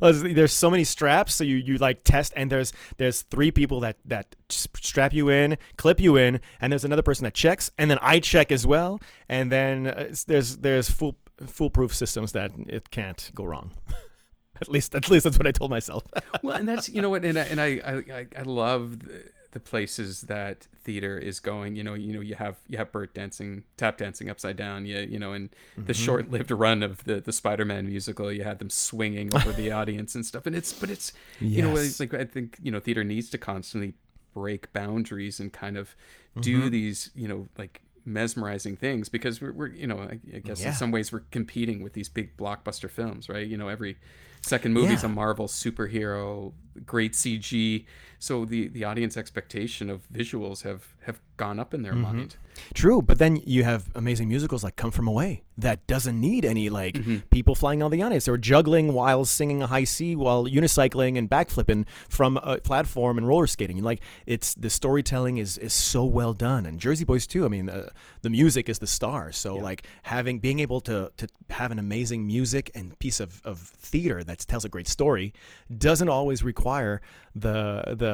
there's 0.00 0.52
so 0.52 0.70
many 0.70 0.84
straps, 0.84 1.34
so 1.34 1.44
you 1.44 1.56
you 1.56 1.78
like 1.78 2.04
test, 2.04 2.32
and 2.36 2.50
there's 2.50 2.72
there's 2.96 3.22
three 3.22 3.50
people 3.50 3.80
that 3.80 3.96
that 4.04 4.34
strap 4.48 5.12
you 5.12 5.28
in, 5.28 5.58
clip 5.76 6.00
you 6.00 6.16
in, 6.16 6.40
and 6.60 6.72
there's 6.72 6.84
another 6.84 7.02
person 7.02 7.24
that 7.24 7.34
checks, 7.34 7.70
and 7.78 7.90
then 7.90 7.98
I 8.00 8.20
check 8.20 8.50
as 8.50 8.66
well, 8.66 9.00
and 9.28 9.52
then 9.52 9.86
uh, 9.86 10.14
there's 10.26 10.58
there's 10.58 10.90
fool 10.90 11.16
foolproof 11.46 11.94
systems 11.94 12.32
that 12.32 12.52
it 12.66 12.90
can't 12.90 13.30
go 13.34 13.44
wrong. 13.44 13.72
at 14.60 14.68
least 14.68 14.94
at 14.94 15.08
least 15.10 15.24
that's 15.24 15.38
what 15.38 15.46
I 15.46 15.52
told 15.52 15.70
myself. 15.70 16.04
well, 16.42 16.56
and 16.56 16.68
that's 16.68 16.88
you 16.88 17.02
know 17.02 17.10
what, 17.10 17.24
and 17.24 17.38
I, 17.38 17.42
and 17.42 17.60
I 17.60 17.66
I 18.12 18.26
I 18.36 18.42
love. 18.42 19.00
The, 19.00 19.24
the 19.52 19.60
places 19.60 20.22
that 20.22 20.66
theater 20.84 21.18
is 21.18 21.40
going. 21.40 21.76
You 21.76 21.84
know, 21.84 21.94
you 21.94 22.12
know, 22.12 22.20
you 22.20 22.34
have 22.34 22.56
you 22.68 22.78
have 22.78 22.92
Bert 22.92 23.14
dancing, 23.14 23.64
tap 23.76 23.98
dancing 23.98 24.30
upside 24.30 24.56
down. 24.56 24.86
You 24.86 24.98
you 24.98 25.18
know, 25.18 25.32
in 25.32 25.48
mm-hmm. 25.48 25.86
the 25.86 25.94
short-lived 25.94 26.50
run 26.50 26.82
of 26.82 27.04
the 27.04 27.20
the 27.20 27.32
Spider-Man 27.32 27.86
musical, 27.86 28.32
you 28.32 28.44
had 28.44 28.58
them 28.58 28.70
swinging 28.70 29.34
over 29.34 29.52
the 29.52 29.70
audience 29.70 30.14
and 30.14 30.24
stuff. 30.24 30.46
And 30.46 30.54
it's 30.54 30.72
but 30.72 30.90
it's 30.90 31.12
yes. 31.40 31.50
you 31.50 31.62
know, 31.62 31.76
it's 31.76 32.00
like 32.00 32.14
I 32.14 32.24
think 32.24 32.58
you 32.62 32.70
know, 32.70 32.80
theater 32.80 33.04
needs 33.04 33.30
to 33.30 33.38
constantly 33.38 33.94
break 34.32 34.72
boundaries 34.72 35.40
and 35.40 35.52
kind 35.52 35.76
of 35.76 35.96
do 36.40 36.60
mm-hmm. 36.60 36.70
these 36.70 37.10
you 37.14 37.26
know 37.26 37.48
like 37.58 37.80
mesmerizing 38.04 38.76
things 38.76 39.08
because 39.08 39.40
we're, 39.40 39.52
we're 39.52 39.68
you 39.68 39.86
know 39.86 39.98
I, 39.98 40.18
I 40.34 40.38
guess 40.38 40.62
yeah. 40.62 40.68
in 40.68 40.74
some 40.74 40.90
ways 40.90 41.12
we're 41.12 41.24
competing 41.30 41.82
with 41.82 41.92
these 41.92 42.08
big 42.08 42.36
blockbuster 42.36 42.88
films 42.88 43.28
right 43.28 43.46
you 43.46 43.56
know 43.56 43.68
every 43.68 43.98
second 44.42 44.72
movie's 44.72 45.02
yeah. 45.02 45.10
a 45.10 45.12
marvel 45.12 45.48
superhero 45.48 46.52
great 46.86 47.12
cg 47.12 47.84
so 48.20 48.44
the 48.44 48.68
the 48.68 48.84
audience 48.84 49.16
expectation 49.16 49.88
of 49.88 50.06
visuals 50.12 50.62
have 50.62 50.94
have 51.06 51.20
gone 51.38 51.58
up 51.58 51.72
in 51.72 51.82
their 51.82 51.92
mm-hmm. 51.92 52.02
mind. 52.02 52.36
True, 52.74 53.00
but 53.00 53.18
then 53.18 53.40
you 53.46 53.64
have 53.64 53.88
amazing 53.94 54.28
musicals 54.28 54.62
like 54.62 54.76
Come 54.76 54.90
From 54.90 55.08
Away 55.08 55.42
that 55.56 55.86
doesn't 55.86 56.20
need 56.20 56.44
any 56.44 56.68
like 56.68 56.94
mm-hmm. 56.94 57.18
people 57.30 57.54
flying 57.54 57.82
on 57.82 57.90
the 57.90 58.02
audience 58.02 58.28
or 58.28 58.36
juggling 58.36 58.92
while 58.92 59.24
singing 59.24 59.62
a 59.62 59.66
high 59.66 59.84
C 59.84 60.14
while 60.14 60.44
unicycling 60.44 61.16
and 61.16 61.30
backflipping 61.30 61.86
from 62.10 62.36
a 62.38 62.58
platform 62.58 63.16
and 63.16 63.26
roller 63.26 63.46
skating. 63.46 63.82
Like 63.82 64.02
it's 64.26 64.52
the 64.52 64.68
storytelling 64.68 65.38
is 65.38 65.56
is 65.56 65.72
so 65.72 66.04
well 66.04 66.34
done, 66.34 66.66
and 66.66 66.78
Jersey 66.78 67.06
Boys 67.06 67.26
too. 67.26 67.46
I 67.46 67.48
mean, 67.48 67.70
uh, 67.70 67.88
the 68.20 68.30
music 68.30 68.68
is 68.68 68.78
the 68.78 68.86
star. 68.86 69.32
So 69.32 69.56
yeah. 69.56 69.62
like 69.62 69.86
having 70.02 70.40
being 70.40 70.58
able 70.60 70.82
to 70.82 71.10
to 71.16 71.26
have 71.48 71.70
an 71.70 71.78
amazing 71.78 72.26
music 72.26 72.70
and 72.74 72.98
piece 72.98 73.18
of 73.18 73.40
of 73.46 73.58
theater 73.60 74.22
that 74.24 74.40
tells 74.40 74.66
a 74.66 74.68
great 74.68 74.88
story 74.88 75.32
doesn't 75.78 76.10
always 76.10 76.42
require 76.42 77.00
the 77.34 77.94
the 77.96 78.09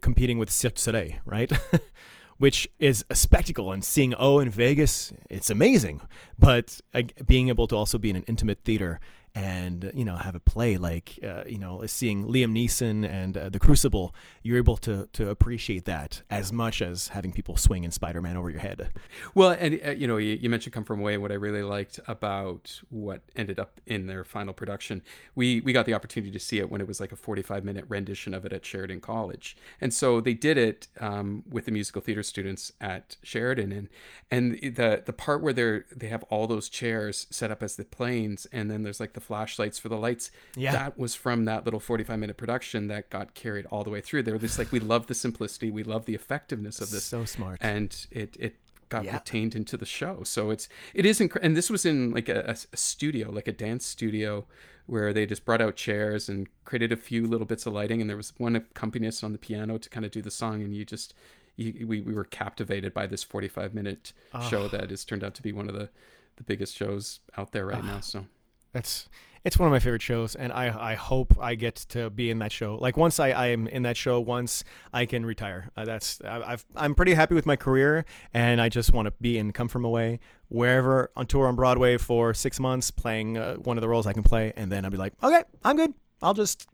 competing 0.00 0.38
with 0.38 0.50
Cirque 0.50 0.74
du 0.74 0.80
Soleil, 0.80 1.12
right? 1.24 1.52
Which 2.38 2.68
is 2.78 3.04
a 3.10 3.16
spectacle, 3.16 3.72
and 3.72 3.84
seeing 3.84 4.14
O 4.14 4.38
in 4.38 4.48
Vegas, 4.48 5.12
it's 5.28 5.50
amazing. 5.50 6.00
But 6.38 6.80
uh, 6.94 7.02
being 7.26 7.48
able 7.48 7.66
to 7.66 7.76
also 7.76 7.98
be 7.98 8.10
in 8.10 8.16
an 8.16 8.24
intimate 8.28 8.60
theater 8.64 9.00
and 9.34 9.90
you 9.94 10.04
know 10.04 10.16
have 10.16 10.34
a 10.34 10.40
play 10.40 10.76
like 10.76 11.18
uh, 11.22 11.44
you 11.46 11.58
know 11.58 11.84
seeing 11.86 12.24
Liam 12.24 12.52
Neeson 12.52 13.08
and 13.08 13.36
uh, 13.36 13.48
The 13.48 13.58
Crucible, 13.58 14.14
you're 14.42 14.56
able 14.56 14.76
to 14.78 15.08
to 15.12 15.30
appreciate 15.30 15.84
that 15.84 16.22
as 16.30 16.52
much 16.52 16.82
as 16.82 17.08
having 17.08 17.32
people 17.32 17.56
swing 17.56 17.84
in 17.84 17.90
Spider-Man 17.90 18.36
over 18.36 18.50
your 18.50 18.60
head. 18.60 18.90
Well, 19.34 19.50
and 19.50 19.80
uh, 19.86 19.90
you 19.90 20.06
know 20.06 20.16
you, 20.16 20.38
you, 20.40 20.50
mentioned 20.50 20.72
Come 20.72 20.84
From 20.84 21.00
Away. 21.00 21.18
What 21.18 21.30
I 21.30 21.34
really 21.34 21.62
liked 21.62 22.00
about 22.06 22.80
what 22.90 23.22
ended 23.36 23.58
up 23.58 23.80
in 23.86 24.06
their 24.06 24.24
final 24.24 24.52
production, 24.52 25.02
we 25.34 25.60
we 25.60 25.72
got 25.72 25.86
the 25.86 25.94
opportunity 25.94 26.32
to 26.32 26.40
see 26.40 26.58
it 26.58 26.70
when 26.70 26.80
it 26.80 26.86
was 26.86 27.00
like 27.00 27.12
a 27.12 27.16
45 27.16 27.64
minute 27.64 27.84
rendition 27.88 28.34
of 28.34 28.44
it 28.44 28.52
at 28.52 28.64
Sheridan 28.64 29.00
College, 29.00 29.56
and 29.80 29.92
so 29.92 30.20
they 30.20 30.34
did 30.34 30.58
it 30.58 30.88
um, 31.00 31.44
with 31.48 31.66
the 31.66 31.72
musical 31.72 32.02
theater 32.02 32.22
students 32.22 32.72
at 32.80 33.16
Sheridan, 33.22 33.72
and 33.72 33.88
and 34.30 34.58
the 34.76 35.02
the 35.04 35.12
part 35.12 35.42
where 35.42 35.52
they're 35.52 35.84
they 35.94 36.08
have 36.08 36.22
all 36.24 36.46
those 36.46 36.68
chairs 36.68 37.26
set 37.30 37.50
up 37.50 37.62
as 37.62 37.76
the 37.76 37.84
planes, 37.84 38.46
and 38.52 38.70
then 38.70 38.82
there's 38.82 39.00
like 39.00 39.12
the 39.12 39.17
flashlights 39.20 39.78
for 39.78 39.88
the 39.88 39.96
lights. 39.96 40.30
Yeah. 40.56 40.72
That 40.72 40.98
was 40.98 41.14
from 41.14 41.44
that 41.46 41.64
little 41.64 41.80
45 41.80 42.18
minute 42.18 42.36
production 42.36 42.88
that 42.88 43.10
got 43.10 43.34
carried 43.34 43.66
all 43.66 43.84
the 43.84 43.90
way 43.90 44.00
through. 44.00 44.22
They 44.24 44.32
were 44.32 44.38
just 44.38 44.58
like, 44.58 44.72
we 44.72 44.80
love 44.80 45.06
the 45.06 45.14
simplicity, 45.14 45.70
we 45.70 45.82
love 45.82 46.06
the 46.06 46.14
effectiveness 46.14 46.80
of 46.80 46.90
this. 46.90 47.04
So 47.04 47.24
smart. 47.24 47.58
And 47.60 48.06
it, 48.10 48.36
it, 48.38 48.56
got 48.88 49.04
yeah. 49.04 49.14
retained 49.14 49.54
into 49.54 49.76
the 49.76 49.84
show 49.84 50.22
so 50.22 50.48
it's 50.48 50.66
it 50.94 51.04
is 51.04 51.20
inc- 51.20 51.38
and 51.42 51.54
this 51.54 51.68
was 51.68 51.84
in 51.84 52.10
like 52.10 52.28
a, 52.28 52.56
a, 52.72 52.76
studio 52.76 53.30
like 53.30 53.46
a 53.46 53.52
dance 53.52 53.84
studio 53.84 54.46
where 54.86 55.12
they 55.12 55.26
just 55.26 55.44
brought 55.44 55.60
out 55.60 55.76
chairs 55.76 56.28
and 56.28 56.48
created 56.64 56.90
a 56.90 56.96
few 56.96 57.26
little 57.26 57.46
bits 57.46 57.66
of 57.66 57.74
lighting 57.74 58.00
and 58.00 58.08
there 58.08 58.16
was 58.16 58.32
one 58.38 58.56
accompanist 58.56 59.22
on 59.22 59.32
the 59.32 59.38
piano 59.38 59.76
to 59.76 59.90
kind 59.90 60.06
of 60.06 60.10
do 60.10 60.22
the 60.22 60.30
song 60.30 60.62
and 60.62 60.74
you 60.74 60.84
just 60.84 61.12
you, 61.56 61.86
we, 61.86 62.00
we 62.00 62.14
were 62.14 62.24
captivated 62.24 62.94
by 62.94 63.06
this 63.06 63.22
45 63.22 63.74
minute 63.74 64.12
oh. 64.32 64.48
show 64.48 64.68
that 64.68 64.90
has 64.90 65.04
turned 65.04 65.22
out 65.22 65.34
to 65.34 65.42
be 65.42 65.52
one 65.52 65.68
of 65.68 65.74
the 65.74 65.90
the 66.36 66.44
biggest 66.44 66.76
shows 66.76 67.20
out 67.36 67.52
there 67.52 67.66
right 67.66 67.82
oh. 67.82 67.86
now 67.86 67.96
ah. 67.98 68.00
so 68.00 68.26
that's 68.72 69.08
it's 69.44 69.58
one 69.58 69.66
of 69.66 69.72
my 69.72 69.78
favorite 69.78 70.02
shows, 70.02 70.34
and 70.34 70.52
I 70.52 70.92
I 70.92 70.94
hope 70.94 71.36
I 71.40 71.54
get 71.54 71.76
to 71.90 72.10
be 72.10 72.30
in 72.30 72.38
that 72.40 72.52
show. 72.52 72.76
Like 72.76 72.96
once 72.96 73.18
I 73.20 73.30
I 73.30 73.46
am 73.46 73.66
in 73.66 73.82
that 73.82 73.96
show, 73.96 74.20
once 74.20 74.64
I 74.92 75.06
can 75.06 75.24
retire. 75.24 75.70
Uh, 75.76 75.84
that's 75.84 76.20
I, 76.22 76.52
I've 76.52 76.64
I'm 76.76 76.94
pretty 76.94 77.14
happy 77.14 77.34
with 77.34 77.46
my 77.46 77.56
career, 77.56 78.04
and 78.34 78.60
I 78.60 78.68
just 78.68 78.92
want 78.92 79.06
to 79.06 79.12
be 79.20 79.38
in 79.38 79.52
Come 79.52 79.68
From 79.68 79.84
Away 79.84 80.20
wherever 80.48 81.10
on 81.14 81.26
tour 81.26 81.46
on 81.46 81.56
Broadway 81.56 81.96
for 81.98 82.34
six 82.34 82.58
months, 82.58 82.90
playing 82.90 83.38
uh, 83.38 83.54
one 83.56 83.76
of 83.76 83.82
the 83.82 83.88
roles 83.88 84.06
I 84.06 84.12
can 84.12 84.22
play, 84.22 84.52
and 84.56 84.72
then 84.72 84.84
I'll 84.84 84.90
be 84.90 84.96
like, 84.96 85.12
okay, 85.22 85.44
I'm 85.64 85.76
good. 85.76 85.94
I'll 86.20 86.34
just 86.34 86.66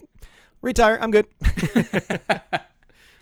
retire. 0.62 0.98
I'm 1.00 1.10
good. 1.10 1.26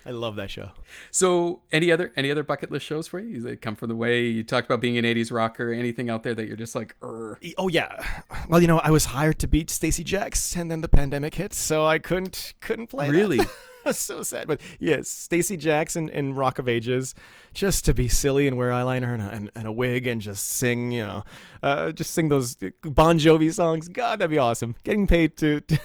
I 0.05 0.11
love 0.11 0.35
that 0.35 0.51
show. 0.51 0.71
So, 1.11 1.61
any 1.71 1.91
other 1.91 2.11
any 2.15 2.29
other 2.29 2.43
bucket 2.43 2.71
list 2.71 2.85
shows 2.85 3.07
for 3.07 3.19
you? 3.19 3.41
They 3.41 3.55
come 3.55 3.75
from 3.75 3.89
the 3.89 3.95
way 3.95 4.25
you 4.25 4.43
talked 4.43 4.67
about 4.67 4.81
being 4.81 4.97
an 4.97 5.05
'80s 5.05 5.31
rocker. 5.31 5.71
Anything 5.71 6.09
out 6.09 6.23
there 6.23 6.35
that 6.35 6.47
you're 6.47 6.57
just 6.57 6.75
like, 6.75 6.95
Urgh. 7.01 7.53
oh 7.57 7.67
yeah. 7.69 8.05
Well, 8.49 8.61
you 8.61 8.67
know, 8.67 8.79
I 8.79 8.91
was 8.91 9.05
hired 9.05 9.39
to 9.39 9.47
beat 9.47 9.69
Stacee 9.69 10.03
Jaxx, 10.03 10.59
and 10.59 10.69
then 10.69 10.81
the 10.81 10.89
pandemic 10.89 11.35
hit, 11.35 11.53
so 11.53 11.85
I 11.85 11.99
couldn't 11.99 12.53
couldn't 12.59 12.87
play. 12.87 13.09
Really. 13.09 13.39
so 13.91 14.23
sad, 14.23 14.47
but 14.47 14.61
yes, 14.79 15.09
Stacee 15.09 15.57
Jackson 15.57 16.09
in 16.09 16.35
Rock 16.35 16.59
of 16.59 16.69
Ages, 16.69 17.13
just 17.53 17.85
to 17.85 17.93
be 17.93 18.07
silly 18.07 18.47
and 18.47 18.57
wear 18.57 18.71
eyeliner 18.71 19.13
and 19.13 19.21
a, 19.21 19.29
and, 19.29 19.51
and 19.55 19.67
a 19.67 19.71
wig 19.71 20.07
and 20.07 20.21
just 20.21 20.47
sing, 20.47 20.91
you 20.91 21.05
know, 21.05 21.23
uh, 21.61 21.91
just 21.91 22.11
sing 22.11 22.29
those 22.29 22.55
Bon 22.83 23.19
Jovi 23.19 23.53
songs. 23.53 23.89
God, 23.89 24.19
that'd 24.19 24.31
be 24.31 24.37
awesome. 24.37 24.75
Getting 24.83 25.07
paid 25.07 25.35
to, 25.37 25.59
to 25.61 25.79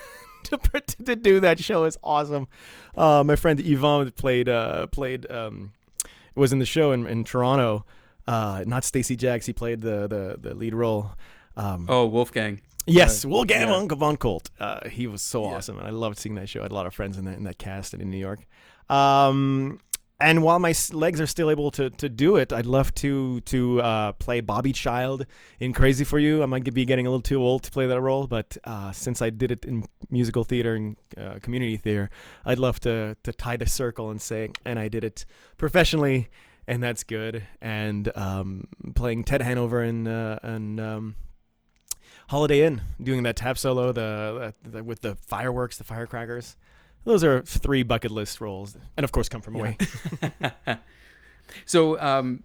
to, 0.48 0.80
to 1.04 1.16
do 1.16 1.40
that 1.40 1.58
show 1.58 1.84
is 1.84 1.98
awesome. 2.02 2.48
Uh, 2.96 3.22
my 3.24 3.37
friend 3.37 3.61
Yvonne 3.61 4.11
played 4.12 4.48
uh, 4.48 4.87
played 4.88 5.30
um, 5.30 5.72
was 6.34 6.52
in 6.52 6.58
the 6.58 6.66
show 6.66 6.92
in, 6.92 7.06
in 7.06 7.24
Toronto. 7.24 7.84
Uh, 8.26 8.64
not 8.66 8.82
Stacee 8.82 9.16
Jaxx. 9.16 9.46
He 9.46 9.52
played 9.52 9.80
the 9.80 10.06
the, 10.08 10.37
the 10.38 10.54
lead 10.54 10.74
role. 10.74 11.12
Um, 11.56 11.87
oh, 11.88 12.06
Wolfgang. 12.06 12.61
Yes, 12.87 13.24
uh, 13.24 13.28
Wolfgang 13.28 13.68
yeah. 13.68 13.94
von 13.96 14.16
Colt. 14.16 14.50
Uh, 14.58 14.88
he 14.88 15.06
was 15.06 15.22
so 15.22 15.44
yeah. 15.44 15.56
awesome, 15.56 15.78
and 15.78 15.87
I 15.87 15.90
loved 15.90 16.18
seeing 16.18 16.34
that 16.37 16.48
show. 16.48 16.61
I 16.61 16.64
had 16.64 16.72
a 16.72 16.74
lot 16.74 16.87
of 16.87 16.94
friends 16.94 17.18
in 17.18 17.24
that 17.26 17.37
in 17.37 17.44
that 17.44 17.58
cast 17.58 17.92
and 17.92 18.02
in 18.02 18.11
New 18.11 18.18
York. 18.18 18.46
Um, 18.88 19.80
and 20.20 20.42
while 20.42 20.59
my 20.59 20.74
legs 20.92 21.20
are 21.20 21.26
still 21.26 21.48
able 21.48 21.70
to, 21.72 21.90
to 21.90 22.09
do 22.09 22.37
it, 22.37 22.52
I'd 22.52 22.66
love 22.66 22.92
to 22.96 23.40
to 23.42 23.81
uh, 23.81 24.12
play 24.12 24.40
Bobby 24.40 24.72
Child 24.72 25.26
in 25.61 25.72
Crazy 25.72 26.04
for 26.04 26.18
You. 26.18 26.42
I 26.42 26.46
might 26.46 26.72
be 26.74 26.85
getting 26.85 27.07
a 27.07 27.11
little 27.11 27.22
too 27.22 27.40
old 27.40 27.62
to 27.64 27.70
play 27.70 27.87
that 27.87 28.00
role, 28.00 28.26
but 28.26 28.57
uh, 28.64 28.90
since 28.90 29.22
I 29.22 29.31
did 29.31 29.52
it 29.52 29.64
in 29.64 29.85
musical 30.11 30.42
theater 30.42 30.74
and 30.74 30.96
uh, 31.16 31.38
community 31.40 31.76
theater, 31.76 32.11
I'd 32.44 32.59
love 32.59 32.81
to 32.81 33.16
to 33.22 33.33
tie 33.33 33.57
the 33.57 33.66
circle 33.66 34.11
and 34.11 34.20
say, 34.20 34.50
and 34.64 34.78
I 34.78 34.88
did 34.88 35.04
it 35.04 35.24
professionally, 35.57 36.31
and 36.66 36.83
that's 36.83 37.04
good. 37.04 37.44
And 37.61 38.11
um, 38.16 38.66
playing 38.96 39.22
Ted 39.22 39.42
Hanover 39.42 39.85
in 39.85 40.09
uh, 40.09 40.40
and 40.42 40.81
um, 40.81 41.14
Holiday 42.28 42.62
Inn, 42.62 42.83
doing 43.00 43.22
that 43.22 43.37
tap 43.37 43.57
solo, 43.57 43.92
the, 43.92 44.52
the 44.64 44.83
with 44.83 45.00
the 45.00 45.14
fireworks, 45.14 45.78
the 45.78 45.85
firecrackers 45.85 46.57
those 47.04 47.24
are 47.24 47.42
three 47.42 47.82
bucket 47.82 48.11
list 48.11 48.40
roles, 48.40 48.76
and 48.96 49.04
of 49.04 49.12
course, 49.12 49.28
come 49.28 49.40
from 49.40 49.56
away. 49.56 49.76
so, 51.64 51.98
um, 52.00 52.42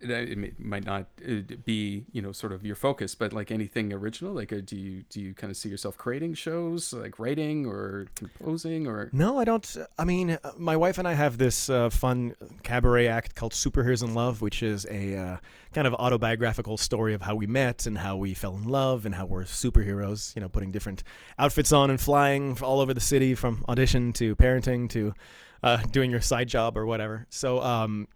it, 0.00 0.10
it 0.10 0.60
might 0.60 0.84
not 0.84 1.06
uh, 1.26 1.34
be 1.64 2.04
you 2.12 2.22
know 2.22 2.32
sort 2.32 2.52
of 2.52 2.64
your 2.64 2.76
focus 2.76 3.14
but 3.14 3.32
like 3.32 3.50
anything 3.50 3.92
original 3.92 4.32
like 4.32 4.52
uh, 4.52 4.60
do 4.64 4.76
you 4.76 5.04
do 5.10 5.20
you 5.20 5.34
kind 5.34 5.50
of 5.50 5.56
see 5.56 5.68
yourself 5.68 5.96
creating 5.96 6.34
shows 6.34 6.92
like 6.92 7.18
writing 7.18 7.66
or 7.66 8.06
composing 8.14 8.86
or 8.86 9.10
No, 9.12 9.38
I 9.38 9.44
don't. 9.44 9.76
I 9.98 10.04
mean, 10.04 10.30
uh, 10.30 10.52
my 10.56 10.76
wife 10.76 10.98
and 10.98 11.06
I 11.06 11.14
have 11.14 11.38
this 11.38 11.70
uh, 11.70 11.90
fun 11.90 12.34
cabaret 12.62 13.08
act 13.08 13.34
called 13.34 13.52
Superheroes 13.52 14.02
in 14.02 14.14
Love, 14.14 14.42
which 14.42 14.62
is 14.62 14.86
a 14.90 15.16
uh, 15.16 15.36
kind 15.72 15.86
of 15.86 15.94
autobiographical 15.94 16.76
story 16.76 17.14
of 17.14 17.22
how 17.22 17.34
we 17.34 17.46
met 17.46 17.86
and 17.86 17.98
how 17.98 18.16
we 18.16 18.34
fell 18.34 18.56
in 18.56 18.64
love 18.64 19.06
and 19.06 19.14
how 19.14 19.26
we're 19.26 19.44
superheroes, 19.44 20.34
you 20.34 20.42
know, 20.42 20.48
putting 20.48 20.72
different 20.72 21.02
outfits 21.38 21.72
on 21.72 21.90
and 21.90 22.00
flying 22.00 22.56
all 22.62 22.80
over 22.80 22.94
the 22.94 23.00
city 23.00 23.34
from 23.34 23.64
audition 23.68 24.12
to 24.14 24.34
parenting 24.36 24.88
to 24.90 25.14
uh, 25.62 25.78
doing 25.90 26.10
your 26.10 26.20
side 26.20 26.48
job 26.48 26.76
or 26.76 26.86
whatever. 26.86 27.26
So, 27.30 27.60
um, 27.62 28.08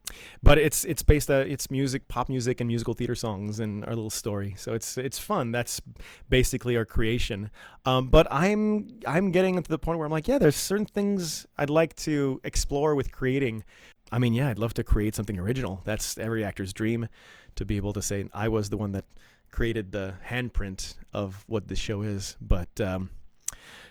but 0.43 0.59
it's 0.59 0.85
it's 0.85 1.03
based 1.03 1.31
on 1.31 1.43
it's 1.51 1.71
music, 1.71 2.09
pop 2.09 2.29
music, 2.29 2.61
and 2.61 2.69
musical 2.69 2.95
theater 2.95 3.15
songs, 3.15 3.61
and 3.61 3.85
our 3.85 3.95
little 3.95 4.11
story. 4.11 4.55
So 4.57 4.75
it's 4.75 4.99
it's 4.99 5.19
fun. 5.19 5.53
That's 5.53 5.81
basically 6.29 6.77
our 6.77 6.85
creation. 6.85 7.51
Um, 7.85 8.09
but 8.09 8.27
I'm 8.31 8.89
I'm 9.07 9.31
getting 9.33 9.61
to 9.61 9.69
the 9.69 9.79
point 9.79 9.99
where 9.99 10.07
I'm 10.07 10.13
like, 10.13 10.29
yeah, 10.29 10.39
there's 10.39 10.57
certain 10.57 10.87
things 10.87 11.47
I'd 11.59 11.71
like 11.71 11.95
to 11.97 12.41
explore 12.45 12.95
with 12.95 13.13
creating. 13.13 13.65
I 14.13 14.19
mean, 14.19 14.35
yeah, 14.35 14.49
I'd 14.49 14.59
love 14.59 14.75
to 14.75 14.85
create 14.85 15.15
something 15.15 15.39
original. 15.39 15.83
That's 15.85 16.19
every 16.19 16.45
actor's 16.45 16.73
dream, 16.73 17.09
to 17.55 17.65
be 17.65 17.77
able 17.77 17.93
to 17.93 18.03
say 18.03 18.25
I 18.33 18.49
was 18.49 18.71
the 18.71 18.77
one 18.77 18.93
that 18.93 19.05
created 19.51 19.93
the 19.93 20.15
handprint 20.29 20.95
of 21.13 21.45
what 21.47 21.69
the 21.69 21.77
show 21.77 22.03
is. 22.03 22.37
But 22.41 22.81
um, 22.81 23.11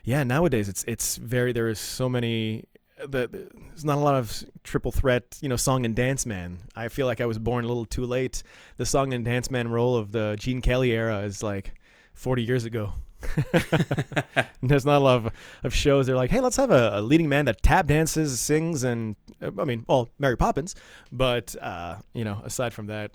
yeah, 0.03 0.23
nowadays 0.23 0.69
it's 0.69 0.83
it's 0.85 1.17
very 1.17 1.53
there 1.53 1.69
is 1.69 1.79
so 1.79 2.09
many 2.09 2.65
the, 3.07 3.27
there's 3.27 3.85
not 3.85 3.97
a 3.97 4.01
lot 4.01 4.15
of 4.15 4.43
triple 4.63 4.91
threat, 4.91 5.37
you 5.41 5.49
know, 5.49 5.55
song 5.55 5.85
and 5.85 5.95
dance 5.95 6.25
man. 6.25 6.59
I 6.75 6.87
feel 6.89 7.05
like 7.05 7.21
I 7.21 7.25
was 7.25 7.39
born 7.39 7.65
a 7.65 7.67
little 7.67 7.85
too 7.85 8.05
late. 8.05 8.43
The 8.77 8.85
song 8.85 9.13
and 9.13 9.23
dance 9.23 9.49
man 9.49 9.69
role 9.69 9.95
of 9.95 10.11
the 10.11 10.35
Gene 10.39 10.61
Kelly 10.61 10.91
era 10.91 11.19
is 11.19 11.41
like 11.43 11.73
40 12.13 12.43
years 12.43 12.65
ago. 12.65 12.93
there's 14.63 14.85
not 14.85 14.97
a 14.97 15.03
lot 15.03 15.17
of, 15.17 15.33
of 15.63 15.73
shows. 15.73 16.07
They're 16.07 16.15
like, 16.15 16.31
hey, 16.31 16.39
let's 16.39 16.55
have 16.57 16.71
a, 16.71 16.91
a, 16.95 17.01
leading 17.01 17.27
man 17.27 17.45
that 17.45 17.61
tap 17.61 17.87
dances, 17.87 18.39
sings, 18.39 18.83
and 18.83 19.15
I 19.41 19.65
mean, 19.65 19.85
well, 19.87 20.09
Mary 20.19 20.37
Poppins. 20.37 20.75
But 21.11 21.55
uh, 21.61 21.97
you 22.13 22.23
know, 22.23 22.41
aside 22.45 22.73
from 22.73 22.87
that, 22.87 23.11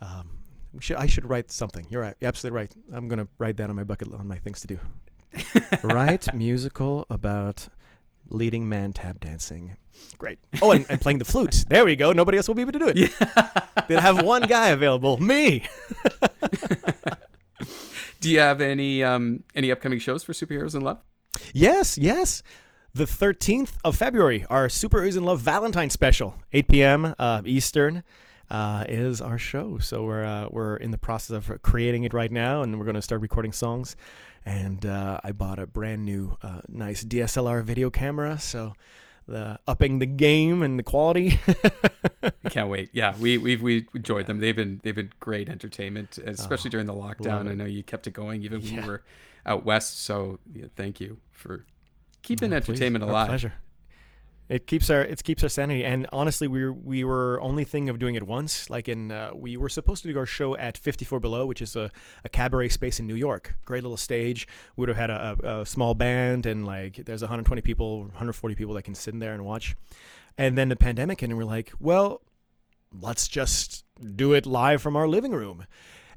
um, 0.00 0.30
should, 0.80 0.96
I 0.96 1.06
should 1.06 1.28
write 1.28 1.50
something. 1.50 1.86
You're 1.90 2.00
right, 2.00 2.14
You're 2.20 2.28
absolutely 2.28 2.56
right. 2.56 2.74
I'm 2.92 3.08
gonna 3.08 3.28
write 3.38 3.58
that 3.58 3.68
on 3.68 3.76
my 3.76 3.84
bucket 3.84 4.12
on 4.14 4.26
my 4.26 4.38
things 4.38 4.60
to 4.62 4.66
do. 4.66 4.78
write 5.82 6.32
musical 6.34 7.06
about 7.10 7.68
leading 8.28 8.68
man 8.68 8.92
tap 8.92 9.20
dancing. 9.20 9.76
Great. 10.18 10.38
Oh, 10.62 10.70
and, 10.70 10.86
and 10.88 11.00
playing 11.00 11.18
the 11.18 11.24
flute. 11.24 11.64
There 11.68 11.84
we 11.84 11.96
go. 11.96 12.12
Nobody 12.12 12.38
else 12.38 12.48
will 12.48 12.54
be 12.54 12.62
able 12.62 12.72
to 12.72 12.78
do 12.78 12.88
it. 12.88 12.96
Yeah. 12.96 13.50
They'll 13.88 14.00
have 14.00 14.22
one 14.22 14.42
guy 14.42 14.68
available. 14.68 15.20
Me. 15.20 15.64
do 18.20 18.30
you 18.30 18.38
have 18.38 18.60
any 18.60 19.02
um, 19.02 19.42
any 19.54 19.70
upcoming 19.70 19.98
shows 19.98 20.22
for 20.22 20.32
Superheroes 20.32 20.74
in 20.74 20.82
Love? 20.82 20.98
Yes, 21.52 21.98
yes. 21.98 22.42
The 22.94 23.04
13th 23.04 23.72
of 23.84 23.96
February, 23.96 24.46
our 24.48 24.68
Superheroes 24.68 25.16
in 25.16 25.24
Love 25.24 25.40
Valentine 25.40 25.90
special, 25.90 26.36
8 26.52 26.68
p.m. 26.68 27.14
Uh, 27.18 27.42
Eastern. 27.44 28.04
Uh, 28.50 28.84
is 28.90 29.22
our 29.22 29.38
show. 29.38 29.78
So 29.78 30.04
we're 30.04 30.22
uh, 30.22 30.48
we're 30.50 30.76
in 30.76 30.90
the 30.90 30.98
process 30.98 31.48
of 31.48 31.62
creating 31.62 32.04
it 32.04 32.12
right 32.12 32.30
now, 32.30 32.60
and 32.60 32.78
we're 32.78 32.84
going 32.84 32.94
to 32.94 33.02
start 33.02 33.22
recording 33.22 33.52
songs 33.52 33.96
and 34.44 34.84
uh, 34.84 35.20
I 35.24 35.32
bought 35.32 35.58
a 35.58 35.66
brand 35.66 36.04
new, 36.04 36.36
uh, 36.42 36.60
nice 36.68 37.04
DSLR 37.04 37.62
video 37.62 37.90
camera. 37.90 38.38
So 38.38 38.74
the 39.26 39.58
upping 39.66 39.98
the 39.98 40.06
game 40.06 40.62
and 40.62 40.78
the 40.78 40.82
quality. 40.82 41.40
Can't 42.50 42.68
wait. 42.68 42.90
Yeah, 42.92 43.14
we 43.18 43.38
we've 43.38 43.62
we 43.62 43.86
enjoyed 43.94 44.26
them. 44.26 44.40
They've 44.40 44.56
been 44.56 44.80
they've 44.82 44.94
been 44.94 45.12
great 45.20 45.48
entertainment, 45.48 46.18
especially 46.18 46.68
oh, 46.68 46.72
during 46.72 46.86
the 46.86 46.94
lockdown. 46.94 47.48
I 47.48 47.54
know 47.54 47.64
you 47.64 47.82
kept 47.82 48.06
it 48.06 48.12
going 48.12 48.42
even 48.42 48.60
when 48.60 48.76
we 48.76 48.86
were 48.86 49.02
out 49.46 49.64
west. 49.64 50.02
So 50.02 50.38
yeah, 50.52 50.66
thank 50.76 51.00
you 51.00 51.18
for 51.32 51.64
keeping 52.22 52.52
entertainment 52.52 53.02
please. 53.02 53.10
alive. 53.10 53.22
Our 53.22 53.28
pleasure. 53.28 53.54
It 54.48 54.66
keeps 54.66 54.90
our 54.90 55.00
it 55.00 55.24
keeps 55.24 55.42
our 55.42 55.48
sanity, 55.48 55.84
and 55.84 56.06
honestly, 56.12 56.46
we 56.48 56.64
were, 56.64 56.72
we 56.72 57.02
were 57.02 57.40
only 57.40 57.64
thinking 57.64 57.88
of 57.88 57.98
doing 57.98 58.14
it 58.14 58.24
once. 58.24 58.68
Like 58.68 58.88
in, 58.88 59.10
uh, 59.10 59.30
we 59.34 59.56
were 59.56 59.70
supposed 59.70 60.02
to 60.02 60.12
do 60.12 60.18
our 60.18 60.26
show 60.26 60.54
at 60.56 60.76
54 60.76 61.18
Below, 61.18 61.46
which 61.46 61.62
is 61.62 61.76
a, 61.76 61.90
a 62.24 62.28
cabaret 62.28 62.68
space 62.68 63.00
in 63.00 63.06
New 63.06 63.14
York. 63.14 63.56
Great 63.64 63.82
little 63.82 63.96
stage. 63.96 64.46
We 64.76 64.82
would 64.82 64.90
have 64.90 64.98
had 64.98 65.10
a, 65.10 65.36
a, 65.42 65.60
a 65.60 65.66
small 65.66 65.94
band, 65.94 66.44
and 66.44 66.66
like 66.66 66.96
there's 67.06 67.22
120 67.22 67.62
people, 67.62 68.00
140 68.00 68.54
people 68.54 68.74
that 68.74 68.82
can 68.82 68.94
sit 68.94 69.14
in 69.14 69.20
there 69.20 69.32
and 69.32 69.46
watch. 69.46 69.76
And 70.36 70.58
then 70.58 70.68
the 70.68 70.76
pandemic, 70.76 71.22
and 71.22 71.36
we're 71.36 71.44
like, 71.44 71.72
well, 71.80 72.20
let's 72.92 73.28
just 73.28 73.84
do 74.14 74.34
it 74.34 74.44
live 74.44 74.82
from 74.82 74.94
our 74.94 75.08
living 75.08 75.32
room. 75.32 75.66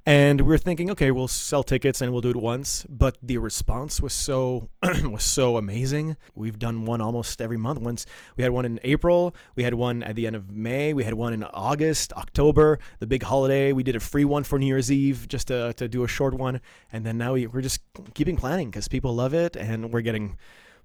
And 0.07 0.39
we 0.39 0.55
are 0.55 0.57
thinking, 0.57 0.89
okay, 0.91 1.11
we'll 1.11 1.27
sell 1.27 1.63
tickets 1.63 1.99
and 1.99 2.13
we'll 2.13 2.21
do 2.21 2.29
it 2.29 2.37
once. 2.37 2.85
But 2.87 3.17
the 3.21 3.39
response 3.39 3.99
was 3.99 4.13
so 4.13 4.69
was 5.03 5.25
so 5.25 5.57
amazing. 5.57 6.15
We've 6.33 6.57
done 6.57 6.85
one 6.85 7.01
almost 7.01 7.41
every 7.41 7.57
month. 7.57 7.81
Once 7.81 8.05
we 8.37 8.43
had 8.43 8.53
one 8.53 8.63
in 8.63 8.79
April, 8.85 9.35
we 9.57 9.63
had 9.63 9.73
one 9.73 10.03
at 10.03 10.15
the 10.15 10.25
end 10.25 10.37
of 10.37 10.49
May, 10.49 10.93
we 10.93 11.03
had 11.03 11.15
one 11.15 11.33
in 11.33 11.43
August, 11.43 12.13
October, 12.13 12.79
the 12.99 13.05
big 13.05 13.21
holiday. 13.21 13.73
We 13.73 13.83
did 13.83 13.97
a 13.97 13.99
free 13.99 14.23
one 14.23 14.45
for 14.45 14.57
New 14.57 14.67
Year's 14.67 14.89
Eve 14.89 15.27
just 15.27 15.49
to, 15.49 15.73
to 15.73 15.89
do 15.89 16.05
a 16.05 16.07
short 16.07 16.33
one. 16.33 16.61
And 16.93 17.05
then 17.05 17.17
now 17.17 17.33
we, 17.33 17.45
we're 17.47 17.59
just 17.59 17.81
keeping 18.13 18.37
planning 18.37 18.69
because 18.69 18.87
people 18.87 19.13
love 19.13 19.33
it 19.33 19.57
and 19.57 19.91
we're 19.91 19.99
getting 19.99 20.37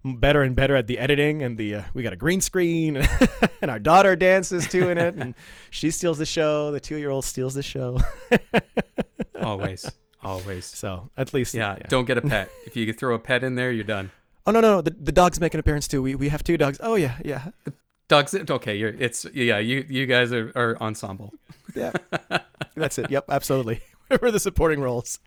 better 0.04 0.42
and 0.42 0.56
better 0.56 0.74
at 0.74 0.88
the 0.88 0.98
editing 0.98 1.44
and 1.44 1.56
the 1.56 1.76
uh, 1.76 1.82
we 1.94 2.02
got 2.02 2.12
a 2.12 2.16
green 2.16 2.40
screen 2.40 2.96
and 3.62 3.70
our 3.70 3.78
daughter 3.78 4.16
dances 4.16 4.66
too 4.66 4.88
in 4.88 4.98
it 4.98 5.14
and 5.14 5.34
she 5.70 5.92
steals 5.92 6.18
the 6.18 6.26
show 6.26 6.72
the 6.72 6.80
two 6.80 6.96
year 6.96 7.10
old 7.10 7.24
steals 7.24 7.54
the 7.54 7.62
show 7.62 8.00
always, 9.42 9.90
always. 10.22 10.64
So 10.64 11.10
at 11.16 11.34
least, 11.34 11.54
yeah, 11.54 11.76
yeah, 11.78 11.86
Don't 11.88 12.06
get 12.06 12.18
a 12.18 12.22
pet. 12.22 12.50
if 12.66 12.76
you 12.76 12.92
throw 12.92 13.14
a 13.14 13.18
pet 13.18 13.44
in 13.44 13.54
there, 13.54 13.72
you're 13.72 13.84
done. 13.84 14.10
Oh 14.46 14.50
no, 14.50 14.60
no, 14.60 14.76
no. 14.76 14.82
the 14.82 14.90
the 14.90 15.12
dogs 15.12 15.40
make 15.40 15.54
an 15.54 15.60
appearance 15.60 15.86
too. 15.86 16.02
We 16.02 16.14
we 16.14 16.28
have 16.28 16.42
two 16.42 16.56
dogs. 16.56 16.78
Oh 16.82 16.94
yeah, 16.94 17.16
yeah. 17.24 17.48
The 17.64 17.72
dogs. 18.08 18.34
Okay, 18.34 18.76
you're. 18.76 18.90
It's 18.90 19.24
yeah. 19.32 19.58
You 19.58 19.84
you 19.88 20.06
guys 20.06 20.32
are, 20.32 20.52
are 20.56 20.76
ensemble. 20.80 21.32
Yeah, 21.74 21.92
that's 22.74 22.98
it. 22.98 23.10
Yep, 23.10 23.26
absolutely. 23.28 23.80
We're 24.20 24.30
the 24.30 24.40
supporting 24.40 24.80
roles. 24.80 25.18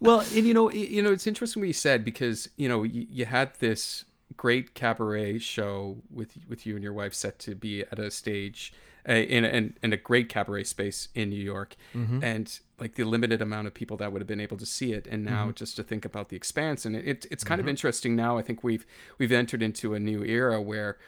well, 0.00 0.20
and 0.20 0.46
you 0.46 0.54
know, 0.54 0.70
you 0.70 1.02
know, 1.02 1.12
it's 1.12 1.26
interesting 1.26 1.60
what 1.60 1.66
you 1.66 1.72
said 1.72 2.04
because 2.04 2.48
you 2.56 2.68
know 2.68 2.84
you, 2.84 3.06
you 3.10 3.24
had 3.24 3.52
this 3.58 4.04
great 4.36 4.74
cabaret 4.74 5.38
show 5.38 5.96
with 6.10 6.36
with 6.48 6.66
you 6.66 6.74
and 6.74 6.82
your 6.82 6.92
wife 6.92 7.14
set 7.14 7.38
to 7.40 7.54
be 7.54 7.82
at 7.82 7.98
a 7.98 8.10
stage 8.10 8.72
in, 9.06 9.44
in, 9.44 9.76
in 9.82 9.92
a 9.92 9.96
great 9.96 10.28
cabaret 10.28 10.64
space 10.64 11.08
in 11.14 11.30
New 11.30 11.42
York, 11.42 11.76
mm-hmm. 11.94 12.22
and 12.22 12.58
like 12.80 12.94
the 12.94 13.04
limited 13.04 13.42
amount 13.42 13.66
of 13.66 13.74
people 13.74 13.96
that 13.98 14.12
would 14.12 14.20
have 14.20 14.26
been 14.26 14.40
able 14.40 14.56
to 14.56 14.66
see 14.66 14.92
it, 14.92 15.06
and 15.06 15.24
now 15.24 15.44
mm-hmm. 15.44 15.54
just 15.54 15.76
to 15.76 15.82
think 15.82 16.04
about 16.04 16.28
the 16.28 16.36
expanse, 16.36 16.84
and 16.84 16.96
it, 16.96 17.26
it's 17.30 17.44
kind 17.44 17.60
mm-hmm. 17.60 17.66
of 17.66 17.70
interesting 17.70 18.16
now. 18.16 18.38
I 18.38 18.42
think 18.42 18.64
we've 18.64 18.86
we've 19.18 19.32
entered 19.32 19.62
into 19.62 19.94
a 19.94 20.00
new 20.00 20.24
era 20.24 20.60
where 20.60 20.98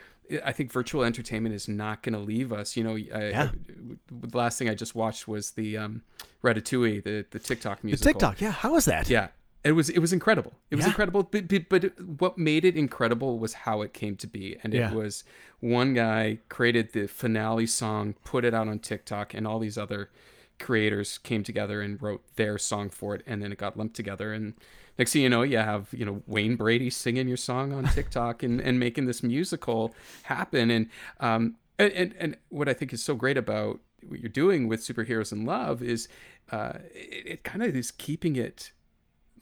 I 0.45 0.53
think 0.53 0.73
virtual 0.73 1.05
entertainment 1.05 1.55
is 1.55 1.69
not 1.69 2.03
going 2.03 2.13
to 2.15 2.19
leave 2.19 2.53
us. 2.53 2.77
You 2.77 2.85
know, 2.85 2.95
I, 2.95 3.29
yeah. 3.29 3.51
I, 3.53 3.97
the 4.11 4.37
last 4.37 4.59
thing 4.59 4.69
I 4.69 4.75
just 4.75 4.95
watched 4.95 5.29
was 5.29 5.53
the 5.53 5.77
um, 5.77 6.03
Ratatouille, 6.43 7.03
the 7.03 7.27
the 7.31 7.39
TikTok 7.39 7.83
musical. 7.85 8.13
The 8.13 8.13
TikTok, 8.13 8.41
yeah. 8.41 8.51
How 8.51 8.73
was 8.73 8.85
that? 8.87 9.09
Yeah, 9.09 9.29
it 9.67 9.73
was 9.73 9.89
it 9.91 9.99
was 9.99 10.13
incredible. 10.13 10.55
It 10.71 10.77
was 10.77 10.85
yeah. 10.85 10.91
incredible. 10.91 11.25
But, 11.25 11.49
but, 11.49 11.69
but 11.69 12.01
what 12.21 12.39
made 12.39 12.65
it 12.65 12.77
incredible 12.77 13.39
was 13.39 13.53
how 13.55 13.83
it 13.83 13.93
came 13.93 14.17
to 14.17 14.27
be, 14.27 14.57
and 14.63 14.73
yeah. 14.73 14.91
it 14.91 14.95
was 14.95 15.25
one 15.61 15.95
guy 15.95 16.39
created 16.49 16.93
the 16.93 17.09
finale 17.09 17.67
song, 17.67 18.15
put 18.25 18.45
it 18.45 18.55
out 18.55 18.69
on 18.69 18.79
TikTok, 18.79 19.35
and 19.35 19.47
all 19.47 19.59
these 19.59 19.77
other 19.77 20.11
creators 20.61 21.19
came 21.19 21.43
together 21.43 21.81
and 21.81 22.01
wrote 22.01 22.23
their 22.37 22.59
song 22.59 22.91
for 22.91 23.15
it, 23.17 23.23
and 23.27 23.43
then 23.43 23.51
it 23.51 23.59
got 23.59 23.77
lumped 23.77 23.97
together. 23.97 24.33
And 24.33 24.55
next 24.99 25.13
thing 25.13 25.23
you 25.23 25.29
know, 25.29 25.43
you 25.43 25.59
have 25.59 25.89
you 25.93 26.05
know 26.05 26.23
Wayne 26.27 26.55
Brady 26.55 26.89
singing 26.89 27.27
your 27.27 27.37
song 27.37 27.73
on 27.73 27.85
TikTok 27.85 28.45
and 28.45 28.61
and 28.61 28.79
making 28.79 29.07
this 29.07 29.23
musical 29.23 29.95
happen. 30.25 30.71
And 30.71 30.89
um 31.19 31.57
and 31.79 31.93
and, 31.93 32.15
and 32.19 32.37
what 32.51 32.69
I 32.69 32.73
think 32.73 32.93
is 32.93 33.03
so 33.03 33.17
great 33.17 33.37
about 33.37 33.81
what 34.07 34.21
you're 34.21 34.29
doing 34.29 34.69
with 34.69 34.81
superheroes 34.87 35.33
in 35.33 35.45
love 35.45 35.83
is 35.83 36.07
uh 36.53 36.75
it, 36.95 37.27
it 37.27 37.45
kind 37.45 37.65
of 37.65 37.75
is 37.75 37.91
keeping 37.91 38.37
it 38.37 38.71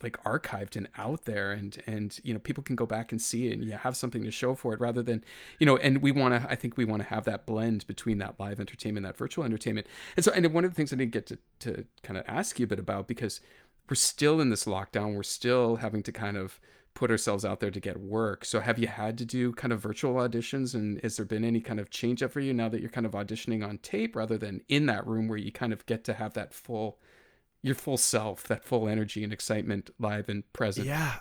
like 0.03 0.23
archived 0.25 0.77
and 0.77 0.89
out 0.97 1.25
there 1.25 1.53
and 1.53 1.83
and 1.87 2.21
you 2.23 2.33
know 2.33 2.41
people 2.41 2.63
can 2.63 2.77
go 2.77 2.87
back 2.87 3.13
and 3.13 3.21
see 3.21 3.49
it 3.49 3.53
and 3.53 3.65
you 3.65 3.73
have 3.73 3.97
something 3.97 4.23
to 4.23 4.31
show 4.31 4.55
for 4.55 4.73
it 4.75 4.81
rather 4.81 5.03
than 5.03 5.25
you 5.59 5.67
know 5.67 5.77
and 5.79 6.03
we 6.03 6.11
want 6.13 6.35
to 6.35 6.51
i 6.51 6.55
think 6.55 6.77
we 6.77 6.85
want 6.85 7.03
to 7.03 7.09
have 7.09 7.25
that 7.25 7.47
blend 7.47 7.87
between 7.87 8.19
that 8.19 8.39
live 8.39 8.61
entertainment 8.61 9.07
that 9.07 9.17
virtual 9.17 9.45
entertainment. 9.45 9.87
And 10.17 10.25
so 10.25 10.33
and 10.33 10.47
one 10.53 10.65
of 10.65 10.71
the 10.71 10.75
things 10.75 10.93
i 10.93 10.97
didn't 10.97 11.13
get 11.13 11.27
to, 11.27 11.39
to 11.61 11.85
kind 12.03 12.19
of 12.19 12.25
ask 12.27 12.59
you 12.59 12.65
a 12.65 12.69
bit 12.69 12.79
about 12.79 13.09
because 13.09 13.41
we're 13.89 13.97
still 13.97 14.41
in 14.41 14.51
this 14.51 14.65
lockdown 14.65 15.15
we're 15.15 15.23
still 15.23 15.77
having 15.77 16.03
to 16.03 16.13
kind 16.13 16.37
of 16.37 16.61
put 16.95 17.11
ourselves 17.11 17.45
out 17.45 17.61
there 17.61 17.73
to 17.73 17.81
get 17.81 18.01
work. 18.01 18.45
So 18.45 18.61
have 18.61 18.79
you 18.79 18.87
had 18.87 19.19
to 19.19 19.25
do 19.25 19.53
kind 19.53 19.73
of 19.73 19.81
virtual 19.81 20.15
auditions 20.15 20.75
and 20.75 21.01
has 21.03 21.17
there 21.17 21.27
been 21.27 21.45
any 21.45 21.61
kind 21.61 21.81
of 21.81 21.91
change 21.91 22.23
up 22.23 22.31
for 22.31 22.41
you 22.41 22.55
now 22.55 22.69
that 22.69 22.81
you're 22.81 22.89
kind 22.89 23.05
of 23.05 23.13
auditioning 23.13 23.67
on 23.67 23.79
tape 23.79 24.15
rather 24.15 24.39
than 24.39 24.63
in 24.69 24.87
that 24.87 25.07
room 25.07 25.27
where 25.27 25.39
you 25.39 25.51
kind 25.51 25.73
of 25.73 25.85
get 25.87 26.05
to 26.05 26.15
have 26.15 26.35
that 26.35 26.55
full 26.55 26.99
your 27.65 27.75
full 27.75 27.97
self, 27.97 28.45
that 28.45 28.63
full 28.63 28.89
energy 28.89 29.25
and 29.25 29.33
excitement 29.33 29.89
live 29.99 30.29
and 30.29 30.45
present. 30.53 30.87
Yeah. 30.87 31.15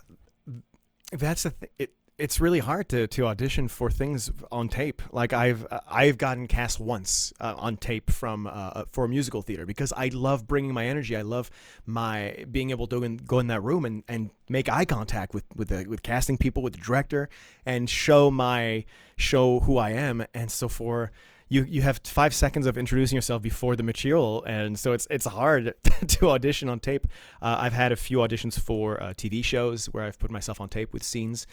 That's 1.14 1.44
the 1.44 1.52
thing. 1.52 1.70
It, 1.80 1.94
it's 2.18 2.40
really 2.42 2.60
hard 2.60 2.90
to, 2.90 3.08
to 3.08 3.26
audition 3.26 3.70
for 3.70 3.90
things 3.90 4.30
on 4.52 4.68
tape. 4.68 5.02
Like 5.12 5.32
I've 5.34 5.66
I've 5.90 6.18
gotten 6.18 6.48
cast 6.48 6.80
once 6.80 7.34
uh, 7.40 7.56
on 7.58 7.78
tape 7.78 8.12
from 8.12 8.46
uh, 8.46 8.84
for 8.92 9.06
a 9.06 9.10
musical 9.10 9.42
theater 9.42 9.66
because 9.66 9.92
I 9.96 10.10
love 10.10 10.46
bringing 10.46 10.74
my 10.74 10.86
energy. 10.86 11.16
I 11.16 11.22
love 11.22 11.50
my 11.86 12.46
being 12.52 12.70
able 12.70 12.88
to 12.88 13.00
go 13.00 13.04
in, 13.04 13.18
go 13.18 13.40
in 13.40 13.48
that 13.48 13.64
room 13.64 13.86
and, 13.86 14.04
and 14.08 14.30
make 14.48 14.70
eye 14.70 14.86
contact 14.86 15.34
with 15.34 15.46
with 15.56 15.70
the 15.70 15.86
with 15.88 16.04
casting 16.04 16.38
people, 16.38 16.62
with 16.62 16.74
the 16.74 16.82
director, 16.82 17.30
and 17.66 17.90
show 17.90 18.30
my 18.30 18.86
show 19.16 19.62
who 19.62 19.78
I 19.78 19.92
am. 19.92 20.26
And 20.34 20.52
so 20.52 20.68
for 20.68 21.12
you 21.54 21.64
you 21.70 21.82
have 21.84 22.00
five 22.04 22.34
seconds 22.34 22.66
of 22.66 22.78
introducing 22.78 23.16
yourself 23.16 23.42
before 23.42 23.76
the 23.76 23.84
material, 23.84 24.44
and 24.46 24.78
so 24.78 24.92
it's 24.94 25.08
it's 25.12 25.26
hard 25.26 25.76
to 26.08 26.32
audition 26.32 26.68
on 26.68 26.80
tape. 26.80 27.06
Uh, 27.42 27.58
I've 27.60 27.74
had 27.74 27.92
a 27.92 27.96
few 27.96 28.18
auditions 28.18 28.60
for 28.60 29.02
uh, 29.02 29.14
TV 29.14 29.44
shows 29.44 29.86
where 29.88 30.04
I've 30.04 30.18
put 30.18 30.32
myself 30.32 30.60
on 30.60 30.70
tape 30.70 30.92
with 30.94 31.04
scenes. 31.04 31.46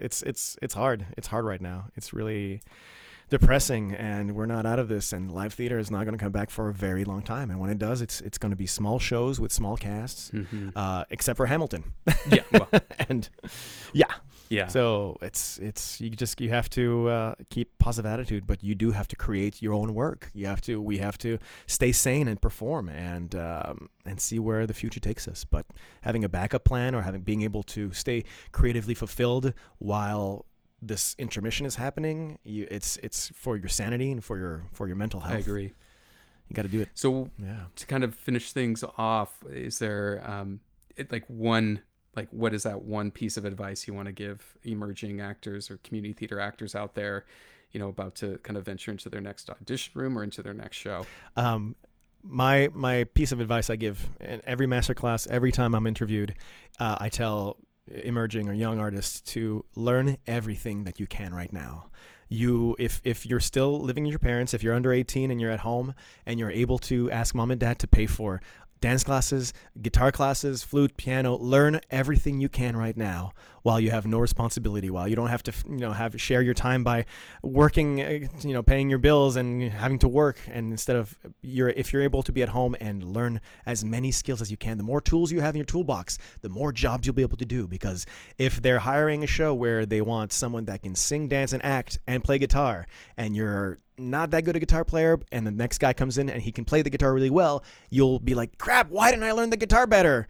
It's 0.00 0.22
it's 0.22 0.56
it's 0.62 0.74
hard. 0.74 1.06
It's 1.16 1.26
hard 1.26 1.44
right 1.44 1.60
now. 1.60 1.86
It's 1.96 2.12
really 2.12 2.62
depressing 3.28 3.94
and 3.94 4.34
we're 4.34 4.44
not 4.44 4.66
out 4.66 4.80
of 4.80 4.88
this 4.88 5.12
and 5.12 5.30
live 5.30 5.54
theater 5.54 5.78
is 5.78 5.88
not 5.88 6.04
going 6.04 6.18
to 6.18 6.22
come 6.22 6.32
back 6.32 6.50
for 6.50 6.68
a 6.68 6.74
very 6.74 7.04
long 7.04 7.22
time 7.22 7.48
and 7.48 7.60
when 7.60 7.70
it 7.70 7.78
does 7.78 8.02
it's 8.02 8.20
it's 8.22 8.38
going 8.38 8.50
to 8.50 8.56
be 8.56 8.66
small 8.66 8.98
shows 8.98 9.38
with 9.38 9.52
small 9.52 9.76
casts 9.76 10.32
mm-hmm. 10.32 10.70
uh, 10.74 11.04
except 11.10 11.36
for 11.36 11.46
hamilton 11.46 11.84
yeah 12.28 12.42
well. 12.50 12.68
and 13.08 13.28
yeah 13.92 14.12
yeah. 14.50 14.66
So 14.66 15.16
it's 15.22 15.58
it's 15.58 16.00
you 16.00 16.10
just 16.10 16.40
you 16.40 16.50
have 16.50 16.68
to 16.70 17.08
uh, 17.08 17.34
keep 17.50 17.78
positive 17.78 18.10
attitude, 18.10 18.48
but 18.48 18.64
you 18.64 18.74
do 18.74 18.90
have 18.90 19.06
to 19.08 19.16
create 19.16 19.62
your 19.62 19.72
own 19.72 19.94
work. 19.94 20.28
You 20.34 20.46
have 20.46 20.60
to 20.62 20.82
we 20.82 20.98
have 20.98 21.16
to 21.18 21.38
stay 21.66 21.92
sane 21.92 22.26
and 22.26 22.40
perform 22.42 22.88
and 22.88 23.32
um, 23.36 23.88
and 24.04 24.20
see 24.20 24.40
where 24.40 24.66
the 24.66 24.74
future 24.74 24.98
takes 24.98 25.28
us. 25.28 25.44
But 25.44 25.66
having 26.02 26.24
a 26.24 26.28
backup 26.28 26.64
plan 26.64 26.96
or 26.96 27.02
having 27.02 27.20
being 27.20 27.42
able 27.42 27.62
to 27.62 27.92
stay 27.92 28.24
creatively 28.50 28.94
fulfilled 28.94 29.54
while 29.78 30.46
this 30.82 31.14
intermission 31.16 31.64
is 31.64 31.76
happening, 31.76 32.38
you, 32.42 32.66
it's 32.72 32.96
it's 33.04 33.30
for 33.36 33.56
your 33.56 33.68
sanity 33.68 34.10
and 34.10 34.24
for 34.24 34.36
your 34.36 34.64
for 34.72 34.88
your 34.88 34.96
mental 34.96 35.20
health. 35.20 35.36
I 35.36 35.38
agree. 35.38 35.72
You 36.48 36.54
got 36.54 36.62
to 36.62 36.68
do 36.68 36.80
it. 36.80 36.88
So 36.94 37.30
yeah. 37.38 37.66
to 37.76 37.86
kind 37.86 38.02
of 38.02 38.16
finish 38.16 38.50
things 38.50 38.82
off, 38.98 39.32
is 39.48 39.78
there 39.78 40.20
um, 40.26 40.58
it, 40.96 41.12
like 41.12 41.24
one 41.28 41.82
like 42.16 42.28
what 42.30 42.52
is 42.52 42.64
that 42.64 42.82
one 42.82 43.10
piece 43.10 43.36
of 43.36 43.44
advice 43.44 43.86
you 43.86 43.94
want 43.94 44.06
to 44.06 44.12
give 44.12 44.56
emerging 44.64 45.20
actors 45.20 45.70
or 45.70 45.78
community 45.78 46.12
theater 46.12 46.40
actors 46.40 46.74
out 46.74 46.94
there 46.94 47.24
you 47.72 47.78
know 47.78 47.88
about 47.88 48.14
to 48.16 48.38
kind 48.38 48.56
of 48.56 48.64
venture 48.64 48.90
into 48.90 49.08
their 49.08 49.20
next 49.20 49.48
audition 49.48 49.92
room 49.94 50.18
or 50.18 50.24
into 50.24 50.42
their 50.42 50.54
next 50.54 50.76
show? 50.76 51.06
Um, 51.36 51.76
my 52.22 52.68
my 52.74 53.04
piece 53.04 53.32
of 53.32 53.40
advice 53.40 53.70
i 53.70 53.76
give 53.76 54.06
in 54.20 54.42
every 54.44 54.66
masterclass 54.66 55.26
every 55.28 55.50
time 55.50 55.74
i'm 55.74 55.86
interviewed 55.86 56.34
uh, 56.78 56.96
i 57.00 57.08
tell 57.08 57.56
emerging 57.90 58.48
or 58.48 58.52
young 58.52 58.78
artists 58.78 59.20
to 59.20 59.64
learn 59.74 60.16
everything 60.26 60.84
that 60.84 61.00
you 61.00 61.06
can 61.06 61.34
right 61.34 61.52
now. 61.52 61.86
You 62.28 62.76
if 62.78 63.00
if 63.02 63.26
you're 63.26 63.40
still 63.40 63.80
living 63.80 64.04
with 64.04 64.12
your 64.12 64.20
parents 64.20 64.54
if 64.54 64.62
you're 64.62 64.74
under 64.74 64.92
18 64.92 65.32
and 65.32 65.40
you're 65.40 65.50
at 65.50 65.60
home 65.60 65.94
and 66.26 66.38
you're 66.38 66.50
able 66.50 66.78
to 66.78 67.10
ask 67.10 67.34
mom 67.34 67.50
and 67.50 67.58
dad 67.58 67.80
to 67.80 67.88
pay 67.88 68.06
for 68.06 68.40
dance 68.80 69.04
classes, 69.04 69.52
guitar 69.80 70.10
classes, 70.10 70.62
flute, 70.62 70.96
piano. 70.96 71.36
Learn 71.36 71.80
everything 71.90 72.40
you 72.40 72.48
can 72.48 72.76
right 72.76 72.96
now 72.96 73.32
while 73.62 73.78
you 73.78 73.90
have 73.90 74.06
no 74.06 74.18
responsibility, 74.18 74.88
while 74.88 75.06
you 75.06 75.14
don't 75.14 75.28
have 75.28 75.42
to, 75.42 75.52
you 75.68 75.76
know, 75.76 75.92
have 75.92 76.18
share 76.20 76.40
your 76.40 76.54
time 76.54 76.82
by 76.82 77.04
working, 77.42 78.00
uh, 78.00 78.28
you 78.40 78.54
know, 78.54 78.62
paying 78.62 78.88
your 78.88 78.98
bills 78.98 79.36
and 79.36 79.70
having 79.70 79.98
to 79.98 80.08
work. 80.08 80.38
And 80.50 80.72
instead 80.72 80.96
of 80.96 81.16
you're, 81.42 81.68
if 81.70 81.92
you're 81.92 82.02
able 82.02 82.22
to 82.22 82.32
be 82.32 82.42
at 82.42 82.48
home 82.48 82.74
and 82.80 83.04
learn 83.04 83.40
as 83.66 83.84
many 83.84 84.10
skills 84.12 84.40
as 84.40 84.50
you 84.50 84.56
can, 84.56 84.78
the 84.78 84.84
more 84.84 85.00
tools 85.00 85.30
you 85.30 85.40
have 85.40 85.54
in 85.54 85.58
your 85.58 85.66
toolbox, 85.66 86.18
the 86.40 86.48
more 86.48 86.72
jobs 86.72 87.06
you'll 87.06 87.14
be 87.14 87.22
able 87.22 87.36
to 87.36 87.44
do. 87.44 87.66
Because 87.66 88.06
if 88.38 88.62
they're 88.62 88.78
hiring 88.78 89.22
a 89.22 89.26
show 89.26 89.52
where 89.52 89.84
they 89.84 90.00
want 90.00 90.32
someone 90.32 90.64
that 90.66 90.82
can 90.82 90.94
sing, 90.94 91.28
dance, 91.28 91.52
and 91.52 91.64
act 91.64 91.98
and 92.06 92.24
play 92.24 92.38
guitar, 92.38 92.86
and 93.16 93.36
you're 93.36 93.78
not 94.00 94.30
that 94.30 94.44
good 94.44 94.56
a 94.56 94.60
guitar 94.60 94.84
player 94.84 95.20
and 95.30 95.46
the 95.46 95.50
next 95.50 95.78
guy 95.78 95.92
comes 95.92 96.18
in 96.18 96.28
and 96.28 96.42
he 96.42 96.52
can 96.52 96.64
play 96.64 96.82
the 96.82 96.90
guitar 96.90 97.12
really 97.12 97.30
well, 97.30 97.62
you'll 97.90 98.18
be 98.18 98.34
like, 98.34 98.58
crap, 98.58 98.90
why 98.90 99.10
didn't 99.10 99.24
I 99.24 99.32
learn 99.32 99.50
the 99.50 99.56
guitar 99.56 99.86
better? 99.86 100.26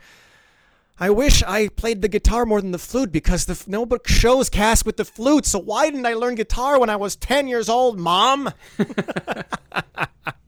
I 1.03 1.09
wish 1.09 1.43
I 1.45 1.69
played 1.69 2.03
the 2.03 2.09
guitar 2.09 2.45
more 2.45 2.61
than 2.61 2.73
the 2.73 2.79
flute 2.79 3.11
because 3.11 3.47
the 3.47 3.63
no 3.67 3.87
book 3.87 4.07
shows 4.07 4.51
cast 4.51 4.85
with 4.85 4.99
the 4.99 5.07
flute. 5.07 5.47
So 5.47 5.59
why 5.59 5.89
didn't 5.89 6.05
I 6.05 6.13
learn 6.13 6.35
guitar 6.35 6.79
when 6.79 6.91
I 6.91 6.97
was 6.97 7.17
10 7.17 7.49
years 7.49 7.71
old, 7.71 7.99
mom? 7.99 8.51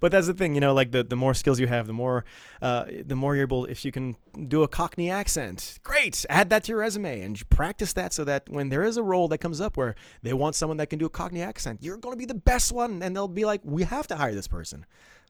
but 0.00 0.10
that's 0.10 0.26
the 0.26 0.34
thing, 0.34 0.54
you 0.54 0.60
know, 0.60 0.74
like 0.74 0.90
the, 0.90 1.04
the 1.04 1.16
more 1.16 1.34
skills 1.34 1.60
you 1.60 1.66
have, 1.66 1.86
the 1.86 1.92
more 1.92 2.24
uh, 2.60 2.84
the 3.04 3.14
more 3.14 3.36
you're 3.36 3.44
able. 3.44 3.66
If 3.66 3.84
you 3.84 3.92
can 3.92 4.16
do 4.48 4.62
a 4.62 4.68
Cockney 4.68 5.10
accent, 5.10 5.78
great. 5.82 6.24
Add 6.28 6.50
that 6.50 6.64
to 6.64 6.72
your 6.72 6.80
resume 6.80 7.20
and 7.20 7.48
practice 7.50 7.92
that 7.92 8.12
so 8.12 8.24
that 8.24 8.48
when 8.48 8.70
there 8.70 8.82
is 8.82 8.96
a 8.96 9.02
role 9.02 9.28
that 9.28 9.38
comes 9.38 9.60
up 9.60 9.76
where 9.76 9.94
they 10.22 10.32
want 10.32 10.54
someone 10.54 10.78
that 10.78 10.86
can 10.86 10.98
do 10.98 11.06
a 11.06 11.10
Cockney 11.10 11.42
accent, 11.42 11.80
you're 11.82 11.96
going 11.96 12.14
to 12.14 12.18
be 12.18 12.26
the 12.26 12.34
best 12.34 12.72
one, 12.72 13.02
and 13.02 13.14
they'll 13.14 13.28
be 13.28 13.44
like, 13.44 13.60
we 13.64 13.84
have 13.84 14.06
to 14.08 14.16
hire 14.16 14.34
this 14.34 14.48
person. 14.48 14.86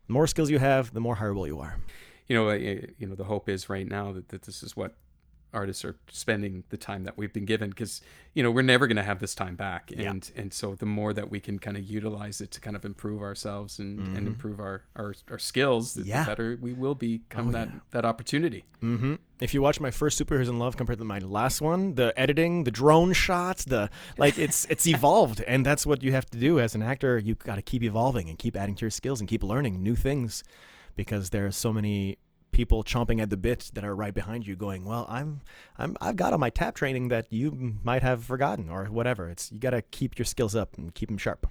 The 0.07 0.13
more 0.13 0.27
skills 0.27 0.51
you 0.51 0.59
have, 0.59 0.93
the 0.95 1.01
more 1.01 1.17
hireable 1.17 1.47
you 1.47 1.59
are. 1.61 1.77
You 2.27 2.37
know, 2.37 2.51
you 2.53 3.07
know, 3.07 3.17
the 3.17 3.25
hope 3.25 3.49
is 3.49 3.69
right 3.69 3.87
now 3.87 4.13
that, 4.13 4.29
that 4.29 4.43
this 4.43 4.63
is 4.63 4.77
what 4.77 4.95
artists 5.53 5.85
are 5.85 5.97
spending 6.11 6.65
the 6.69 6.77
time 6.77 7.05
that 7.05 7.17
we've 7.19 7.33
been 7.33 7.45
given 7.45 7.71
because 7.71 8.01
you 8.35 8.43
know 8.43 8.51
we're 8.51 8.63
never 8.63 8.87
going 8.87 8.97
to 8.97 9.03
have 9.03 9.19
this 9.19 9.35
time 9.35 9.57
back 9.57 9.91
and 9.91 10.31
yeah. 10.35 10.41
and 10.41 10.53
so 10.53 10.75
the 10.75 10.87
more 10.87 11.13
that 11.13 11.31
we 11.31 11.41
can 11.41 11.59
kind 11.59 11.77
of 11.77 11.83
utilize 11.83 12.41
it 12.41 12.51
to 12.51 12.61
kind 12.61 12.77
of 12.77 12.85
improve 12.85 13.23
ourselves 13.23 13.79
and, 13.79 13.99
mm-hmm. 13.99 14.17
and 14.17 14.27
improve 14.27 14.61
our, 14.61 14.85
our 14.97 15.15
our 15.31 15.39
skills 15.39 15.95
the, 15.95 16.03
yeah. 16.03 16.25
better 16.25 16.59
we 16.61 16.73
will 16.73 16.95
become 16.95 17.49
oh, 17.49 17.53
that 17.53 17.69
yeah. 17.69 17.81
that 17.91 18.05
opportunity 18.05 18.65
mm-hmm. 18.83 19.15
if 19.41 19.53
you 19.53 19.61
watch 19.61 19.81
my 19.81 19.91
first 19.91 20.21
superheroes 20.23 20.49
in 20.49 20.59
love 20.59 20.77
compared 20.77 20.99
to 20.99 21.05
my 21.05 21.19
last 21.19 21.61
one 21.61 21.95
the 21.95 22.13
editing 22.17 22.65
the 22.65 22.71
drone 22.71 23.13
shots 23.13 23.65
the 23.65 23.91
like 24.19 24.39
it's 24.39 24.67
it's 24.67 24.87
evolved 24.87 25.43
and 25.47 25.67
that's 25.67 25.85
what 25.85 26.03
you 26.03 26.13
have 26.13 26.27
to 26.27 26.39
do 26.39 26.61
as 26.61 26.75
an 26.75 26.83
actor 26.83 27.19
you 27.19 27.35
got 27.35 27.57
to 27.57 27.63
keep 27.63 27.83
evolving 27.83 28.29
and 28.29 28.39
keep 28.39 28.57
adding 28.57 28.75
to 28.75 28.83
your 28.83 28.91
skills 28.91 29.21
and 29.21 29.29
keep 29.29 29.43
learning 29.43 29.83
new 29.83 29.97
things 29.97 30.45
because 30.97 31.31
there 31.31 31.47
are 31.47 31.51
so 31.51 31.73
many 31.73 32.19
people 32.53 32.83
chomping 32.85 33.21
at 33.21 33.31
the 33.31 33.37
bit 33.37 33.71
that 33.75 33.85
are 33.85 33.95
right 33.95 34.15
behind 34.15 34.47
you 34.47 34.57
going 34.57 34.85
well 34.85 35.07
i'm 35.09 35.41
i'm 35.79 35.97
i've 36.01 36.17
got 36.17 36.33
on 36.33 36.41
my 36.41 36.51
tap 36.51 36.75
training 36.75 37.09
that 37.09 37.27
you 37.31 37.77
might 37.83 38.03
have 38.03 38.25
forgotten 38.25 38.69
or 38.69 38.87
whatever. 38.87 39.29
It's 39.29 39.51
you 39.53 39.59
got 39.59 39.71
to 39.71 39.83
keep 39.83 40.19
your 40.19 40.27
skills 40.27 40.55
up 40.55 40.77
and 40.77 40.95
keep 40.95 41.09
them 41.09 41.19
sharp. 41.19 41.47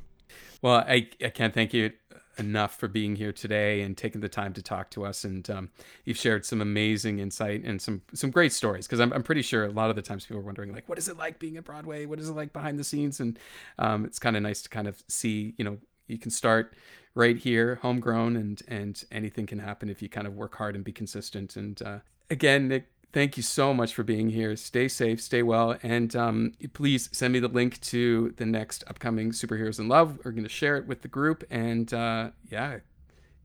Well 0.62 0.76
i 0.76 1.08
i 1.24 1.30
can't 1.30 1.54
thank 1.54 1.74
you 1.74 1.92
enough 2.40 2.80
for 2.80 2.88
being 2.88 3.16
here 3.16 3.34
today 3.34 3.82
and 3.82 3.98
taking 3.98 4.22
the 4.22 4.30
time 4.30 4.54
to 4.54 4.62
talk 4.62 4.90
to 4.92 5.06
us. 5.06 5.26
And 5.26 5.48
um, 5.50 5.70
you've 6.06 6.18
shared 6.18 6.46
some 6.46 6.62
amazing 6.62 7.20
insight 7.20 7.64
and 7.66 7.82
some 7.82 8.02
some 8.14 8.32
great 8.32 8.54
stories 8.54 8.88
because 8.88 9.00
I'm, 9.00 9.12
I'm 9.14 9.24
pretty 9.24 9.42
sure 9.42 9.66
a 9.66 9.72
lot 9.72 9.90
of 9.90 9.96
the 9.96 10.02
times 10.02 10.26
people 10.26 10.42
are 10.42 10.46
wondering 10.46 10.74
like 10.74 10.88
what 10.88 10.98
is 10.98 11.10
it 11.10 11.18
like 11.18 11.40
being 11.40 11.58
at 11.58 11.66
broadway? 11.66 12.06
What 12.06 12.20
is 12.20 12.30
it 12.30 12.34
like 12.34 12.54
behind 12.54 12.80
the 12.80 12.84
scenes? 12.84 13.20
And 13.20 13.38
um, 13.78 14.06
it's 14.06 14.20
kind 14.20 14.36
of 14.38 14.44
nice 14.44 14.62
to 14.64 14.70
kind 14.70 14.88
of 14.88 15.04
see 15.08 15.54
you 15.58 15.66
know 15.66 15.78
you 16.08 16.18
can 16.18 16.32
start 16.32 16.74
right 17.20 17.38
here, 17.38 17.80
homegrown, 17.82 18.38
and 18.38 18.62
and 18.68 19.04
anything 19.12 19.46
can 19.46 19.60
happen 19.60 19.90
if 19.90 20.02
you 20.02 20.08
kind 20.10 20.26
of 20.26 20.34
work 20.36 20.56
hard 20.56 20.74
and 20.74 20.84
be 20.84 20.94
consistent. 20.94 21.56
And 21.58 21.80
uh, 21.82 22.00
again, 22.30 22.70
Nick, 22.70 22.86
thank 23.12 23.36
you 23.36 23.44
so 23.44 23.74
much 23.74 23.94
for 23.94 24.04
being 24.04 24.30
here. 24.30 24.56
Stay 24.56 24.88
safe, 24.88 25.22
stay 25.22 25.44
well, 25.44 25.78
and 25.84 26.16
um, 26.16 26.54
please 26.74 27.10
send 27.12 27.34
me 27.34 27.40
the 27.40 27.50
link 27.50 27.80
to 27.82 28.34
the 28.38 28.46
next 28.46 28.86
upcoming 28.88 29.32
Superheroes 29.32 29.80
in 29.80 29.90
Love. 29.90 30.18
We're 30.24 30.32
going 30.32 30.44
to 30.44 30.50
share 30.50 30.78
it 30.78 30.88
with 30.88 31.02
the 31.02 31.10
group, 31.10 31.44
and 31.50 31.94
uh, 31.94 32.32
yeah, 32.50 32.80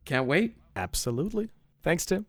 can't 0.05 0.25
wait. 0.25 0.55
Absolutely. 0.75 1.49
Thanks, 1.83 2.05
Tim. 2.05 2.25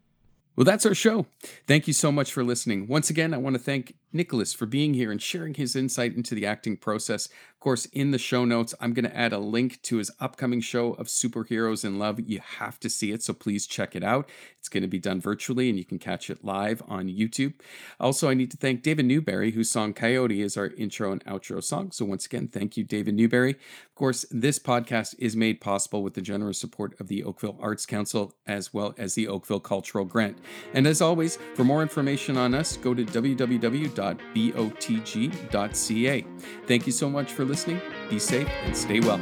Well, 0.56 0.64
that's 0.64 0.86
our 0.86 0.94
show. 0.94 1.26
Thank 1.66 1.86
you 1.86 1.92
so 1.92 2.10
much 2.10 2.32
for 2.32 2.42
listening. 2.42 2.88
Once 2.88 3.10
again, 3.10 3.34
I 3.34 3.36
want 3.36 3.54
to 3.54 3.62
thank 3.62 3.94
Nicholas 4.12 4.52
for 4.54 4.66
being 4.66 4.94
here 4.94 5.10
and 5.10 5.20
sharing 5.20 5.54
his 5.54 5.76
insight 5.76 6.14
into 6.14 6.34
the 6.34 6.46
acting 6.46 6.76
process. 6.76 7.26
Of 7.26 7.60
course, 7.60 7.86
in 7.86 8.10
the 8.10 8.18
show 8.18 8.44
notes, 8.44 8.74
I'm 8.80 8.92
going 8.92 9.08
to 9.08 9.16
add 9.16 9.32
a 9.32 9.38
link 9.38 9.82
to 9.82 9.96
his 9.96 10.10
upcoming 10.20 10.60
show 10.60 10.92
of 10.94 11.06
Superheroes 11.06 11.84
in 11.84 11.98
Love. 11.98 12.20
You 12.20 12.40
have 12.58 12.78
to 12.80 12.90
see 12.90 13.12
it, 13.12 13.22
so 13.22 13.32
please 13.32 13.66
check 13.66 13.96
it 13.96 14.04
out. 14.04 14.28
It's 14.58 14.68
going 14.68 14.82
to 14.82 14.88
be 14.88 14.98
done 14.98 15.20
virtually 15.20 15.68
and 15.68 15.78
you 15.78 15.84
can 15.84 15.98
catch 15.98 16.28
it 16.28 16.44
live 16.44 16.82
on 16.86 17.08
YouTube. 17.08 17.54
Also, 17.98 18.28
I 18.28 18.34
need 18.34 18.50
to 18.50 18.56
thank 18.56 18.82
David 18.82 19.06
Newberry, 19.06 19.52
whose 19.52 19.70
song 19.70 19.94
Coyote 19.94 20.42
is 20.42 20.56
our 20.56 20.68
intro 20.68 21.12
and 21.12 21.24
outro 21.24 21.62
song. 21.62 21.90
So, 21.92 22.04
once 22.04 22.26
again, 22.26 22.48
thank 22.48 22.76
you, 22.76 22.84
David 22.84 23.14
Newberry. 23.14 23.52
Of 23.52 23.94
course, 23.94 24.26
this 24.30 24.58
podcast 24.58 25.14
is 25.18 25.34
made 25.34 25.60
possible 25.60 26.02
with 26.02 26.14
the 26.14 26.20
generous 26.20 26.58
support 26.58 26.94
of 27.00 27.08
the 27.08 27.24
Oakville 27.24 27.58
Arts 27.60 27.86
Council 27.86 28.34
as 28.46 28.74
well 28.74 28.94
as 28.98 29.14
the 29.14 29.28
Oakville 29.28 29.60
Cultural 29.60 30.04
Grant. 30.04 30.38
And 30.74 30.86
as 30.86 31.00
always, 31.00 31.38
for 31.54 31.64
more 31.64 31.82
information 31.82 32.36
on 32.36 32.54
us, 32.54 32.76
go 32.76 32.92
to 32.92 33.04
www.botg.ca. 33.96 34.56
Thank 36.66 36.86
you 36.86 36.92
so 36.92 37.10
much 37.10 37.32
for 37.32 37.44
listening. 37.44 37.80
Be 38.08 38.18
safe 38.18 38.48
and 38.64 38.76
stay 38.76 39.00
well. 39.00 39.20